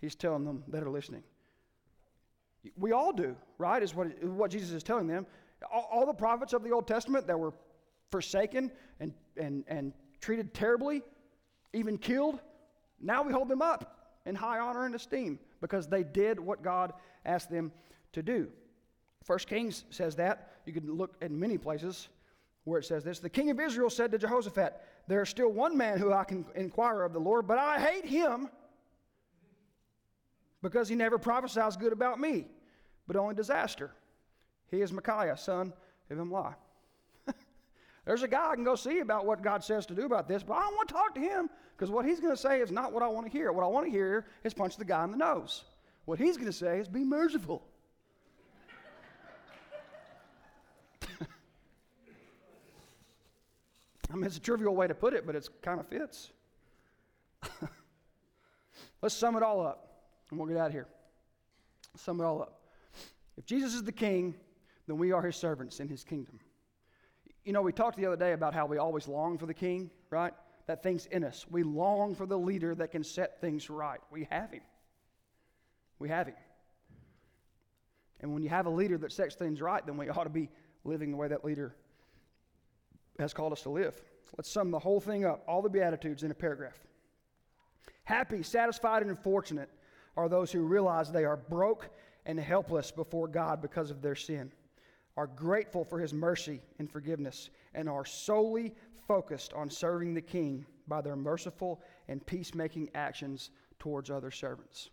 He's 0.00 0.14
telling 0.14 0.44
them 0.44 0.64
that 0.68 0.82
are 0.82 0.90
listening. 0.90 1.22
We 2.76 2.92
all 2.92 3.12
do, 3.12 3.36
right? 3.58 3.82
Is 3.82 3.94
what, 3.94 4.22
what 4.22 4.50
Jesus 4.50 4.70
is 4.70 4.82
telling 4.82 5.06
them. 5.06 5.26
All, 5.72 5.88
all 5.90 6.06
the 6.06 6.14
prophets 6.14 6.52
of 6.52 6.62
the 6.62 6.70
Old 6.70 6.86
Testament 6.86 7.26
that 7.26 7.38
were 7.38 7.52
forsaken 8.10 8.70
and, 9.00 9.12
and, 9.36 9.64
and 9.66 9.92
treated 10.20 10.54
terribly, 10.54 11.02
even 11.72 11.98
killed, 11.98 12.40
now 13.00 13.22
we 13.22 13.32
hold 13.32 13.48
them 13.48 13.62
up 13.62 14.18
in 14.26 14.34
high 14.34 14.58
honor 14.58 14.86
and 14.86 14.94
esteem 14.94 15.38
because 15.60 15.88
they 15.88 16.02
did 16.02 16.38
what 16.38 16.62
God 16.62 16.92
asked 17.24 17.50
them 17.50 17.72
to 18.12 18.22
do. 18.22 18.48
First 19.24 19.48
Kings 19.48 19.84
says 19.90 20.16
that. 20.16 20.52
You 20.66 20.72
can 20.72 20.96
look 20.96 21.14
at 21.22 21.30
many 21.30 21.58
places 21.58 22.08
where 22.64 22.78
it 22.78 22.84
says 22.84 23.04
this. 23.04 23.18
The 23.18 23.30
king 23.30 23.50
of 23.50 23.58
Israel 23.58 23.90
said 23.90 24.12
to 24.12 24.18
Jehoshaphat, 24.18 24.80
There 25.08 25.22
is 25.22 25.28
still 25.28 25.50
one 25.50 25.76
man 25.76 25.98
who 25.98 26.12
I 26.12 26.24
can 26.24 26.44
inquire 26.54 27.02
of 27.02 27.12
the 27.12 27.18
Lord, 27.18 27.46
but 27.46 27.58
I 27.58 27.78
hate 27.78 28.06
him 28.06 28.48
because 30.62 30.88
he 30.88 30.94
never 30.94 31.18
prophesies 31.18 31.76
good 31.76 31.92
about 31.92 32.20
me, 32.20 32.46
but 33.06 33.16
only 33.16 33.34
disaster. 33.34 33.90
He 34.70 34.80
is 34.80 34.92
Micaiah, 34.92 35.36
son 35.36 35.72
of 36.10 36.18
Imlah. 36.18 36.54
There's 38.04 38.22
a 38.24 38.28
guy 38.28 38.50
I 38.50 38.54
can 38.54 38.64
go 38.64 38.74
see 38.74 38.98
about 38.98 39.26
what 39.26 39.42
God 39.42 39.62
says 39.62 39.86
to 39.86 39.94
do 39.94 40.04
about 40.04 40.26
this, 40.26 40.42
but 40.42 40.54
I 40.54 40.62
don't 40.62 40.74
want 40.74 40.88
to 40.88 40.94
talk 40.94 41.14
to 41.14 41.20
him 41.20 41.48
because 41.76 41.90
what 41.90 42.04
he's 42.04 42.18
going 42.18 42.34
to 42.34 42.40
say 42.40 42.60
is 42.60 42.72
not 42.72 42.92
what 42.92 43.02
I 43.02 43.08
want 43.08 43.26
to 43.26 43.32
hear. 43.32 43.52
What 43.52 43.64
I 43.64 43.68
want 43.68 43.86
to 43.86 43.92
hear 43.92 44.26
is 44.42 44.52
punch 44.52 44.76
the 44.76 44.84
guy 44.84 45.04
in 45.04 45.12
the 45.12 45.16
nose. 45.16 45.64
What 46.04 46.18
he's 46.18 46.36
going 46.36 46.48
to 46.48 46.52
say 46.52 46.80
is 46.80 46.88
be 46.88 47.04
merciful. 47.04 47.62
I 54.10 54.14
mean, 54.14 54.24
it's 54.24 54.36
a 54.36 54.40
trivial 54.40 54.74
way 54.74 54.88
to 54.88 54.94
put 54.94 55.14
it, 55.14 55.24
but 55.24 55.36
it 55.36 55.48
kind 55.62 55.78
of 55.78 55.86
fits. 55.86 56.32
Let's 59.00 59.14
sum 59.14 59.36
it 59.36 59.44
all 59.44 59.64
up, 59.64 60.02
and 60.30 60.40
we'll 60.40 60.48
get 60.48 60.56
out 60.56 60.66
of 60.66 60.72
here. 60.72 60.88
Sum 61.96 62.20
it 62.20 62.24
all 62.24 62.42
up. 62.42 62.62
If 63.36 63.46
Jesus 63.46 63.74
is 63.74 63.84
the 63.84 63.92
king, 63.92 64.34
then 64.88 64.98
we 64.98 65.12
are 65.12 65.22
his 65.22 65.36
servants 65.36 65.78
in 65.78 65.86
his 65.86 66.02
kingdom. 66.02 66.40
You 67.44 67.52
know, 67.52 67.62
we 67.62 67.72
talked 67.72 67.96
the 67.96 68.06
other 68.06 68.16
day 68.16 68.32
about 68.32 68.54
how 68.54 68.66
we 68.66 68.78
always 68.78 69.08
long 69.08 69.38
for 69.38 69.46
the 69.46 69.54
king, 69.54 69.90
right? 70.10 70.32
That 70.66 70.82
thing's 70.82 71.06
in 71.06 71.24
us. 71.24 71.44
We 71.50 71.62
long 71.62 72.14
for 72.14 72.26
the 72.26 72.38
leader 72.38 72.74
that 72.76 72.92
can 72.92 73.02
set 73.02 73.40
things 73.40 73.68
right. 73.68 74.00
We 74.10 74.28
have 74.30 74.52
him. 74.52 74.62
We 75.98 76.08
have 76.08 76.28
him. 76.28 76.36
And 78.20 78.32
when 78.32 78.42
you 78.42 78.48
have 78.48 78.66
a 78.66 78.70
leader 78.70 78.96
that 78.98 79.12
sets 79.12 79.34
things 79.34 79.60
right, 79.60 79.84
then 79.84 79.96
we 79.96 80.08
ought 80.08 80.24
to 80.24 80.30
be 80.30 80.48
living 80.84 81.10
the 81.10 81.16
way 81.16 81.28
that 81.28 81.44
leader 81.44 81.74
has 83.18 83.34
called 83.34 83.52
us 83.52 83.62
to 83.62 83.70
live. 83.70 84.00
Let's 84.36 84.50
sum 84.50 84.70
the 84.70 84.78
whole 84.78 85.00
thing 85.00 85.24
up, 85.24 85.42
all 85.46 85.62
the 85.62 85.68
Beatitudes 85.68 86.22
in 86.22 86.30
a 86.30 86.34
paragraph. 86.34 86.78
Happy, 88.04 88.42
satisfied, 88.42 89.02
and 89.02 89.18
fortunate 89.18 89.68
are 90.16 90.28
those 90.28 90.52
who 90.52 90.62
realize 90.62 91.10
they 91.10 91.24
are 91.24 91.36
broke 91.36 91.90
and 92.24 92.38
helpless 92.38 92.90
before 92.90 93.28
God 93.28 93.60
because 93.60 93.90
of 93.90 94.00
their 94.00 94.14
sin. 94.14 94.52
Are 95.16 95.26
grateful 95.26 95.84
for 95.84 95.98
his 95.98 96.14
mercy 96.14 96.60
and 96.78 96.90
forgiveness, 96.90 97.50
and 97.74 97.88
are 97.88 98.04
solely 98.04 98.74
focused 99.06 99.52
on 99.52 99.68
serving 99.68 100.14
the 100.14 100.20
king 100.20 100.64
by 100.88 101.00
their 101.00 101.16
merciful 101.16 101.82
and 102.08 102.24
peacemaking 102.26 102.88
actions 102.94 103.50
towards 103.78 104.10
other 104.10 104.30
servants. 104.30 104.90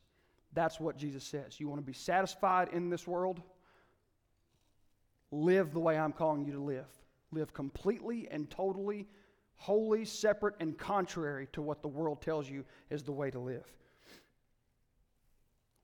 That's 0.53 0.80
what 0.80 0.97
Jesus 0.97 1.24
says. 1.24 1.59
You 1.59 1.70
want 1.70 1.80
to 1.80 1.86
be 1.86 1.93
satisfied 1.93 2.70
in 2.74 2.89
this 2.89 3.07
world? 3.07 3.41
Live 5.32 5.74
the 5.74 5.80
way 5.80 5.97
I'm 5.97 6.11
calling 6.11 6.43
you 6.43 6.53
to 6.53 6.61
live. 6.61 6.88
Live 7.32 7.53
completely 7.53 8.28
and 8.32 8.49
totally, 8.49 9.07
wholly 9.55 10.05
separate 10.05 10.55
and 10.59 10.78
contrary 10.78 11.47
to 11.53 11.61
what 11.61 11.82
the 11.82 11.88
world 11.88 12.22
tells 12.22 12.49
you 12.49 12.65
is 12.89 13.03
the 13.03 13.11
way 13.11 13.30
to 13.30 13.39
live. 13.39 13.65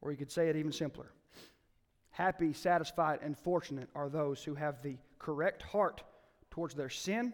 Or 0.02 0.12
you 0.12 0.18
could 0.18 0.32
say 0.32 0.50
it 0.50 0.56
even 0.56 0.72
simpler. 0.72 1.12
Happy, 2.16 2.54
satisfied, 2.54 3.20
and 3.22 3.38
fortunate 3.38 3.90
are 3.94 4.08
those 4.08 4.42
who 4.42 4.56
have 4.56 4.82
the 4.82 4.96
correct 5.20 5.62
heart 5.62 6.02
towards 6.50 6.74
their 6.74 6.88
sin, 6.88 7.34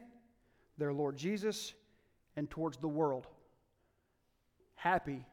their 0.79 0.91
Lord 0.91 1.15
Jesus, 1.17 1.75
and 2.35 2.49
towards 2.49 2.77
the 2.77 2.87
world. 2.87 3.27
Happy 4.73 5.23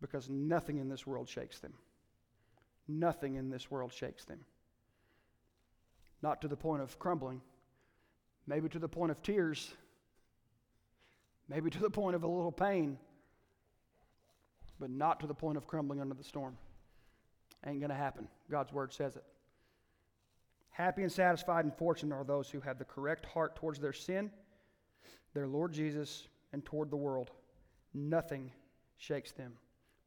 because 0.00 0.28
nothing 0.28 0.78
in 0.78 0.88
this 0.88 1.06
world 1.06 1.28
shakes 1.28 1.60
them. 1.60 1.72
Nothing 2.88 3.36
in 3.36 3.48
this 3.48 3.70
world 3.70 3.92
shakes 3.92 4.24
them. 4.24 4.40
Not 6.20 6.42
to 6.42 6.48
the 6.48 6.56
point 6.56 6.82
of 6.82 6.98
crumbling, 6.98 7.40
maybe 8.48 8.68
to 8.70 8.80
the 8.80 8.88
point 8.88 9.12
of 9.12 9.22
tears, 9.22 9.72
maybe 11.48 11.70
to 11.70 11.78
the 11.78 11.90
point 11.90 12.16
of 12.16 12.24
a 12.24 12.28
little 12.28 12.50
pain, 12.50 12.98
but 14.80 14.90
not 14.90 15.20
to 15.20 15.28
the 15.28 15.34
point 15.34 15.56
of 15.56 15.68
crumbling 15.68 16.00
under 16.00 16.14
the 16.14 16.24
storm. 16.24 16.56
Ain't 17.66 17.80
going 17.80 17.90
to 17.90 17.96
happen. 17.96 18.28
God's 18.50 18.72
word 18.72 18.92
says 18.92 19.16
it. 19.16 19.24
Happy 20.70 21.02
and 21.02 21.10
satisfied 21.10 21.64
and 21.64 21.74
fortunate 21.74 22.14
are 22.14 22.24
those 22.24 22.48
who 22.48 22.60
have 22.60 22.78
the 22.78 22.84
correct 22.84 23.26
heart 23.26 23.56
towards 23.56 23.80
their 23.80 23.92
sin, 23.92 24.30
their 25.34 25.48
Lord 25.48 25.72
Jesus, 25.72 26.28
and 26.52 26.64
toward 26.64 26.90
the 26.90 26.96
world. 26.96 27.32
Nothing 27.94 28.52
shakes 28.96 29.32
them. 29.32 29.54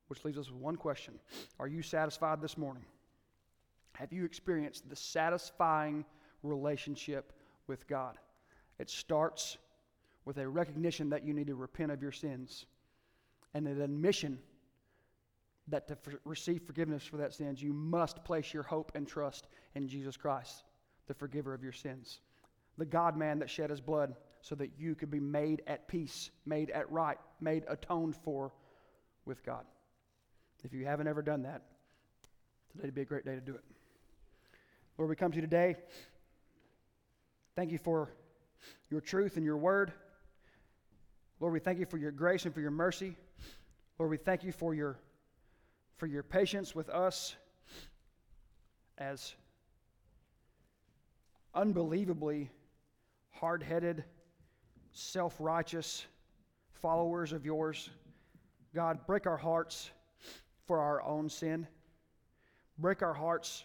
Which 0.07 0.23
leaves 0.25 0.37
us 0.37 0.49
with 0.49 0.61
one 0.61 0.75
question 0.75 1.15
Are 1.59 1.67
you 1.67 1.81
satisfied 1.81 2.41
this 2.41 2.57
morning? 2.57 2.85
Have 3.93 4.13
you 4.13 4.23
experienced 4.23 4.89
the 4.89 4.95
satisfying 4.95 6.05
relationship 6.43 7.33
with 7.67 7.87
God? 7.87 8.17
It 8.79 8.89
starts 8.89 9.57
with 10.25 10.37
a 10.37 10.47
recognition 10.47 11.09
that 11.09 11.25
you 11.25 11.33
need 11.33 11.47
to 11.47 11.55
repent 11.55 11.91
of 11.91 12.01
your 12.01 12.11
sins 12.11 12.65
and 13.53 13.67
an 13.67 13.81
admission 13.81 14.39
that 15.67 15.87
to 15.87 15.97
receive 16.25 16.63
forgiveness 16.63 17.03
for 17.03 17.17
that 17.17 17.33
sins, 17.33 17.61
you 17.61 17.73
must 17.73 18.23
place 18.23 18.53
your 18.53 18.63
hope 18.63 18.91
and 18.95 19.07
trust 19.07 19.47
in 19.75 19.87
Jesus 19.87 20.17
Christ, 20.17 20.63
the 21.07 21.13
forgiver 21.13 21.53
of 21.53 21.63
your 21.63 21.71
sins, 21.71 22.19
the 22.77 22.85
God 22.85 23.15
man 23.15 23.39
that 23.39 23.49
shed 23.49 23.69
his 23.69 23.81
blood 23.81 24.15
so 24.41 24.55
that 24.55 24.71
you 24.77 24.95
could 24.95 25.11
be 25.11 25.19
made 25.19 25.61
at 25.67 25.87
peace, 25.87 26.31
made 26.45 26.71
at 26.71 26.91
right, 26.91 27.17
made 27.39 27.63
atoned 27.67 28.15
for 28.15 28.51
with 29.25 29.45
God. 29.45 29.65
If 30.63 30.73
you 30.73 30.85
haven't 30.85 31.07
ever 31.07 31.21
done 31.21 31.43
that, 31.43 31.61
today 32.71 32.85
would 32.85 32.95
be 32.95 33.01
a 33.01 33.05
great 33.05 33.25
day 33.25 33.35
to 33.35 33.41
do 33.41 33.53
it. 33.53 33.63
Lord, 34.97 35.09
we 35.09 35.15
come 35.15 35.31
to 35.31 35.35
you 35.35 35.41
today. 35.41 35.75
Thank 37.55 37.71
you 37.71 37.77
for 37.77 38.11
your 38.89 39.01
truth 39.01 39.37
and 39.37 39.45
your 39.45 39.57
word. 39.57 39.93
Lord, 41.39 41.53
we 41.53 41.59
thank 41.59 41.79
you 41.79 41.85
for 41.85 41.97
your 41.97 42.11
grace 42.11 42.45
and 42.45 42.53
for 42.53 42.61
your 42.61 42.71
mercy. 42.71 43.15
Lord, 43.97 44.11
we 44.11 44.17
thank 44.17 44.43
you 44.43 44.51
for 44.51 44.73
your, 44.73 44.99
for 45.97 46.07
your 46.07 46.23
patience 46.23 46.73
with 46.75 46.89
us 46.89 47.35
as 48.97 49.35
unbelievably 51.53 52.49
hard 53.31 53.63
headed, 53.63 54.03
self 54.91 55.35
righteous 55.39 56.05
followers 56.81 57.33
of 57.33 57.45
yours. 57.45 57.89
God, 58.73 59.05
break 59.05 59.27
our 59.27 59.37
hearts 59.37 59.91
for 60.65 60.79
our 60.79 61.01
own 61.03 61.29
sin. 61.29 61.67
Break 62.77 63.01
our 63.01 63.13
hearts 63.13 63.63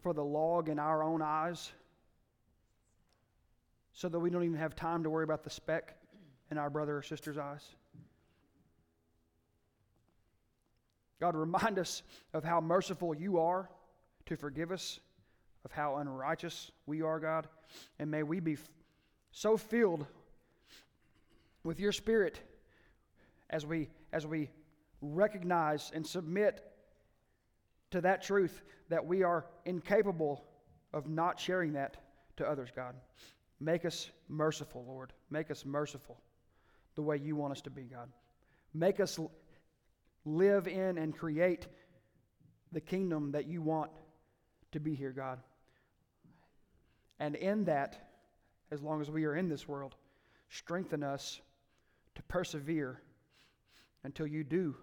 for 0.00 0.12
the 0.12 0.24
log 0.24 0.68
in 0.68 0.78
our 0.78 1.02
own 1.02 1.20
eyes 1.22 1.72
so 3.92 4.08
that 4.08 4.18
we 4.18 4.30
don't 4.30 4.44
even 4.44 4.56
have 4.56 4.76
time 4.76 5.02
to 5.02 5.10
worry 5.10 5.24
about 5.24 5.42
the 5.42 5.50
speck 5.50 5.96
in 6.50 6.58
our 6.58 6.70
brother 6.70 6.96
or 6.96 7.02
sister's 7.02 7.36
eyes. 7.36 7.74
God, 11.20 11.34
remind 11.34 11.78
us 11.78 12.02
of 12.32 12.44
how 12.44 12.60
merciful 12.60 13.14
you 13.14 13.38
are 13.38 13.68
to 14.26 14.36
forgive 14.36 14.70
us, 14.70 15.00
of 15.64 15.72
how 15.72 15.96
unrighteous 15.96 16.70
we 16.86 17.02
are, 17.02 17.18
God. 17.18 17.48
And 17.98 18.10
may 18.10 18.22
we 18.22 18.40
be 18.40 18.54
f- 18.54 18.68
so 19.32 19.56
filled 19.56 20.06
with 21.64 21.80
your 21.80 21.92
spirit 21.92 22.40
as 23.50 23.66
we, 23.66 23.88
as 24.12 24.26
we 24.26 24.50
recognize 25.00 25.90
and 25.94 26.06
submit 26.06 26.64
to 27.90 28.00
that 28.02 28.22
truth 28.22 28.62
that 28.88 29.04
we 29.04 29.22
are 29.22 29.46
incapable 29.64 30.44
of 30.92 31.08
not 31.08 31.38
sharing 31.38 31.72
that 31.72 31.96
to 32.36 32.48
others, 32.48 32.70
God. 32.74 32.94
Make 33.60 33.84
us 33.84 34.10
merciful, 34.28 34.84
Lord. 34.86 35.12
Make 35.30 35.50
us 35.50 35.64
merciful 35.64 36.18
the 36.94 37.02
way 37.02 37.16
you 37.16 37.36
want 37.36 37.52
us 37.52 37.60
to 37.62 37.70
be, 37.70 37.82
God. 37.82 38.08
Make 38.72 39.00
us 39.00 39.18
live 40.24 40.68
in 40.68 40.98
and 40.98 41.16
create 41.16 41.66
the 42.72 42.80
kingdom 42.80 43.32
that 43.32 43.46
you 43.46 43.62
want 43.62 43.90
to 44.72 44.80
be 44.80 44.94
here, 44.94 45.12
God. 45.12 45.38
And 47.18 47.34
in 47.34 47.64
that, 47.64 48.10
as 48.70 48.82
long 48.82 49.00
as 49.00 49.10
we 49.10 49.24
are 49.24 49.34
in 49.34 49.48
this 49.48 49.66
world, 49.66 49.94
strengthen 50.50 51.02
us 51.02 51.40
to 52.14 52.22
persevere 52.24 53.00
until 54.04 54.26
you 54.26 54.44
do 54.44 54.76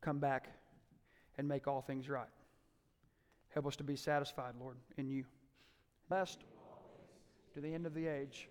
come 0.00 0.18
back 0.18 0.48
and 1.38 1.48
make 1.48 1.66
all 1.66 1.80
things 1.80 2.08
right. 2.08 2.28
Help 3.50 3.66
us 3.66 3.76
to 3.76 3.84
be 3.84 3.96
satisfied, 3.96 4.54
Lord, 4.60 4.76
in 4.96 5.08
you. 5.08 5.24
Best 6.08 6.44
to 7.54 7.60
the 7.60 7.72
end 7.72 7.86
of 7.86 7.94
the 7.94 8.06
age. 8.06 8.48